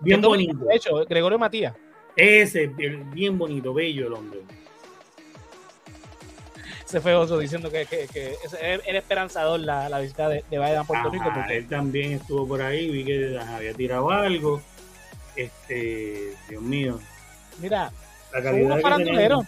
Bien 0.00 0.22
que 0.22 0.26
bonito. 0.26 0.64
De 0.64 0.74
hecho, 0.74 1.04
Gregorio 1.06 1.38
Matías. 1.38 1.74
Ese, 2.16 2.66
bien 2.68 3.38
bonito, 3.38 3.74
bello 3.74 4.06
el 4.06 4.12
hombre. 4.14 4.40
Se 6.86 7.00
fue 7.00 7.14
otro 7.14 7.38
diciendo 7.38 7.70
que, 7.70 7.84
que, 7.84 8.36
era 8.86 8.98
esperanzador 8.98 9.58
la, 9.60 9.88
la 9.88 9.98
visita 9.98 10.28
de, 10.28 10.44
de 10.48 10.58
Biden 10.58 10.78
a 10.78 10.84
Puerto 10.84 11.10
Rico. 11.10 11.24
Ajá, 11.24 11.34
porque- 11.40 11.56
él 11.58 11.68
también 11.68 12.12
estuvo 12.12 12.46
por 12.46 12.62
ahí, 12.62 12.88
vi 12.90 13.04
que 13.04 13.38
había 13.38 13.74
tirado 13.74 14.10
algo. 14.10 14.62
Este, 15.34 16.34
Dios 16.48 16.62
mío, 16.62 16.98
mira, 17.58 17.92
son 18.32 18.62
unos 18.62 18.80
faranduleros. 18.80 19.44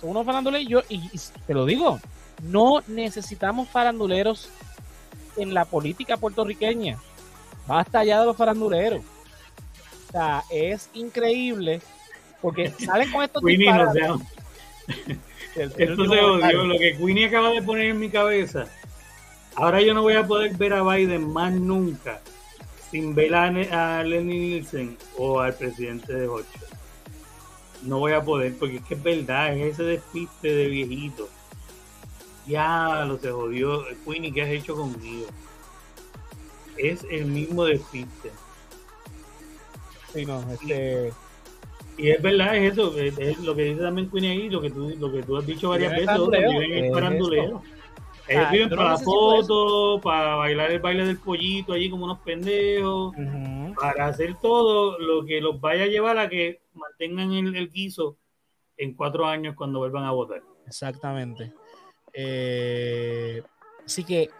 Son 0.00 0.10
unos 0.10 0.24
faranduleros. 0.26 0.66
Y, 0.66 0.70
yo, 0.70 0.82
y, 0.88 0.96
y 1.12 1.20
te 1.46 1.54
lo 1.54 1.64
digo, 1.66 1.98
no 2.42 2.82
necesitamos 2.86 3.68
faranduleros 3.68 4.50
en 5.36 5.54
la 5.54 5.64
política 5.64 6.16
puertorriqueña. 6.18 6.98
Basta 7.66 8.04
ya 8.04 8.20
de 8.20 8.26
los 8.26 8.36
faranduleros. 8.36 9.02
O 10.08 10.12
sea, 10.12 10.44
es 10.50 10.90
increíble 10.94 11.80
porque 12.42 12.70
salen 12.84 13.10
con 13.10 13.22
estos 13.24 13.42
Queenie, 13.42 13.72
no 13.72 13.92
disparates. 13.92 14.02
sea- 14.02 15.16
El- 15.54 15.72
el 15.76 15.90
Esto 15.90 16.04
se 16.06 16.20
odió, 16.20 16.64
lo 16.64 16.78
que 16.78 16.96
Queenie 16.96 17.26
acaba 17.26 17.50
de 17.50 17.62
poner 17.62 17.86
en 17.86 17.98
mi 18.00 18.08
cabeza. 18.10 18.66
Ahora 19.54 19.80
yo 19.82 19.92
no 19.94 20.02
voy 20.02 20.14
a 20.14 20.26
poder 20.26 20.54
ver 20.56 20.72
a 20.72 20.82
Biden 20.82 21.30
más 21.32 21.52
nunca 21.52 22.20
sin 22.90 23.14
ver 23.14 23.34
a 23.34 24.02
Lenny 24.02 24.38
Nielsen 24.38 24.96
o 25.18 25.40
al 25.40 25.54
presidente 25.54 26.12
de 26.14 26.26
Ocho. 26.28 26.46
No 27.82 27.98
voy 27.98 28.12
a 28.12 28.22
poder, 28.22 28.56
porque 28.58 28.76
es 28.76 28.82
que 28.84 28.94
es 28.94 29.02
verdad, 29.02 29.54
es 29.56 29.74
ese 29.74 29.82
despiste 29.82 30.48
de 30.54 30.66
viejito. 30.68 31.28
Ya 32.46 33.04
lo 33.06 33.18
se 33.18 33.30
jodió. 33.30 33.84
Queenie, 34.06 34.32
¿qué 34.32 34.42
has 34.42 34.48
hecho 34.50 34.74
conmigo? 34.74 35.26
Es 36.78 37.04
el 37.10 37.26
mismo 37.26 37.64
despiste. 37.64 38.30
Sí, 40.14 40.24
no, 40.26 40.44
este, 40.52 41.12
Y 41.98 42.08
es 42.10 42.22
verdad, 42.22 42.56
es 42.56 42.72
eso, 42.72 42.96
es, 42.98 43.18
es 43.18 43.38
lo 43.40 43.54
que 43.54 43.64
dice 43.64 43.82
también 43.82 44.10
Queenie 44.10 44.30
ahí, 44.30 44.48
lo 44.48 44.60
que 44.60 44.70
tú, 44.70 44.94
lo 44.98 45.12
que 45.12 45.22
tú 45.22 45.36
has 45.36 45.46
dicho 45.46 45.68
varias 45.68 45.92
Es 45.92 46.06
veces, 46.06 46.28
viven 46.30 46.72
en 46.72 46.84
es 46.86 46.92
faranduleo. 46.92 47.62
Ellos 48.28 48.44
Ah, 48.46 48.50
viven 48.52 48.70
para 48.70 48.90
la 48.90 48.98
foto, 48.98 50.00
para 50.00 50.36
bailar 50.36 50.70
el 50.70 50.78
baile 50.78 51.04
del 51.04 51.18
pollito 51.18 51.72
allí 51.72 51.90
como 51.90 52.04
unos 52.04 52.20
pendejos, 52.20 53.14
para 53.78 54.06
hacer 54.06 54.36
todo 54.40 54.98
lo 54.98 55.24
que 55.24 55.40
los 55.40 55.60
vaya 55.60 55.84
a 55.84 55.88
llevar 55.88 56.18
a 56.18 56.28
que 56.28 56.62
mantengan 56.72 57.32
el, 57.32 57.56
el 57.56 57.70
guiso 57.70 58.16
en 58.76 58.94
cuatro 58.94 59.26
años 59.26 59.54
cuando 59.56 59.80
vuelvan 59.80 60.04
a 60.04 60.12
votar. 60.12 60.42
Exactamente. 60.66 61.52
Eh, 62.12 63.42
así 63.84 64.04
que, 64.04 64.30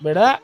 ¿verdad? 0.00 0.40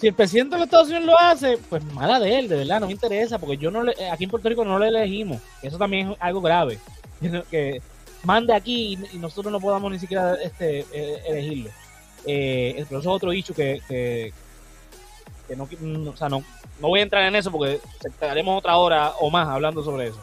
Si 0.00 0.06
el 0.06 0.14
presidente 0.14 0.54
de 0.54 0.60
los 0.60 0.66
Estados 0.66 0.88
Unidos 0.88 1.04
lo 1.04 1.18
hace, 1.18 1.58
pues 1.68 1.84
mala 1.92 2.18
de 2.18 2.38
él, 2.38 2.48
de 2.48 2.56
verdad, 2.56 2.80
no 2.80 2.86
me 2.86 2.92
interesa, 2.92 3.38
porque 3.38 3.58
yo 3.58 3.70
no 3.70 3.82
le, 3.82 3.92
aquí 4.10 4.24
en 4.24 4.30
Puerto 4.30 4.48
Rico 4.48 4.64
no 4.64 4.78
lo 4.78 4.84
elegimos. 4.86 5.42
Eso 5.60 5.76
también 5.76 6.12
es 6.12 6.16
algo 6.20 6.40
grave. 6.40 6.78
Que 7.50 7.82
mande 8.24 8.54
aquí 8.54 8.98
y, 9.12 9.18
nosotros 9.18 9.52
no 9.52 9.60
podamos 9.60 9.92
ni 9.92 9.98
siquiera 9.98 10.36
este, 10.42 10.86
eh, 10.90 11.22
elegirlo. 11.26 11.70
Eh, 12.24 12.84
pero 12.88 13.00
eso 13.00 13.10
es 13.10 13.14
otro 13.16 13.30
dicho 13.30 13.52
que, 13.52 13.82
que, 13.86 14.32
que 15.46 15.54
no- 15.56 15.68
o 16.10 16.16
sea, 16.16 16.30
no, 16.30 16.42
no 16.80 16.88
voy 16.88 17.00
a 17.00 17.02
entrar 17.02 17.24
en 17.24 17.36
eso 17.36 17.50
porque 17.50 17.78
estaremos 18.02 18.58
otra 18.58 18.78
hora 18.78 19.10
o 19.20 19.28
más 19.30 19.46
hablando 19.48 19.84
sobre 19.84 20.06
eso. 20.08 20.20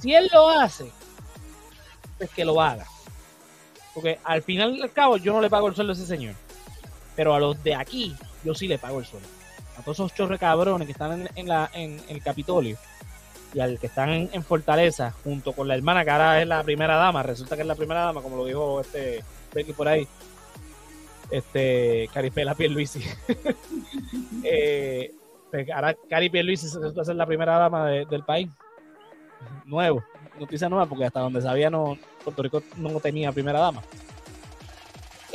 Si 0.00 0.12
él 0.12 0.28
lo 0.32 0.48
hace, 0.48 0.90
pues 2.18 2.30
que 2.30 2.44
lo 2.44 2.60
haga. 2.60 2.86
Porque 3.94 4.18
al 4.24 4.42
final 4.42 4.76
y 4.76 4.82
al 4.82 4.92
cabo 4.92 5.18
yo 5.18 5.32
no 5.32 5.40
le 5.40 5.48
pago 5.48 5.68
el 5.68 5.74
sueldo 5.76 5.92
a 5.92 5.94
ese 5.96 6.06
señor. 6.06 6.34
Pero 7.16 7.34
a 7.34 7.40
los 7.40 7.62
de 7.64 7.74
aquí, 7.74 8.14
yo 8.44 8.54
sí 8.54 8.68
le 8.68 8.78
pago 8.78 9.00
el 9.00 9.06
sueldo. 9.06 9.28
A 9.78 9.82
todos 9.82 9.98
esos 9.98 10.14
chorre 10.14 10.38
cabrones 10.38 10.86
que 10.86 10.92
están 10.92 11.28
en, 11.34 12.00
el 12.08 12.22
Capitolio 12.22 12.78
y 13.52 13.60
al 13.60 13.78
que 13.78 13.86
están 13.86 14.10
en, 14.10 14.42
Fortaleza, 14.42 15.12
junto 15.24 15.52
con 15.52 15.66
la 15.66 15.74
hermana 15.74 16.04
que 16.04 16.10
ahora 16.10 16.40
es 16.40 16.48
la 16.48 16.62
primera 16.62 16.96
dama, 16.96 17.22
resulta 17.22 17.56
que 17.56 17.62
es 17.62 17.68
la 17.68 17.74
primera 17.74 18.00
dama, 18.02 18.22
como 18.22 18.36
lo 18.36 18.44
dijo 18.44 18.80
este 18.80 19.24
Becky 19.52 19.72
por 19.72 19.88
ahí. 19.88 20.06
Este, 21.30 22.08
Caripela 22.12 22.54
Pierluisi. 22.54 23.02
eh, 24.44 25.12
pues 25.50 25.70
ahora 25.70 25.96
Cari 26.08 26.30
Pierluisi 26.30 26.66
resulta 26.66 27.04
ser 27.04 27.16
la 27.16 27.26
primera 27.26 27.58
dama 27.58 27.86
de- 27.86 28.04
del 28.06 28.22
país. 28.22 28.48
Nuevo, 29.64 30.04
noticia 30.38 30.68
nueva, 30.68 30.86
porque 30.86 31.04
hasta 31.04 31.20
donde 31.20 31.42
sabía 31.42 31.70
no, 31.70 31.98
Puerto 32.24 32.42
Rico 32.42 32.62
no 32.76 33.00
tenía 33.00 33.32
primera 33.32 33.58
dama. 33.58 33.82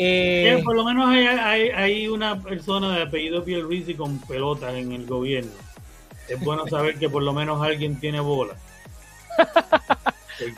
Eh, 0.03 0.57
Eh, 0.57 0.63
por 0.63 0.75
lo 0.75 0.83
menos 0.83 1.07
hay, 1.09 1.27
hay, 1.27 1.69
hay 1.69 2.07
una 2.07 2.41
persona 2.41 2.95
de 2.95 3.03
apellido 3.03 3.43
Pierluisi 3.43 3.93
con 3.93 4.19
pelotas 4.21 4.73
en 4.73 4.91
el 4.93 5.05
gobierno. 5.05 5.51
Es 6.27 6.39
bueno 6.39 6.67
saber 6.67 6.97
que 6.97 7.07
por 7.07 7.21
lo 7.21 7.33
menos 7.33 7.61
alguien 7.61 7.99
tiene 7.99 8.19
bola. 8.19 8.55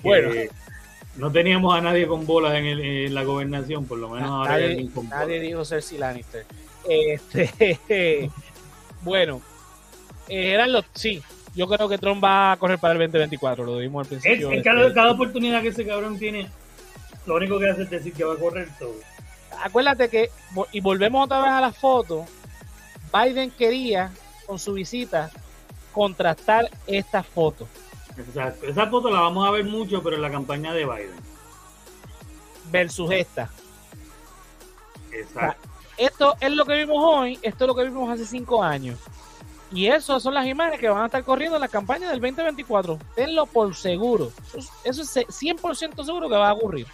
bueno. 0.01 0.29
No 1.15 1.31
teníamos 1.31 1.75
a 1.75 1.81
nadie 1.81 2.07
con 2.07 2.25
bolas 2.25 2.55
en, 2.55 3.13
la 3.13 3.23
gobernación, 3.23 3.85
por 3.85 3.99
lo 3.99 4.09
menos 4.09 4.29
ahora 4.29 4.57
nadie, 4.57 4.89
nadie 5.09 5.39
dijo 5.41 5.63
Cersei 5.63 5.99
Lannister. 5.99 6.45
Este, 6.89 8.31
bueno, 9.03 9.41
eran 10.27 10.71
los. 10.71 10.85
Sí, 10.93 11.21
yo 11.53 11.67
creo 11.67 11.87
que 11.87 11.99
Trump 11.99 12.23
va 12.23 12.53
a 12.53 12.57
correr 12.57 12.79
para 12.79 12.93
el 12.93 12.99
2024, 12.99 13.63
lo 13.63 13.77
vimos 13.77 14.05
al 14.05 14.09
principio. 14.09 14.51
Es, 14.51 14.63
cada, 14.63 14.91
cada, 14.91 15.11
oportunidad 15.11 15.61
que 15.61 15.67
ese 15.67 15.85
cabrón 15.85 16.17
tiene, 16.17 16.49
lo 17.27 17.35
único 17.35 17.59
que 17.59 17.69
hace 17.69 17.83
es 17.83 17.89
decir 17.91 18.13
que 18.13 18.23
va 18.23 18.33
a 18.33 18.37
correr 18.37 18.69
todo. 18.79 18.95
Acuérdate 19.63 20.09
que, 20.09 20.29
y 20.73 20.81
volvemos 20.81 21.23
otra 21.23 21.39
vez 21.41 21.51
a 21.51 21.61
la 21.61 21.71
foto, 21.71 22.25
Biden 23.13 23.49
quería, 23.51 24.11
con 24.45 24.59
su 24.59 24.73
visita, 24.73 25.31
contrastar 25.93 26.69
esta 26.85 27.23
foto. 27.23 27.65
Exacto. 28.17 28.67
Esa 28.67 28.87
foto 28.87 29.09
la 29.09 29.21
vamos 29.21 29.47
a 29.47 29.51
ver 29.51 29.63
mucho, 29.63 30.03
pero 30.03 30.17
en 30.17 30.21
la 30.21 30.29
campaña 30.29 30.73
de 30.73 30.83
Biden. 30.83 31.15
Versus 32.71 33.09
esta. 33.11 33.49
Exacto. 35.13 35.69
esto 35.95 36.35
es 36.41 36.51
lo 36.51 36.65
que 36.65 36.73
vimos 36.73 36.97
hoy, 36.99 37.39
esto 37.41 37.63
es 37.63 37.67
lo 37.67 37.75
que 37.75 37.83
vimos 37.83 38.09
hace 38.09 38.25
cinco 38.25 38.61
años. 38.61 38.99
Y 39.71 39.87
eso 39.87 40.19
son 40.19 40.33
las 40.33 40.45
imágenes 40.45 40.81
que 40.81 40.89
van 40.89 41.03
a 41.03 41.05
estar 41.05 41.23
corriendo 41.23 41.55
en 41.55 41.61
la 41.61 41.69
campaña 41.69 42.09
del 42.09 42.19
2024. 42.19 42.99
Tenlo 43.15 43.45
por 43.45 43.73
seguro. 43.75 44.33
Eso 44.83 45.01
es 45.03 45.15
100% 45.15 46.03
seguro 46.03 46.27
que 46.27 46.35
va 46.35 46.49
a 46.49 46.53
ocurrir. 46.53 46.85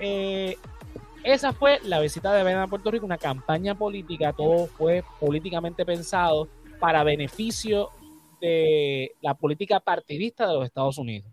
Eh, 0.00 0.58
esa 1.32 1.52
fue 1.52 1.78
la 1.84 2.00
visita 2.00 2.32
de 2.32 2.42
Biden 2.42 2.58
a 2.58 2.66
Puerto 2.66 2.90
Rico, 2.90 3.04
una 3.04 3.18
campaña 3.18 3.74
política, 3.74 4.32
todo 4.32 4.66
fue 4.66 5.04
políticamente 5.20 5.84
pensado 5.84 6.48
para 6.80 7.04
beneficio 7.04 7.90
de 8.40 9.12
la 9.20 9.34
política 9.34 9.80
partidista 9.80 10.46
de 10.46 10.54
los 10.54 10.64
Estados 10.64 10.96
Unidos. 10.98 11.30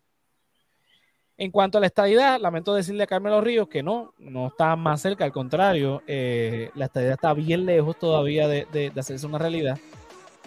En 1.38 1.52
cuanto 1.52 1.78
a 1.78 1.82
la 1.82 1.88
estadidad, 1.88 2.40
lamento 2.40 2.74
decirle 2.74 3.04
a 3.04 3.08
Carmelo 3.08 3.42
Ríos 3.42 3.68
que 3.68 3.84
no, 3.84 4.14
no 4.18 4.48
está 4.48 4.76
más 4.76 5.02
cerca, 5.02 5.26
al 5.26 5.34
contrario, 5.34 6.02
eh, 6.08 6.72
la 6.76 6.86
estadidad 6.86 7.14
está 7.14 7.34
bien 7.34 7.66
lejos 7.66 7.98
todavía 8.00 8.48
de, 8.48 8.92
hacerse 8.98 9.26
una 9.28 9.38
realidad, 9.38 9.78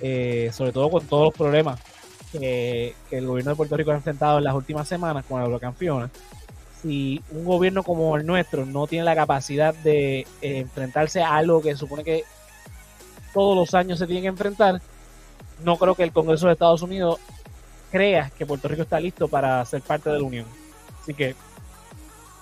eh, 0.01 0.51
sobre 0.53 0.73
todo 0.73 0.91
con 0.91 1.07
todos 1.07 1.27
los 1.27 1.35
problemas 1.35 1.81
que, 2.33 2.95
el 3.11 3.27
gobierno 3.27 3.51
de 3.51 3.57
Puerto 3.57 3.77
Rico 3.77 3.91
ha 3.91 3.97
enfrentado 3.97 4.39
en 4.39 4.45
las 4.45 4.55
últimas 4.55 4.89
semanas 4.89 5.25
con 5.27 5.43
el 5.43 5.49
huracán 5.49 5.75
Fiona. 5.75 6.11
Si 6.83 7.23
un 7.31 7.45
gobierno 7.45 7.83
como 7.83 8.17
el 8.17 8.27
nuestro 8.27 8.65
no 8.65 8.87
tiene 8.87 9.05
la 9.05 9.15
capacidad 9.15 9.75
de 9.75 10.21
eh, 10.21 10.27
enfrentarse 10.41 11.23
a 11.23 11.35
algo 11.35 11.61
que 11.61 11.77
supone 11.77 12.05
que 12.05 12.25
todos 13.35 13.57
los 13.57 13.75
años 13.75 13.99
se 13.99 14.07
tiene 14.07 14.23
que 14.23 14.29
enfrentar, 14.29 14.81
no 15.65 15.77
creo 15.77 15.95
que 15.95 16.05
el 16.05 16.13
Congreso 16.13 16.47
de 16.47 16.53
Estados 16.53 16.83
Unidos 16.83 17.19
crea 17.91 18.31
que 18.37 18.47
Puerto 18.47 18.69
Rico 18.69 18.83
está 18.83 19.01
listo 19.01 19.29
para 19.29 19.65
ser 19.65 19.83
parte 19.83 20.11
de 20.11 20.19
la 20.19 20.25
Unión. 20.25 20.47
Así 21.03 21.15
que 21.15 21.35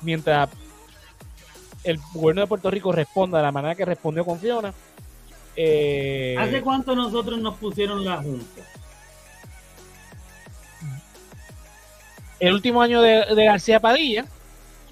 mientras 0.03 0.51
el 1.87 2.01
gobierno 2.13 2.43
de 2.43 2.47
Puerto 2.47 2.71
Rico 2.71 2.93
responda 2.93 3.39
de 3.39 3.45
la 3.45 3.53
manera 3.53 3.75
que 3.75 3.85
respondió 3.85 4.25
con 4.25 4.39
Fiona. 4.39 4.75
Eh, 5.55 6.37
¿Hace 6.39 6.61
cuánto 6.61 6.95
nosotros 6.95 7.39
nos 7.39 7.55
pusieron 7.57 8.05
la 8.05 8.19
Junta? 8.19 8.63
El 12.41 12.55
último 12.55 12.83
año 12.83 13.01
de, 13.01 13.25
García 13.45 13.81
Padilla, 13.81 14.27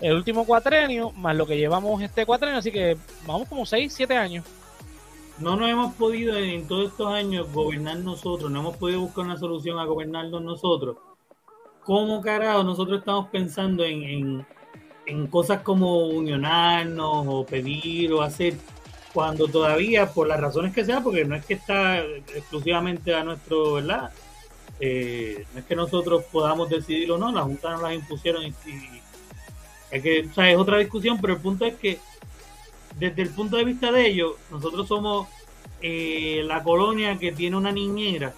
el 0.00 0.14
último 0.14 0.44
cuatrenio, 0.44 1.10
más 1.12 1.36
lo 1.36 1.46
que 1.46 1.56
llevamos 1.56 2.02
este 2.02 2.24
cuatrenio, 2.26 2.58
así 2.58 2.72
que 2.72 2.96
vamos 3.26 3.48
como 3.48 3.66
6, 3.66 3.92
7 3.92 4.16
años 4.16 4.44
no 5.38 5.56
nos 5.56 5.68
hemos 5.68 5.94
podido 5.94 6.36
en 6.38 6.66
todos 6.66 6.90
estos 6.90 7.12
años 7.12 7.52
gobernar 7.52 7.98
nosotros, 7.98 8.50
no 8.50 8.60
hemos 8.60 8.76
podido 8.76 9.00
buscar 9.00 9.24
una 9.24 9.36
solución 9.36 9.78
a 9.78 9.84
gobernarnos 9.84 10.42
nosotros. 10.42 10.96
¿Cómo 11.82 12.20
carajo 12.22 12.62
nosotros 12.62 13.00
estamos 13.00 13.28
pensando 13.28 13.84
en, 13.84 14.46
en, 15.06 15.26
cosas 15.26 15.60
como 15.60 16.06
unionarnos 16.06 17.26
o 17.28 17.44
pedir 17.44 18.12
o 18.12 18.22
hacer 18.22 18.54
cuando 19.12 19.48
todavía, 19.48 20.10
por 20.10 20.26
las 20.26 20.40
razones 20.40 20.72
que 20.72 20.84
sea, 20.84 21.00
porque 21.02 21.24
no 21.24 21.34
es 21.34 21.44
que 21.44 21.54
está 21.54 22.00
exclusivamente 22.34 23.14
a 23.14 23.22
nuestro, 23.22 23.74
¿verdad? 23.74 24.12
Eh, 24.80 25.46
no 25.52 25.60
es 25.60 25.66
que 25.66 25.76
nosotros 25.76 26.24
podamos 26.32 26.68
decidir 26.68 27.10
o 27.12 27.18
no, 27.18 27.30
la 27.30 27.42
Junta 27.42 27.70
nos 27.70 27.82
las 27.82 27.94
impusieron 27.94 28.44
y, 28.44 28.54
es 29.90 30.02
que, 30.02 30.26
o 30.28 30.34
sea, 30.34 30.50
es 30.50 30.56
otra 30.56 30.78
discusión, 30.78 31.20
pero 31.20 31.34
el 31.34 31.40
punto 31.40 31.64
es 31.64 31.74
que 31.76 32.00
desde 32.98 33.22
el 33.22 33.30
punto 33.30 33.56
de 33.56 33.64
vista 33.64 33.92
de 33.92 34.08
ellos, 34.08 34.32
nosotros 34.50 34.88
somos 34.88 35.28
eh, 35.80 36.42
la 36.44 36.62
colonia 36.62 37.18
que 37.18 37.32
tiene 37.32 37.56
una 37.56 37.70
niñera, 37.70 38.34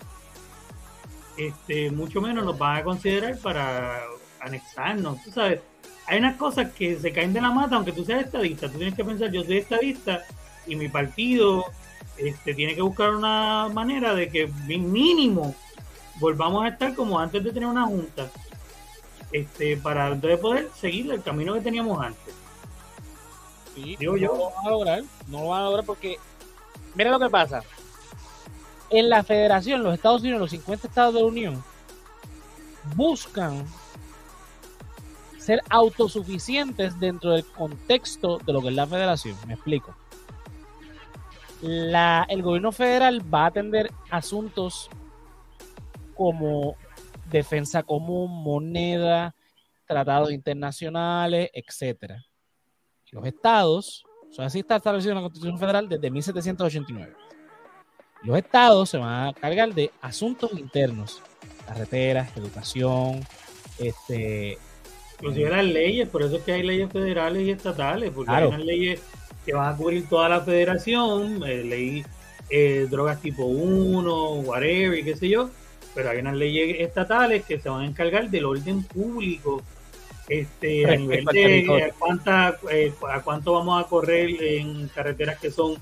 este, 1.36 1.90
mucho 1.90 2.20
menos 2.20 2.44
nos 2.44 2.58
van 2.58 2.78
a 2.78 2.84
considerar 2.84 3.38
para 3.38 4.02
anexarnos. 4.40 5.22
Tú 5.22 5.30
sabes, 5.30 5.60
hay 6.06 6.18
unas 6.18 6.36
cosas 6.36 6.72
que 6.72 6.98
se 6.98 7.12
caen 7.12 7.32
de 7.32 7.40
la 7.40 7.50
mata, 7.50 7.76
aunque 7.76 7.92
tú 7.92 8.04
seas 8.04 8.24
estadista. 8.24 8.70
Tú 8.70 8.78
tienes 8.78 8.94
que 8.94 9.04
pensar, 9.04 9.30
yo 9.30 9.42
soy 9.44 9.58
estadista 9.58 10.24
y 10.66 10.76
mi 10.76 10.88
partido 10.88 11.64
este, 12.16 12.54
tiene 12.54 12.74
que 12.74 12.82
buscar 12.82 13.10
una 13.10 13.68
manera 13.72 14.14
de 14.14 14.28
que 14.28 14.46
mínimo 14.46 15.54
volvamos 16.18 16.64
a 16.64 16.68
estar 16.68 16.94
como 16.94 17.18
antes 17.18 17.42
de 17.42 17.52
tener 17.52 17.68
una 17.68 17.86
junta, 17.86 18.30
este, 19.32 19.76
para 19.76 20.08
entonces 20.08 20.38
poder 20.38 20.70
seguir 20.74 21.10
el 21.12 21.22
camino 21.22 21.54
que 21.54 21.60
teníamos 21.60 22.00
antes 22.00 22.34
no 24.00 24.16
lo 24.16 24.50
van 24.50 24.66
a 24.66 24.70
lograr, 24.70 25.04
no 25.28 25.40
lo 25.40 25.48
van 25.48 25.60
a 25.60 25.64
lograr 25.64 25.84
porque, 25.84 26.18
mira 26.94 27.10
lo 27.10 27.18
que 27.18 27.30
pasa. 27.30 27.62
En 28.90 29.10
la 29.10 29.22
federación, 29.22 29.82
los 29.82 29.94
Estados 29.94 30.22
Unidos, 30.22 30.40
los 30.40 30.50
50 30.50 30.86
estados 30.86 31.14
de 31.14 31.20
la 31.20 31.26
Unión, 31.26 31.64
buscan 32.94 33.66
ser 35.38 35.60
autosuficientes 35.68 36.98
dentro 36.98 37.32
del 37.32 37.44
contexto 37.44 38.38
de 38.38 38.52
lo 38.52 38.62
que 38.62 38.68
es 38.68 38.74
la 38.74 38.86
federación. 38.86 39.36
Me 39.46 39.54
explico. 39.54 39.94
La, 41.62 42.26
el 42.28 42.42
gobierno 42.42 42.70
federal 42.70 43.22
va 43.32 43.44
a 43.44 43.46
atender 43.46 43.90
asuntos 44.10 44.88
como 46.16 46.76
defensa 47.30 47.82
común, 47.82 48.30
moneda, 48.42 49.34
tratados 49.86 50.32
internacionales, 50.32 51.50
etcétera 51.52 52.24
los 53.12 53.26
estados, 53.26 54.04
o 54.36 54.42
así 54.42 54.60
está 54.60 54.76
establecido 54.76 55.12
en 55.12 55.16
la 55.16 55.22
Constitución 55.22 55.58
Federal 55.58 55.88
desde 55.88 56.10
1789. 56.10 57.12
Los 58.22 58.38
estados 58.38 58.90
se 58.90 58.98
van 58.98 59.28
a 59.28 59.32
cargar 59.32 59.72
de 59.74 59.90
asuntos 60.00 60.52
internos, 60.52 61.22
carreteras, 61.66 62.36
educación, 62.36 63.20
este... 63.78 64.58
Inclusive 65.14 65.48
las 65.48 65.64
leyes, 65.64 66.08
por 66.08 66.22
eso 66.22 66.36
es 66.36 66.42
que 66.42 66.52
hay 66.52 66.62
leyes 66.62 66.92
federales 66.92 67.42
y 67.42 67.50
estatales, 67.50 68.10
porque 68.14 68.30
hay 68.30 68.44
unas 68.44 68.60
leyes 68.60 69.00
que 69.46 69.54
van 69.54 69.72
a 69.72 69.76
cubrir 69.76 70.06
toda 70.08 70.28
la 70.28 70.42
federación, 70.42 71.42
eh, 71.46 71.64
ley 71.64 72.04
eh, 72.50 72.86
drogas 72.90 73.22
tipo 73.22 73.46
1, 73.46 74.32
whatever, 74.40 74.98
y 74.98 75.04
qué 75.04 75.16
sé 75.16 75.30
yo, 75.30 75.48
pero 75.96 76.10
hay 76.10 76.18
unas 76.18 76.36
leyes 76.36 76.76
estatales 76.78 77.46
que 77.46 77.58
se 77.58 77.70
van 77.70 77.80
a 77.80 77.86
encargar 77.86 78.28
del 78.28 78.44
orden 78.44 78.82
público 78.84 79.62
este, 80.28 80.84
a 80.84 80.94
nivel 80.94 81.24
de 81.24 81.92
cuánta, 81.98 82.58
eh, 82.70 82.92
a 83.08 83.22
cuánto 83.22 83.54
vamos 83.54 83.82
a 83.82 83.88
correr 83.88 84.28
en 84.42 84.88
carreteras 84.88 85.38
que 85.40 85.50
son 85.50 85.74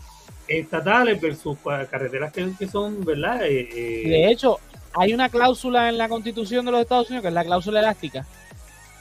estatales 0.47 1.21
versus 1.21 1.59
carreteras 1.91 2.33
que, 2.33 2.69
son, 2.69 3.05
¿verdad? 3.05 3.45
Eh, 3.45 3.69
eh, 3.75 4.09
de 4.09 4.31
hecho, 4.31 4.61
hay 4.93 5.12
una 5.12 5.29
cláusula 5.29 5.89
en 5.89 5.99
la 5.99 6.09
constitución 6.09 6.65
de 6.65 6.71
los 6.71 6.83
Estados 6.83 7.09
Unidos, 7.09 7.23
que 7.23 7.29
es 7.29 7.35
la 7.35 7.45
cláusula 7.45 7.81
elástica, 7.81 8.25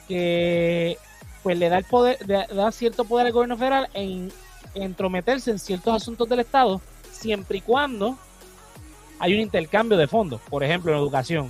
que 0.07 0.97
pues 1.43 1.59
le 1.59 1.69
da 1.69 1.77
el 1.77 1.83
poder, 1.83 2.17
da 2.25 2.71
cierto 2.71 3.05
poder 3.05 3.27
al 3.27 3.33
gobierno 3.33 3.57
federal 3.57 3.87
en 3.93 4.31
entrometerse 4.73 5.51
en 5.51 5.59
ciertos 5.59 5.93
asuntos 5.93 6.27
del 6.27 6.39
Estado, 6.39 6.81
siempre 7.11 7.59
y 7.59 7.61
cuando 7.61 8.17
hay 9.23 9.33
un 9.35 9.39
intercambio 9.39 9.97
de 9.97 10.05
fondos, 10.05 10.41
por 10.49 10.65
ejemplo, 10.65 10.91
en 10.91 10.97
educación 10.97 11.49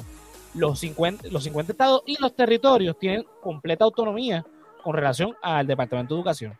los 0.54 0.78
50, 0.78 1.30
los 1.30 1.44
50 1.44 1.72
estados 1.72 2.04
y 2.06 2.22
los 2.22 2.36
territorios 2.36 3.00
tienen 3.00 3.26
completa 3.42 3.84
autonomía 3.84 4.46
con 4.84 4.94
relación 4.94 5.36
al 5.42 5.66
Departamento 5.66 6.14
de 6.14 6.20
Educación. 6.20 6.54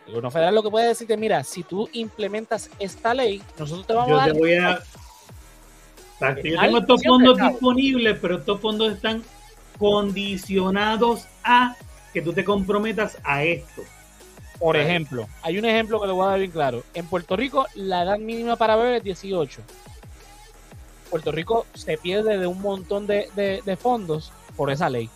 El 0.00 0.06
gobierno 0.06 0.32
federal 0.32 0.56
lo 0.56 0.64
que 0.64 0.70
puede 0.70 0.88
decirte, 0.88 1.16
mira, 1.16 1.44
si 1.44 1.62
tú 1.62 1.88
implementas 1.92 2.68
esta 2.80 3.14
ley, 3.14 3.40
nosotros 3.60 3.86
te 3.86 3.92
vamos 3.92 4.10
a 4.10 4.16
dar... 4.16 4.32
Te 4.32 4.38
voy 4.40 4.54
a... 4.54 4.82
yo 6.42 6.60
tengo 6.60 6.78
estos 6.78 7.04
fondos 7.04 7.38
disponibles, 7.38 8.18
pero 8.20 8.38
estos 8.38 8.60
fondos 8.60 8.92
están 8.92 9.22
condicionados 9.78 11.28
a 11.44 11.76
que 12.12 12.22
tú 12.22 12.32
te 12.32 12.42
comprometas 12.42 13.18
a 13.22 13.44
esto. 13.44 13.82
Por 14.58 14.76
ejemplo, 14.76 15.28
hay 15.42 15.58
un 15.58 15.64
ejemplo 15.64 16.00
que 16.00 16.08
le 16.08 16.12
voy 16.12 16.26
a 16.26 16.30
dar 16.30 16.38
bien 16.40 16.50
claro. 16.50 16.82
En 16.92 17.06
Puerto 17.06 17.36
Rico, 17.36 17.66
la 17.76 18.02
edad 18.02 18.18
mínima 18.18 18.56
para 18.56 18.74
beber 18.74 18.96
es 18.96 19.04
18. 19.04 19.62
Puerto 21.14 21.30
Rico 21.30 21.64
se 21.74 21.96
pierde 21.96 22.38
de 22.38 22.48
un 22.48 22.60
montón 22.60 23.06
de, 23.06 23.78
fondos 23.80 24.32
por 24.56 24.72
esa 24.72 24.90
ley. 24.90 25.08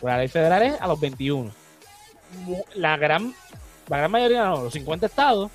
Por 0.00 0.08
la 0.08 0.16
ley 0.16 0.28
federal 0.28 0.62
es 0.62 0.80
a 0.80 0.86
los 0.86 0.98
21. 0.98 1.50
La 2.74 2.96
gran, 2.96 3.34
la 3.88 3.98
gran 3.98 4.10
mayoría, 4.10 4.46
no, 4.46 4.62
los 4.62 4.72
50 4.72 5.04
estados, 5.04 5.50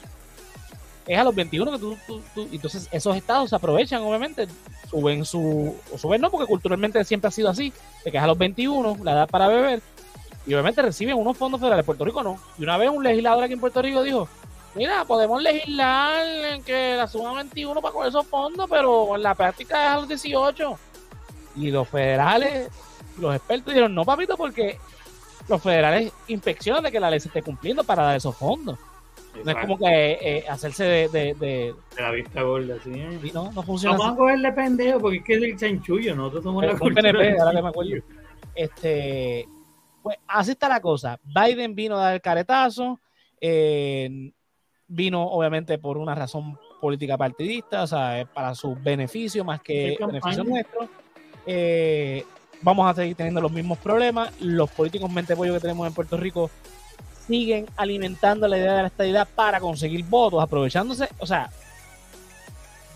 es 1.08 1.18
a 1.18 1.24
los 1.24 1.34
21 1.34 1.72
que 1.72 1.80
tú, 1.80 1.98
tú, 2.06 2.48
entonces 2.52 2.88
esos 2.92 3.18
estados 3.18 3.50
se 3.50 3.56
aprovechan, 3.56 4.04
obviamente, 4.04 4.48
suben 4.88 5.26
su, 5.26 5.76
o 5.92 5.98
suben 5.98 6.22
no, 6.22 6.30
porque 6.30 6.46
culturalmente 6.46 7.04
siempre 7.04 7.30
ha 7.30 7.32
sido 7.32 7.50
así, 7.50 7.74
de 8.06 8.12
que 8.12 8.18
es 8.18 8.24
a 8.24 8.28
los 8.28 8.38
21, 8.38 9.00
la 9.02 9.14
edad 9.14 9.30
para 9.30 9.48
beber, 9.48 9.82
y 10.46 10.54
obviamente 10.54 10.84
reciben 10.84 11.18
unos 11.18 11.36
fondos 11.36 11.60
federales, 11.60 11.88
Puerto 11.88 12.06
Rico 12.06 12.22
no. 12.22 12.40
Y 12.60 12.64
una 12.66 12.78
vez 12.78 12.92
un 12.92 13.04
legislador 13.04 13.44
aquí 13.44 13.54
en 13.54 13.60
Puerto 13.60 13.82
Rico 13.82 14.04
dijo, 14.04 14.30
mira, 14.76 15.06
podemos 15.06 15.42
legislar 15.42 16.26
en 16.54 16.64
que 16.64 16.96
la 16.96 17.08
suban 17.08 17.34
a 17.34 17.44
21 17.44 17.82
para 17.82 17.94
coger 17.94 18.10
esos 18.10 18.28
fondos, 18.28 18.68
pero 18.70 19.16
en 19.16 19.24
la 19.24 19.36
práctica 19.36 19.86
es 19.86 19.92
a 19.92 19.96
los 19.98 20.08
18. 20.08 20.78
Y 21.56 21.72
los 21.72 21.88
federales, 21.88 22.70
los 23.18 23.36
expertos 23.36 23.68
dijeron, 23.68 23.94
no, 23.94 24.06
papito, 24.06 24.38
porque 24.38 24.78
los 25.48 25.62
federales 25.62 26.14
inspeccionan 26.28 26.84
de 26.84 26.92
que 26.92 27.00
la 27.00 27.10
ley 27.10 27.20
se 27.20 27.28
esté 27.28 27.42
cumpliendo 27.42 27.84
para 27.84 28.04
dar 28.04 28.18
esos 28.18 28.36
fondos. 28.36 28.78
No 29.44 29.52
es 29.52 29.58
como 29.58 29.78
que 29.78 30.18
eh, 30.22 30.46
hacerse 30.50 30.84
de, 30.84 31.10
de, 31.10 31.34
de, 31.36 31.76
la 31.98 32.12
vista 32.12 32.42
gorda, 32.42 32.76
¿sí? 32.84 32.92
No, 33.32 33.52
no 33.52 33.64
funciona 33.64 33.98
Vamos 33.98 34.14
a 34.14 34.18
cogerle 34.18 34.52
pendejo 34.52 35.00
porque 35.00 35.18
es 35.18 35.24
que 35.24 35.34
es 35.36 35.44
el 35.44 35.58
chanchullo, 35.58 36.16
nosotros 36.16 36.44
somos 36.44 36.66
la 36.66 36.76
PNP, 36.76 37.40
ahora 37.40 37.56
que 37.56 37.62
me 37.62 37.70
acuerdo. 37.70 37.96
Este, 38.56 39.48
pues 40.02 40.18
así 40.28 40.52
está 40.52 40.68
la 40.68 40.82
cosa. 40.82 41.20
Biden 41.24 41.76
vino 41.76 41.96
a 41.96 42.06
dar 42.06 42.14
el 42.16 42.22
caretazo, 42.22 43.00
eh, 43.40 44.32
vino 44.90 45.24
obviamente 45.24 45.78
por 45.78 45.98
una 45.98 46.16
razón 46.16 46.60
política 46.82 47.18
partidista, 47.18 47.84
o 47.84 47.88
sea, 47.88 48.28
para 48.34 48.54
su 48.56 48.76
beneficio 48.76 49.46
más 49.46 49.62
que 49.62 49.98
beneficio 50.00 50.44
nuestro. 50.44 50.90
Eh, 51.46 52.26
vamos 52.62 52.90
a 52.90 52.96
seguir 52.96 53.16
teniendo 53.16 53.40
los 53.40 53.52
mismos 53.52 53.78
problemas. 53.78 54.34
Los 54.42 54.70
políticos 54.72 55.10
mente 55.10 55.36
pollo 55.36 55.54
que 55.54 55.60
tenemos 55.60 55.88
en 55.88 55.94
Puerto 55.94 56.18
Rico 56.18 56.50
siguen 57.28 57.68
alimentando 57.78 58.48
la 58.48 58.58
idea 58.58 58.74
de 58.74 58.82
la 58.82 58.88
estadidad 58.88 59.28
para 59.36 59.60
conseguir 59.60 60.04
votos, 60.06 60.42
aprovechándose, 60.42 61.08
o 61.20 61.28
sea, 61.28 61.50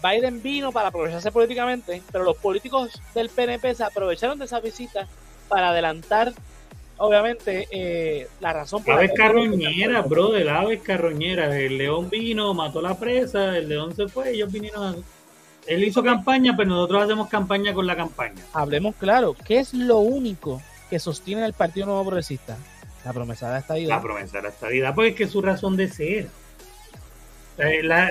Biden 0.03 0.41
vino 0.43 0.71
para 0.71 0.89
aprovecharse 0.89 1.31
políticamente, 1.31 2.01
pero 2.11 2.23
los 2.25 2.35
políticos 2.37 3.01
del 3.15 3.29
PNP 3.29 3.75
se 3.75 3.83
aprovecharon 3.83 4.37
de 4.37 4.45
esa 4.45 4.59
visita 4.59 5.07
para 5.47 5.69
adelantar, 5.69 6.33
obviamente, 6.97 7.67
eh, 7.71 8.27
la 8.39 8.53
razón 8.53 8.83
por 8.83 8.95
la 8.95 9.07
que... 9.07 9.13
carroñera, 9.13 10.01
brother, 10.01 10.49
aves 10.49 10.81
carroñera. 10.81 11.57
El 11.57 11.77
león 11.77 12.09
vino, 12.09 12.53
mató 12.53 12.81
la 12.81 12.97
presa, 12.97 13.57
el 13.57 13.69
león 13.69 13.95
se 13.95 14.07
fue, 14.07 14.31
ellos 14.31 14.51
vinieron 14.51 14.83
a... 14.83 14.95
Él 15.65 15.83
hizo 15.83 16.03
campaña, 16.03 16.55
pero 16.57 16.69
nosotros 16.69 17.03
hacemos 17.03 17.29
campaña 17.29 17.73
con 17.73 17.87
la 17.87 17.95
campaña. 17.95 18.41
Hablemos 18.53 18.95
claro, 18.95 19.35
¿qué 19.45 19.59
es 19.59 19.73
lo 19.73 19.99
único 19.99 20.61
que 20.89 20.99
sostiene 20.99 21.45
el 21.45 21.53
Partido 21.53 21.85
Nuevo 21.85 22.05
Progresista? 22.05 22.57
La 23.05 23.13
promesa 23.13 23.47
de 23.47 23.53
la 23.53 23.59
estadidad. 23.59 23.89
La 23.89 24.01
promesa 24.01 24.37
de 24.37 24.43
la 24.43 24.49
estadidad, 24.49 24.95
porque 24.95 25.09
es 25.09 25.15
que 25.15 25.23
es 25.23 25.31
su 25.31 25.41
razón 25.41 25.77
de 25.77 25.87
ser. 25.87 26.27
Eh, 27.57 27.83
la, 27.83 28.09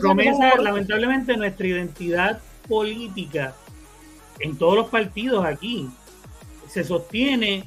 promesa, 0.00 0.56
lamentablemente, 0.56 1.36
nuestra 1.36 1.66
identidad 1.66 2.40
política 2.68 3.54
en 4.40 4.56
todos 4.56 4.76
los 4.76 4.88
partidos 4.88 5.44
aquí 5.44 5.88
se 6.68 6.84
sostiene 6.84 7.64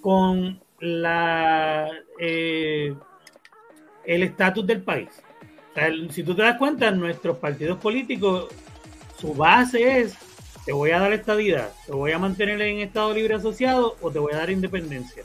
con 0.00 0.60
la 0.80 1.88
eh, 2.18 2.94
el 4.04 4.22
estatus 4.22 4.66
del 4.66 4.82
país. 4.82 5.08
si 6.10 6.22
tú 6.22 6.34
te 6.34 6.42
das 6.42 6.56
cuenta, 6.56 6.90
nuestros 6.90 7.38
partidos 7.38 7.78
políticos, 7.78 8.48
su 9.18 9.34
base 9.34 10.00
es 10.00 10.16
te 10.64 10.72
voy 10.72 10.90
a 10.90 11.00
dar 11.00 11.12
estadidad, 11.12 11.72
te 11.86 11.92
voy 11.92 12.12
a 12.12 12.18
mantener 12.18 12.60
en 12.60 12.80
estado 12.80 13.14
libre 13.14 13.34
asociado 13.34 13.96
o 14.00 14.10
te 14.10 14.18
voy 14.18 14.32
a 14.34 14.38
dar 14.38 14.50
independencia 14.50 15.24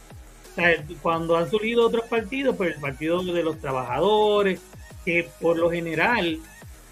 cuando 1.02 1.38
han 1.38 1.50
surgido 1.50 1.86
otros 1.86 2.06
partidos, 2.06 2.56
pues 2.56 2.76
el 2.76 2.82
partido 2.82 3.24
de 3.24 3.44
los 3.44 3.60
trabajadores, 3.60 4.62
que 5.04 5.28
por 5.42 5.58
lo 5.58 5.70
general 5.70 6.40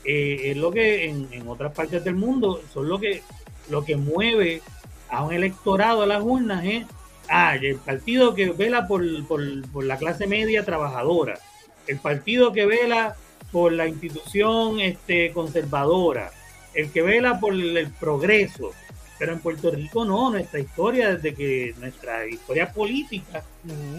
eh, 0.03 0.51
es 0.51 0.57
lo 0.57 0.71
que 0.71 1.09
en, 1.09 1.47
otras 1.47 1.73
partes 1.73 2.03
del 2.03 2.15
mundo 2.15 2.61
son 2.73 2.89
lo 2.89 2.99
que 2.99 3.21
lo 3.69 3.85
que 3.85 3.95
mueve 3.95 4.61
a 5.09 5.23
un 5.23 5.33
electorado 5.33 6.01
a 6.01 6.07
las 6.07 6.21
urnas 6.21 6.65
es 6.65 6.85
ah, 7.31 7.55
el 7.55 7.77
partido 7.77 8.35
que 8.35 8.49
vela 8.49 8.87
por, 8.87 9.03
la 9.03 9.97
clase 9.97 10.27
media 10.27 10.65
trabajadora, 10.65 11.39
el 11.87 11.97
partido 11.99 12.51
que 12.51 12.65
vela 12.65 13.15
por 13.51 13.71
la 13.71 13.87
institución 13.87 14.79
este, 14.79 15.31
conservadora, 15.31 16.31
el 16.73 16.91
que 16.91 17.01
vela 17.01 17.39
por 17.39 17.53
el 17.53 17.89
progreso, 17.99 18.71
pero 19.17 19.33
en 19.33 19.39
Puerto 19.39 19.71
Rico 19.71 20.05
no, 20.05 20.31
nuestra 20.31 20.59
historia, 20.59 21.15
desde 21.15 21.35
que 21.35 21.75
nuestra 21.79 22.27
historia 22.27 22.71
política 22.71 23.43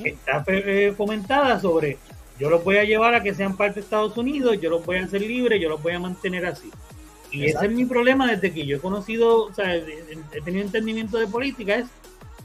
está 0.05 0.45
eh, 0.49 0.93
fomentada 0.97 1.61
sobre 1.61 1.99
yo 2.39 2.51
los 2.51 2.64
voy 2.64 2.78
a 2.78 2.85
llevar 2.85 3.14
a 3.14 3.22
que 3.22 3.35
sean 3.35 3.57
parte 3.57 3.76
de 3.76 3.80
Estados 3.83 4.16
Unidos, 4.16 4.61
yo 4.61 4.68
los 4.68 4.85
voy 4.85 4.97
a 4.97 5.05
hacer 5.05 5.20
libres, 5.22 5.61
yo 5.61 5.68
los 5.68 5.83
voy 5.83 5.93
a 5.93 6.01
mantener 6.01 6.45
así. 6.47 6.70
Y 7.30 7.47
ese 7.47 7.66
es 7.66 7.72
mi 7.72 7.85
problema 7.85 8.30
desde 8.30 8.53
que 8.53 8.66
yo 8.66 8.76
he 8.76 8.80
conocido, 8.80 9.45
o 9.45 9.55
sea, 9.55 9.74
he 9.76 10.41
tenido 10.45 10.64
entendimiento 10.64 11.18
de 11.18 11.28
política, 11.28 11.76
es 11.76 11.87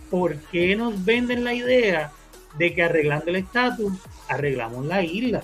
por 0.09 0.35
qué 0.51 0.75
nos 0.75 1.03
venden 1.03 1.43
la 1.43 1.53
idea 1.53 2.11
de 2.57 2.73
que 2.73 2.83
arreglando 2.83 3.29
el 3.29 3.37
estatus 3.37 3.93
arreglamos 4.27 4.85
la 4.85 5.03
isla. 5.03 5.43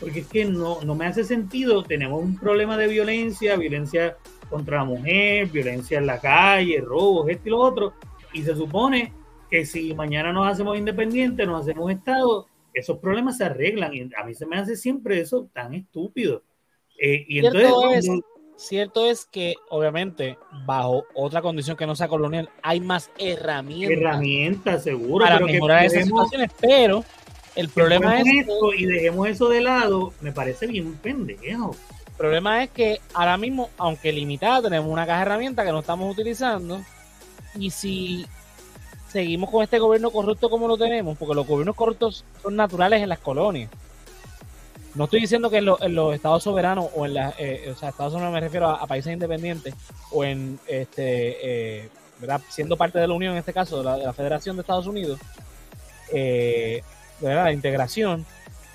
Porque 0.00 0.20
es 0.20 0.26
que 0.26 0.44
no, 0.44 0.82
no 0.82 0.94
me 0.94 1.06
hace 1.06 1.24
sentido, 1.24 1.82
tenemos 1.82 2.22
un 2.22 2.38
problema 2.38 2.76
de 2.76 2.88
violencia, 2.88 3.56
violencia 3.56 4.16
contra 4.50 4.78
la 4.78 4.84
mujer, 4.84 5.48
violencia 5.48 5.98
en 5.98 6.06
la 6.06 6.20
calle, 6.20 6.80
robos, 6.80 7.28
esto 7.28 7.48
y 7.48 7.50
lo 7.50 7.58
otro. 7.58 7.94
Y 8.32 8.42
se 8.42 8.54
supone 8.54 9.12
que 9.50 9.64
si 9.64 9.94
mañana 9.94 10.32
nos 10.32 10.46
hacemos 10.46 10.76
independientes, 10.76 11.46
nos 11.46 11.62
hacemos 11.62 11.90
Estado, 11.90 12.46
esos 12.74 12.98
problemas 12.98 13.38
se 13.38 13.44
arreglan. 13.44 13.94
Y 13.94 14.10
a 14.14 14.24
mí 14.24 14.34
se 14.34 14.46
me 14.46 14.56
hace 14.56 14.76
siempre 14.76 15.20
eso 15.20 15.48
tan 15.52 15.74
estúpido. 15.74 16.42
Eh, 16.98 17.24
y 17.28 17.38
entonces, 17.38 18.06
es, 18.06 18.20
cierto 18.56 19.06
es 19.06 19.26
que, 19.26 19.54
obviamente, 19.70 20.38
bajo 20.64 21.04
otra 21.14 21.42
condición 21.42 21.76
que 21.76 21.86
no 21.86 21.94
sea 21.94 22.08
colonial, 22.08 22.50
hay 22.62 22.80
más 22.80 23.10
herramientas. 23.18 23.98
Herramientas, 23.98 24.82
seguro. 24.84 25.24
Para 25.24 25.40
mejorar 25.40 25.84
esas 25.84 26.04
situaciones, 26.04 26.50
pero 26.60 27.04
el 27.54 27.68
problema 27.68 28.20
es. 28.20 28.26
y 28.78 28.84
dejemos 28.84 29.28
eso 29.28 29.48
de 29.48 29.60
lado, 29.60 30.12
me 30.20 30.32
parece 30.32 30.66
bien 30.66 30.94
pendejo. 30.96 31.74
El 32.06 32.12
problema 32.16 32.62
es 32.62 32.70
que 32.70 33.00
ahora 33.12 33.36
mismo, 33.36 33.70
aunque 33.76 34.12
limitada, 34.12 34.62
tenemos 34.62 34.90
una 34.90 35.06
caja 35.06 35.18
de 35.18 35.26
herramientas 35.26 35.66
que 35.66 35.72
no 35.72 35.80
estamos 35.80 36.10
utilizando. 36.10 36.80
Y 37.58 37.70
si 37.70 38.26
seguimos 39.08 39.50
con 39.50 39.62
este 39.62 39.78
gobierno 39.78 40.10
corrupto 40.10 40.50
como 40.50 40.68
lo 40.68 40.76
tenemos, 40.76 41.16
porque 41.16 41.34
los 41.34 41.46
gobiernos 41.46 41.76
corruptos 41.76 42.24
son 42.42 42.56
naturales 42.56 43.02
en 43.02 43.08
las 43.08 43.18
colonias. 43.18 43.70
No 44.96 45.04
estoy 45.04 45.20
diciendo 45.20 45.50
que 45.50 45.58
en, 45.58 45.66
los 45.66 46.14
estados 46.14 46.42
soberanos 46.42 46.86
o 46.94 47.04
en 47.04 47.14
la, 47.14 47.34
eh, 47.38 47.70
o 47.70 47.76
sea, 47.76 47.90
Estados 47.90 48.14
Unidos 48.14 48.32
me 48.32 48.40
refiero 48.40 48.70
a, 48.70 48.86
países 48.86 49.12
independientes 49.12 49.74
o 50.10 50.24
en 50.24 50.58
este, 50.66 51.82
eh, 51.82 51.88
¿verdad? 52.18 52.40
siendo 52.48 52.78
parte 52.78 52.98
de 52.98 53.06
la 53.06 53.12
Unión 53.12 53.32
en 53.32 53.38
este 53.38 53.52
caso, 53.52 53.82
de 53.82 54.04
la, 54.04 54.12
Federación 54.14 54.56
de 54.56 54.62
Estados 54.62 54.86
Unidos, 54.86 55.20
eh, 56.14 56.82
¿verdad? 57.20 57.44
la 57.44 57.52
integración, 57.52 58.24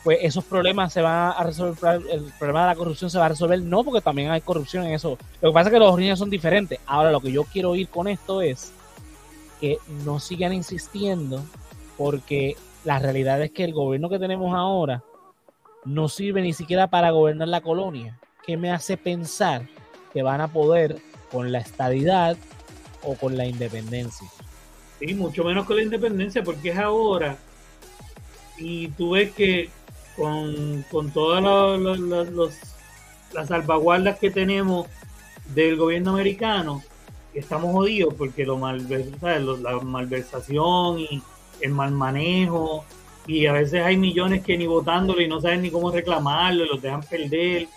pues 0.04 0.20
esos 0.22 0.44
problemas 0.46 0.94
se 0.94 1.02
van 1.02 1.34
a 1.36 1.44
resolver, 1.44 2.02
el 2.12 2.32
problema 2.38 2.62
de 2.62 2.68
la 2.68 2.76
corrupción 2.76 3.10
se 3.10 3.18
va 3.18 3.26
a 3.26 3.30
resolver, 3.30 3.60
no 3.60 3.84
porque 3.84 4.02
también 4.02 4.30
hay 4.30 4.42
corrupción 4.42 4.86
en 4.86 4.94
eso. 4.94 5.18
Lo 5.42 5.50
que 5.50 5.54
pasa 5.56 5.70
es 5.70 5.74
que 5.74 5.80
los 5.80 5.98
niños 5.98 6.20
son 6.20 6.30
diferentes. 6.30 6.80
Ahora 6.86 7.12
lo 7.12 7.20
que 7.20 7.32
yo 7.32 7.46
quiero 7.46 7.76
ir 7.76 7.88
con 7.88 8.08
esto 8.08 8.44
es 8.44 8.74
que 9.60 9.80
no 10.06 10.20
sigan 10.20 10.54
insistiendo 10.54 11.44
porque 11.98 12.58
la 12.84 13.00
realidad 13.00 13.42
es 13.42 13.52
que 13.52 13.64
el 13.64 13.74
gobierno 13.74 14.10
que 14.10 14.20
tenemos 14.20 14.56
ahora 14.56 15.04
no 15.86 16.10
sirve 16.10 16.42
ni 16.42 16.54
siquiera 16.54 16.88
para 16.88 17.12
gobernar 17.12 17.48
la 17.48 17.62
colonia. 17.62 18.18
¿Qué 18.46 18.58
me 18.58 18.72
hace 18.72 18.98
pensar 18.98 19.68
que 20.14 20.24
van 20.24 20.42
a 20.42 20.48
poder 20.48 20.98
con 21.32 21.52
la 21.52 21.60
estadidad 21.60 22.38
o 23.04 23.16
con 23.16 23.38
la 23.38 23.46
independencia? 23.46 24.28
Sí, 25.00 25.14
mucho 25.14 25.44
menos 25.44 25.66
con 25.66 25.78
la 25.78 25.84
independencia 25.84 26.44
porque 26.44 26.70
es 26.70 26.78
ahora 26.78 27.38
y 28.58 28.90
tú 28.90 29.12
ves 29.12 29.32
que 29.32 29.70
con, 30.16 30.84
con 30.92 31.12
todas 31.12 31.44
las 33.34 33.48
salvaguardas 33.48 34.20
que 34.20 34.30
tenemos 34.30 34.88
del 35.54 35.78
gobierno 35.78 36.12
americano, 36.12 36.84
estamos 37.34 37.72
jodidos 37.72 38.14
porque 38.14 38.46
lo 38.46 38.58
mal, 38.58 38.88
la 39.62 39.80
malversación 39.80 41.00
y 41.00 41.24
el 41.62 41.72
mal 41.72 41.92
manejo, 41.92 42.86
y 43.28 43.46
a 43.46 43.54
veces 43.54 43.84
hay 43.84 43.98
millones 43.98 44.44
que 44.44 44.58
ni 44.58 44.68
votándolo 44.68 45.22
y 45.22 45.28
no 45.28 45.40
saben 45.42 45.62
ni 45.62 45.72
cómo 45.72 45.92
reclamarlo, 45.92 46.66
y 46.66 46.70
los 46.70 46.82
dejan 46.82 47.04
perder. 47.04 47.68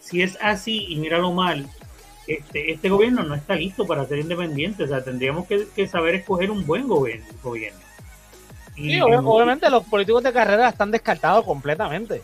Si 0.00 0.22
es 0.22 0.36
así, 0.40 0.86
y 0.88 0.96
míralo 0.96 1.32
mal, 1.32 1.66
este, 2.26 2.72
este 2.72 2.88
gobierno 2.88 3.22
no 3.22 3.34
está 3.34 3.54
listo 3.54 3.86
para 3.86 4.06
ser 4.06 4.18
independiente, 4.18 4.84
o 4.84 4.88
sea, 4.88 5.02
tendríamos 5.02 5.46
que, 5.46 5.66
que 5.74 5.86
saber 5.86 6.16
escoger 6.16 6.50
un 6.50 6.66
buen 6.66 6.88
gobierno. 6.88 7.26
gobierno 7.42 7.78
sí, 8.74 9.00
obviamente 9.00 9.70
los 9.70 9.84
políticos 9.84 10.22
de 10.22 10.32
carrera 10.32 10.68
están 10.68 10.90
descartados 10.90 11.44
completamente. 11.44 12.22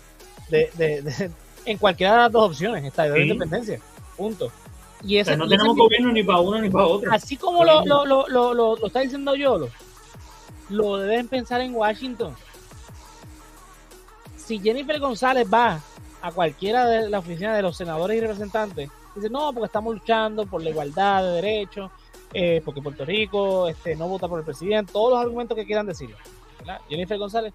De, 0.50 1.30
en 1.64 1.78
cualquiera 1.78 2.12
de 2.12 2.18
las 2.18 2.32
dos 2.32 2.50
opciones, 2.50 2.84
está 2.84 3.04
de 3.04 3.22
independencia. 3.22 3.80
Punto. 4.16 4.50
Y 5.04 5.18
ese, 5.18 5.36
no 5.36 5.46
tenemos 5.46 5.76
gobierno 5.76 6.10
ni 6.10 6.22
para 6.22 6.40
uno 6.40 6.60
ni 6.60 6.70
para 6.70 6.86
otro. 6.86 7.12
Así 7.12 7.36
como 7.36 7.64
lo, 7.64 7.84
lo, 7.84 8.28
lo, 8.28 8.54
lo, 8.54 8.86
está 8.86 9.00
diciendo 9.00 9.34
yo, 9.36 9.68
lo, 10.70 10.96
deben 10.96 11.28
pensar 11.28 11.60
en 11.60 11.74
Washington. 11.74 12.34
Si 14.48 14.58
Jennifer 14.60 14.98
González 14.98 15.46
va 15.52 15.78
a 16.22 16.32
cualquiera 16.32 16.86
de 16.86 17.10
la 17.10 17.18
oficina 17.18 17.54
de 17.54 17.60
los 17.60 17.76
senadores 17.76 18.16
y 18.16 18.20
representantes, 18.22 18.88
dice, 19.14 19.28
no, 19.28 19.52
porque 19.52 19.66
estamos 19.66 19.92
luchando 19.92 20.46
por 20.46 20.62
la 20.62 20.70
igualdad 20.70 21.22
de 21.22 21.32
derechos, 21.32 21.90
eh, 22.32 22.62
porque 22.64 22.80
Puerto 22.80 23.04
Rico 23.04 23.68
este, 23.68 23.94
no 23.94 24.08
vota 24.08 24.26
por 24.26 24.38
el 24.38 24.46
presidente, 24.46 24.90
todos 24.90 25.10
los 25.10 25.20
argumentos 25.20 25.54
que 25.54 25.66
quieran 25.66 25.84
decir. 25.84 26.16
Jennifer 26.88 27.18
González, 27.18 27.52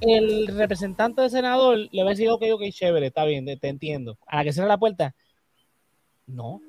el 0.00 0.48
representante 0.48 1.20
del 1.20 1.30
senador 1.30 1.78
le 1.92 2.02
va 2.02 2.08
a 2.08 2.10
decir, 2.10 2.28
ok, 2.28 2.42
ok, 2.54 2.62
chévere, 2.70 3.06
está 3.06 3.24
bien, 3.24 3.46
te 3.46 3.68
entiendo. 3.68 4.18
A 4.26 4.38
la 4.38 4.44
que 4.44 4.52
cierra 4.52 4.66
la 4.66 4.78
puerta, 4.78 5.14
no, 6.26 6.60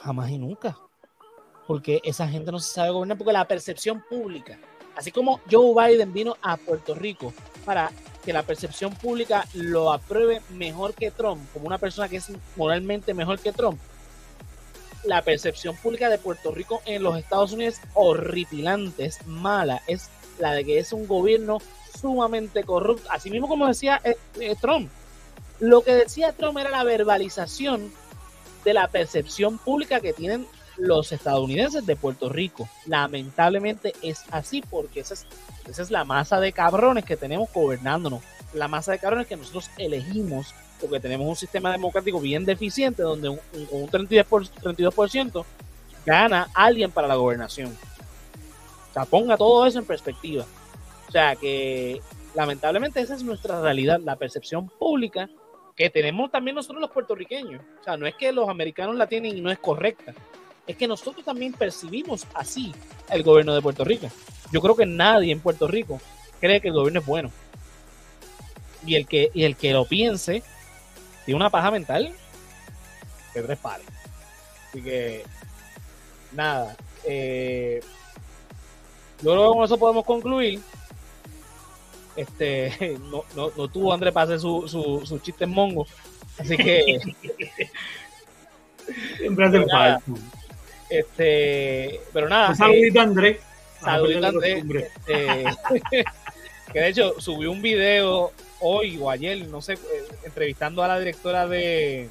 jamás 0.00 0.30
y 0.30 0.38
nunca. 0.38 0.78
Porque 1.66 2.00
esa 2.02 2.26
gente 2.26 2.50
no 2.50 2.58
se 2.58 2.72
sabe 2.72 2.88
gobernar, 2.88 3.18
porque 3.18 3.34
la 3.34 3.46
percepción 3.46 4.02
pública, 4.08 4.58
así 4.96 5.12
como 5.12 5.42
Joe 5.50 5.74
Biden 5.74 6.14
vino 6.14 6.38
a 6.40 6.56
Puerto 6.56 6.94
Rico 6.94 7.34
para 7.66 7.90
que 8.24 8.32
la 8.32 8.42
percepción 8.42 8.94
pública 8.94 9.46
lo 9.54 9.92
apruebe 9.92 10.40
mejor 10.50 10.94
que 10.94 11.10
Trump, 11.10 11.40
como 11.52 11.66
una 11.66 11.78
persona 11.78 12.08
que 12.08 12.16
es 12.16 12.30
moralmente 12.56 13.14
mejor 13.14 13.38
que 13.38 13.52
Trump, 13.52 13.78
la 15.04 15.22
percepción 15.22 15.76
pública 15.76 16.08
de 16.08 16.18
Puerto 16.18 16.50
Rico 16.50 16.80
en 16.86 17.02
los 17.02 17.18
Estados 17.18 17.52
Unidos 17.52 17.74
es 17.74 17.80
horripilante, 17.94 19.04
es 19.04 19.26
mala, 19.26 19.82
es 19.86 20.08
la 20.38 20.52
de 20.52 20.64
que 20.64 20.78
es 20.78 20.92
un 20.92 21.06
gobierno 21.06 21.58
sumamente 22.00 22.64
corrupto, 22.64 23.08
así 23.10 23.30
mismo 23.30 23.48
como 23.48 23.66
decía 23.66 24.00
eh, 24.04 24.16
eh, 24.40 24.56
Trump. 24.60 24.90
Lo 25.60 25.82
que 25.82 25.94
decía 25.94 26.32
Trump 26.32 26.58
era 26.58 26.70
la 26.70 26.84
verbalización 26.84 27.92
de 28.64 28.74
la 28.74 28.88
percepción 28.88 29.58
pública 29.58 30.00
que 30.00 30.12
tienen 30.12 30.46
los 30.76 31.12
estadounidenses 31.12 31.86
de 31.86 31.96
Puerto 31.96 32.28
Rico. 32.28 32.68
Lamentablemente 32.86 33.92
es 34.02 34.24
así 34.30 34.62
porque 34.62 35.00
esa 35.00 35.14
es, 35.14 35.26
esa 35.68 35.82
es 35.82 35.90
la 35.90 36.04
masa 36.04 36.40
de 36.40 36.52
cabrones 36.52 37.04
que 37.04 37.16
tenemos 37.16 37.52
gobernándonos, 37.52 38.22
la 38.52 38.68
masa 38.68 38.92
de 38.92 38.98
cabrones 38.98 39.26
que 39.26 39.36
nosotros 39.36 39.70
elegimos 39.78 40.54
porque 40.80 41.00
tenemos 41.00 41.26
un 41.26 41.36
sistema 41.36 41.72
democrático 41.72 42.20
bien 42.20 42.44
deficiente 42.44 43.02
donde 43.02 43.28
un, 43.28 43.40
un 43.70 43.88
32%, 43.88 44.50
32 44.60 45.46
gana 46.04 46.48
alguien 46.54 46.90
para 46.90 47.08
la 47.08 47.14
gobernación. 47.14 47.76
O 48.90 48.92
sea, 48.92 49.04
ponga 49.04 49.36
todo 49.36 49.66
eso 49.66 49.78
en 49.78 49.86
perspectiva. 49.86 50.44
O 51.08 51.12
sea 51.12 51.36
que 51.36 52.00
lamentablemente 52.34 53.00
esa 53.00 53.14
es 53.14 53.22
nuestra 53.22 53.60
realidad, 53.60 54.00
la 54.00 54.16
percepción 54.16 54.68
pública 54.68 55.28
que 55.76 55.90
tenemos 55.90 56.30
también 56.30 56.54
nosotros 56.54 56.80
los 56.80 56.90
puertorriqueños. 56.90 57.62
O 57.80 57.84
sea, 57.84 57.96
no 57.96 58.06
es 58.06 58.14
que 58.14 58.32
los 58.32 58.48
americanos 58.48 58.96
la 58.96 59.06
tienen 59.06 59.36
y 59.36 59.40
no 59.40 59.50
es 59.50 59.58
correcta. 59.58 60.14
Es 60.66 60.76
que 60.76 60.88
nosotros 60.88 61.24
también 61.24 61.52
percibimos 61.52 62.26
así 62.34 62.74
el 63.10 63.22
gobierno 63.22 63.54
de 63.54 63.60
Puerto 63.62 63.84
Rico. 63.84 64.08
Yo 64.50 64.60
creo 64.60 64.74
que 64.74 64.86
nadie 64.86 65.32
en 65.32 65.40
Puerto 65.40 65.66
Rico 65.66 66.00
cree 66.40 66.60
que 66.60 66.68
el 66.68 66.74
gobierno 66.74 67.00
es 67.00 67.06
bueno. 67.06 67.30
Y 68.86 68.94
el 68.94 69.06
que, 69.06 69.30
y 69.34 69.44
el 69.44 69.56
que 69.56 69.72
lo 69.72 69.84
piense 69.84 70.42
tiene 71.24 71.36
una 71.36 71.50
paja 71.50 71.70
mental 71.70 72.14
que 73.32 73.42
tres 73.42 73.58
pares. 73.58 73.86
Así 74.68 74.82
que, 74.82 75.24
nada. 76.32 76.76
Eh, 77.04 77.80
yo 79.22 79.32
creo 79.32 79.50
que 79.50 79.56
con 79.56 79.64
eso 79.64 79.78
podemos 79.78 80.04
concluir. 80.04 80.60
Este, 82.16 82.98
no, 83.10 83.24
no, 83.34 83.50
no 83.56 83.68
tuvo 83.68 83.92
Andrés 83.92 84.12
para 84.12 84.24
hacer 84.24 84.40
su, 84.40 84.66
su, 84.68 85.04
su 85.04 85.18
chiste 85.18 85.44
en 85.44 85.50
mongo. 85.50 85.86
Así 86.38 86.56
que. 86.56 87.00
Siempre 89.18 89.46
hace 89.46 89.66
falta. 89.66 90.02
Este, 90.98 92.00
pero 92.12 92.28
nada. 92.28 92.50
Un 92.50 92.56
saludito, 92.56 92.98
eh, 92.98 93.02
Andrés. 93.02 93.38
Saludito, 93.80 94.26
Andrés. 94.26 94.64
Este, 95.06 95.44
que 96.72 96.80
de 96.80 96.88
hecho 96.88 97.20
subió 97.20 97.50
un 97.50 97.62
video 97.62 98.32
hoy 98.60 98.98
o 99.00 99.10
ayer, 99.10 99.46
no 99.48 99.60
sé, 99.60 99.74
eh, 99.74 99.78
entrevistando 100.24 100.82
a 100.82 100.88
la 100.88 100.98
directora 100.98 101.46
de, 101.46 102.08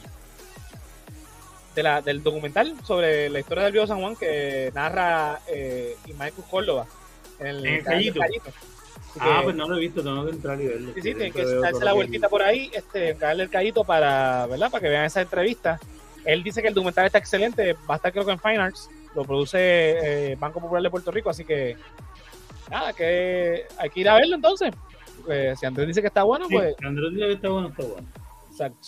de 1.76 1.84
la, 1.84 2.02
del 2.02 2.24
documental 2.24 2.76
sobre 2.84 3.30
la 3.30 3.40
historia 3.40 3.64
del 3.64 3.74
Río 3.74 3.88
San 3.88 4.00
Juan 4.00 4.16
que 4.16 4.72
narra 4.76 5.40
eh, 5.48 5.96
Ismael 6.06 6.34
Córdoba 6.50 6.86
en 7.40 7.48
el, 7.48 7.66
en 7.66 7.74
el 7.74 7.84
Callito. 7.84 8.22
Ah, 9.20 9.42
pues 9.44 9.56
no 9.56 9.68
lo 9.68 9.78
he 9.78 9.80
visto, 9.80 10.02
tengo 10.02 10.26
que 10.26 10.32
entrar 10.32 10.60
y 10.60 10.68
verlo. 10.68 10.94
Sí, 10.96 11.02
sí, 11.02 11.02
tienen 11.02 11.32
que 11.32 11.46
darse 11.46 11.84
la 11.84 11.94
vueltita 11.94 12.30
por 12.30 12.42
ahí, 12.42 12.72
este, 12.74 13.14
darle 13.14 13.44
el 13.44 13.50
callito 13.50 13.84
para, 13.84 14.48
¿verdad? 14.48 14.72
Para 14.72 14.82
que 14.82 14.90
vean 14.90 15.06
esa 15.06 15.22
entrevista. 15.22 15.80
Él 16.26 16.44
dice 16.44 16.62
que 16.62 16.70
el 16.70 16.74
documental 16.74 17.06
está 17.06 17.18
excelente, 17.18 17.74
va 17.90 17.96
a 17.96 17.98
estar 17.98 18.12
creo 18.12 18.26
que 18.26 18.32
en 18.32 18.40
Fine 18.40 18.58
Arts, 18.58 18.90
lo 19.16 19.24
produce 19.24 19.58
eh, 19.60 20.36
Banco 20.36 20.60
Popular 20.60 20.82
de 20.82 20.90
Puerto 20.90 21.12
Rico, 21.12 21.30
así 21.30 21.46
que 21.46 21.76
nada, 22.70 22.94
que 22.94 23.66
hay 23.78 23.90
que 23.90 24.00
ir 24.00 24.10
a 24.10 24.16
verlo 24.16 24.36
entonces. 24.36 24.74
Eh, 25.30 25.54
si 25.58 25.66
Andrés 25.66 25.88
dice 25.88 26.02
que 26.02 26.08
está 26.08 26.24
bueno, 26.24 26.48
sí, 26.48 26.56
pues. 26.56 26.76
Andrés 26.84 27.14
dice 27.14 27.28
que 27.28 27.34
está 27.34 27.50
bueno, 27.50 27.68
está 27.70 27.84
bueno. 27.84 28.08
Exacto. 28.50 28.88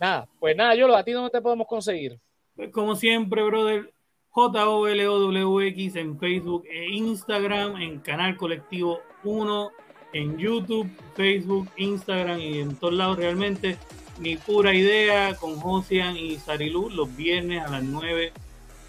Nada, 0.00 0.28
pues 0.38 0.56
nada, 0.56 0.74
yo 0.74 0.86
lo 0.86 0.96
a 0.96 1.04
ti 1.04 1.12
dónde 1.12 1.30
te 1.30 1.40
podemos 1.40 1.66
conseguir. 1.66 2.18
Pues 2.56 2.70
como 2.70 2.94
siempre, 2.94 3.42
brother, 3.42 3.92
JOLOWX 4.30 5.96
en 5.96 6.18
Facebook 6.18 6.64
e 6.68 6.90
Instagram, 6.90 7.80
en 7.80 8.00
Canal 8.00 8.36
Colectivo 8.36 9.00
1, 9.22 9.70
en 10.12 10.38
YouTube, 10.38 10.90
Facebook, 11.14 11.68
Instagram 11.76 12.40
y 12.40 12.58
en 12.60 12.76
todos 12.76 12.94
lados 12.94 13.16
realmente. 13.16 13.76
Mi 14.18 14.36
pura 14.36 14.72
idea 14.72 15.34
con 15.34 15.56
Josian 15.56 16.16
y 16.16 16.36
Sarilu 16.36 16.88
los 16.88 17.14
viernes 17.16 17.64
a 17.64 17.68
las 17.68 17.82
9 17.82 18.32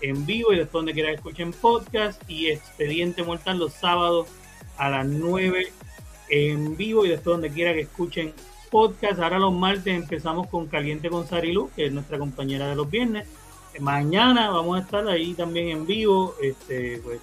en 0.02 0.26
vivo 0.26 0.54
y 0.54 0.58
después 0.58 0.74
donde 0.74 0.94
quiera 0.94 1.10
que 1.10 1.16
escuchen 1.16 1.52
podcast 1.52 2.22
y 2.30 2.48
Expediente 2.48 3.24
Mortal 3.24 3.58
los 3.58 3.74
sábados 3.74 4.28
a 4.78 4.90
las 4.90 5.08
9 5.08 5.72
en 6.30 6.78
vivo 6.78 7.06
y 7.06 7.10
después 7.10 7.34
donde 7.34 7.50
quiera 7.50 7.74
que 7.74 7.82
escuchen 7.82 8.34
podcast. 8.70 9.20
Ahora 9.20 9.40
los 9.40 9.54
martes 9.54 9.96
empezamos 9.96 10.48
con 10.48 10.68
Caliente 10.68 11.10
con 11.10 11.28
Sarilu, 11.28 11.72
que 11.76 11.88
es 11.88 11.92
nuestra 11.92 12.20
compañera 12.20 12.68
de 12.68 12.76
los 12.76 12.90
viernes. 12.90 13.28
Mañana 13.80 14.52
vamos 14.52 14.78
a 14.78 14.82
estar 14.82 15.08
ahí 15.08 15.34
también 15.34 15.70
en 15.70 15.88
vivo, 15.88 16.36
este, 16.42 17.02
pues, 17.04 17.20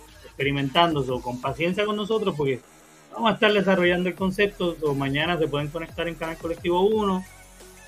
con 1.23 1.41
paciencia 1.41 1.87
con 1.87 1.95
nosotros, 1.95 2.35
porque 2.37 2.61
vamos 3.13 3.31
a 3.31 3.35
estar 3.35 3.53
desarrollando 3.53 4.09
el 4.09 4.17
concepto. 4.17 4.77
o 4.83 4.93
mañana 4.93 5.39
se 5.39 5.47
pueden 5.47 5.69
conectar 5.69 6.09
en 6.09 6.17
Canal 6.17 6.37
Colectivo 6.37 6.81
1 6.81 7.25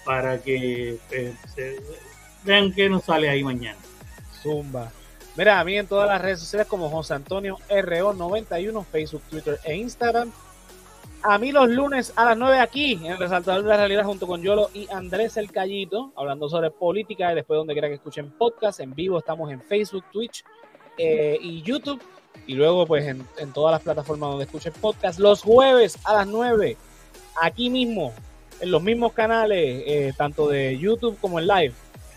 para 0.04 0.40
que 0.40 0.98
se, 1.54 1.80
vean 2.44 2.72
qué 2.72 2.88
nos 2.88 3.04
sale 3.04 3.28
ahí 3.28 3.42
mañana. 3.42 3.78
Zumba. 4.42 4.90
Mira, 5.36 5.58
a 5.58 5.64
mí 5.64 5.76
en 5.76 5.86
todas 5.86 6.08
las 6.08 6.20
redes 6.20 6.40
sociales 6.40 6.68
como 6.68 6.90
José 6.90 7.14
Antonio 7.14 7.58
RO91, 7.68 8.84
Facebook, 8.84 9.22
Twitter 9.30 9.58
e 9.64 9.76
Instagram. 9.76 10.30
A 11.22 11.38
mí 11.38 11.52
los 11.52 11.68
lunes 11.70 12.12
a 12.16 12.26
las 12.26 12.36
9 12.36 12.58
aquí 12.58 13.00
en 13.02 13.18
Resaltador 13.18 13.62
de 13.62 13.68
la 13.68 13.78
Realidad 13.78 14.04
junto 14.04 14.26
con 14.26 14.42
Yolo 14.42 14.68
y 14.74 14.86
Andrés 14.92 15.38
El 15.38 15.50
Callito, 15.50 16.12
hablando 16.16 16.48
sobre 16.50 16.70
política 16.70 17.32
y 17.32 17.34
después 17.34 17.56
donde 17.56 17.72
quiera 17.72 17.88
que 17.88 17.94
escuchen 17.94 18.30
podcast, 18.32 18.80
en 18.80 18.94
vivo 18.94 19.18
estamos 19.18 19.50
en 19.50 19.62
Facebook, 19.62 20.04
Twitch 20.12 20.44
eh, 20.98 21.38
y 21.40 21.62
YouTube 21.62 22.00
y 22.46 22.54
luego 22.54 22.86
pues 22.86 23.06
en, 23.06 23.26
en, 23.38 23.52
todas 23.52 23.72
las 23.72 23.82
plataformas 23.82 24.30
donde 24.30 24.44
escuchen 24.44 24.72
podcast 24.80 25.18
los 25.18 25.42
jueves 25.42 25.98
a 26.04 26.14
las 26.14 26.26
9 26.26 26.76
aquí 27.40 27.70
mismo 27.70 28.12
en 28.60 28.70
los 28.70 28.82
mismos 28.82 29.12
canales 29.12 29.82
eh, 29.86 30.12
tanto 30.16 30.48
de 30.48 30.78
YouTube 30.78 31.18
como 31.20 31.38
en 31.38 31.46
live 31.46 31.74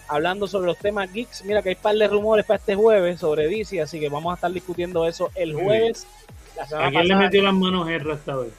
hablando 0.08 0.48
sobre 0.48 0.68
los 0.68 0.78
temas 0.78 1.12
geeks 1.12 1.44
mira 1.46 1.62
que 1.62 1.70
hay 1.70 1.76
un 1.76 1.82
par 1.82 1.96
de 1.96 2.08
rumores 2.08 2.46
para 2.46 2.60
este 2.60 2.76
jueves 2.76 3.20
sobre 3.20 3.48
DC 3.48 3.82
así 3.82 4.00
que 4.00 4.10
vamos 4.10 4.32
a 4.32 4.36
estar 4.36 4.52
discutiendo 4.52 5.08
eso 5.08 5.32
el 5.36 5.54
jueves 5.54 6.08
la 6.56 6.88
¿A 6.88 6.90
quién 6.90 7.08
le 7.08 7.16
metió 7.16 7.44
las 7.44 7.54
manos 7.54 7.90
Erra 7.90 8.16
esta 8.16 8.36
vez? 8.36 8.52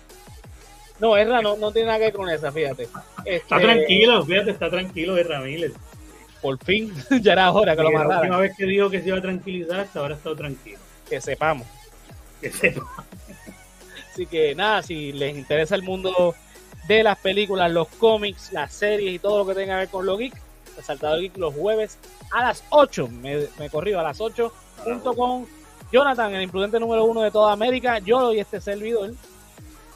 no, 0.99 1.17
Erra 1.17 1.41
no, 1.43 1.57
no 1.57 1.73
tiene 1.73 1.87
nada 1.87 1.99
que 1.99 2.05
ver 2.07 2.15
con 2.15 2.29
esa, 2.29 2.51
fíjate. 2.51 2.89
Este, 3.19 3.37
está 3.37 3.61
tranquilo, 3.61 4.25
fíjate, 4.25 4.51
está 4.51 4.71
tranquilo 4.71 5.17
Erra 5.17 5.41
Miller. 5.41 5.73
Por 6.41 6.63
fin, 6.63 6.93
ya 7.23 7.33
era 7.33 7.51
hora 7.51 7.77
que 7.77 7.83
lo 7.83 7.89
amarrara. 7.89 8.15
La 8.15 8.21
última 8.21 8.39
vez 8.39 8.57
que 8.57 8.67
dijo 8.67 8.91
que 8.91 9.01
se 9.01 9.09
iba 9.09 9.19
a 9.19 9.23
tranquilizar, 9.23 9.81
hasta 9.81 10.01
ahora 10.01 10.15
ha 10.15 10.19
estado 10.19 10.37
tranquilo. 10.37 10.79
Que 11.09 11.21
sepamos. 11.21 11.67
Que 12.41 12.51
sepamos. 12.51 12.91
Así 14.13 14.27
que 14.27 14.55
nada, 14.55 14.83
si 14.83 15.13
les 15.13 15.37
interesa 15.37 15.75
el 15.75 15.83
mundo 15.83 16.35
de 16.89 17.03
las 17.03 17.19
películas, 17.19 17.71
los 17.71 17.87
cómics, 17.89 18.53
las 18.53 18.73
series 18.73 19.13
y 19.13 19.19
todo 19.19 19.39
lo 19.39 19.47
que 19.47 19.55
tenga 19.55 19.75
que 19.75 19.81
ver 19.81 19.89
con 19.89 20.07
lo 20.07 20.17
geek, 20.17 20.35
Resaltador 20.77 21.21
Geek 21.21 21.37
los 21.37 21.55
jueves 21.55 21.99
a 22.33 22.43
las 22.43 22.65
8, 22.71 23.09
me, 23.09 23.47
me 23.59 23.69
corrido 23.69 24.01
a 24.01 24.03
las 24.03 24.21
8, 24.21 24.53
junto 24.85 25.15
con 25.15 25.47
Jonathan, 25.93 26.35
el 26.35 26.43
imprudente 26.43 26.81
número 26.81 27.05
uno 27.05 27.21
de 27.23 27.31
toda 27.31 27.53
América, 27.53 27.99
yo 27.99 28.33
y 28.33 28.41
este 28.41 28.61
servidor. 28.61 29.13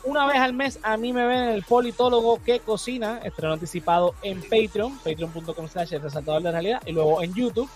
Una 0.05 0.27
vez 0.27 0.37
al 0.37 0.53
mes 0.53 0.81
a 0.83 0.97
mí 0.97 1.13
me 1.13 1.25
ven 1.25 1.51
el 1.51 1.63
politólogo 1.63 2.43
que 2.43 2.59
cocina, 2.59 3.21
estreno 3.23 3.55
anticipado 3.55 4.15
en 4.23 4.41
Patreon, 4.43 4.99
patreon.com 4.99 5.69
slash 5.69 5.93
resaltador 5.93 6.43
de 6.43 6.51
realidad, 6.51 6.83
y 6.85 6.93
luego 6.93 7.23
en 7.23 7.33
YouTube. 7.35 7.71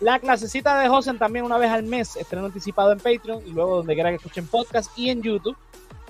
La 0.00 0.18
clasecita 0.20 0.78
de 0.78 0.88
Josen 0.88 1.18
también 1.18 1.44
una 1.44 1.58
vez 1.58 1.70
al 1.70 1.82
mes, 1.82 2.16
estreno 2.16 2.46
anticipado 2.46 2.92
en 2.92 2.98
Patreon, 2.98 3.42
y 3.46 3.50
luego 3.50 3.76
donde 3.76 3.94
quiera 3.94 4.10
que 4.10 4.16
escuchen 4.16 4.46
podcast 4.46 4.96
y 4.96 5.10
en 5.10 5.22
YouTube. 5.22 5.56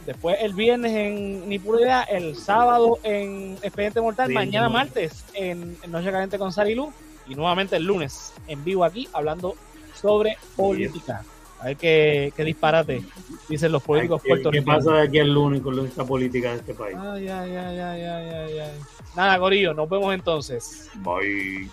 Después 0.05 0.37
el 0.41 0.53
viernes 0.53 0.93
en 0.93 1.49
Ni 1.49 1.59
Pura 1.59 2.03
el 2.05 2.37
sábado 2.37 2.99
en 3.03 3.57
Expediente 3.62 4.01
Mortal, 4.01 4.30
mañana 4.30 4.68
martes 4.68 5.24
en, 5.34 5.76
Noche 5.89 6.12
Caliente 6.12 6.39
con 6.39 6.53
Sarilu 6.53 6.93
y 7.26 7.34
nuevamente 7.34 7.76
el 7.76 7.84
lunes 7.84 8.34
en 8.47 8.62
vivo 8.62 8.84
aquí 8.84 9.09
hablando 9.12 9.57
sobre 10.01 10.37
política. 10.55 11.24
A 11.59 11.64
ver 11.66 11.76
qué, 11.78 12.32
qué 12.37 12.45
disparate 12.45 13.03
dicen 13.49 13.72
los 13.72 13.82
políticos 13.82 14.20
puertorriqueños. 14.22 14.76
¿Qué 14.76 14.84
pasa 14.84 14.99
de 14.99 15.09
aquí 15.09 15.18
el 15.18 15.32
lunes 15.32 15.62
con 15.62 15.84
esta 15.87 16.05
política 16.05 16.51
de 16.51 16.57
este 16.57 16.74
país? 16.74 16.97
Ay, 17.01 17.28
ay, 17.28 17.57
ay, 17.57 17.78
ay, 17.78 18.03
ay, 18.03 18.59
ay. 18.59 18.80
Nada, 19.16 19.39
Gorillo, 19.39 19.72
nos 19.72 19.89
vemos 19.89 20.14
entonces. 20.14 20.91
Bye. 20.97 21.70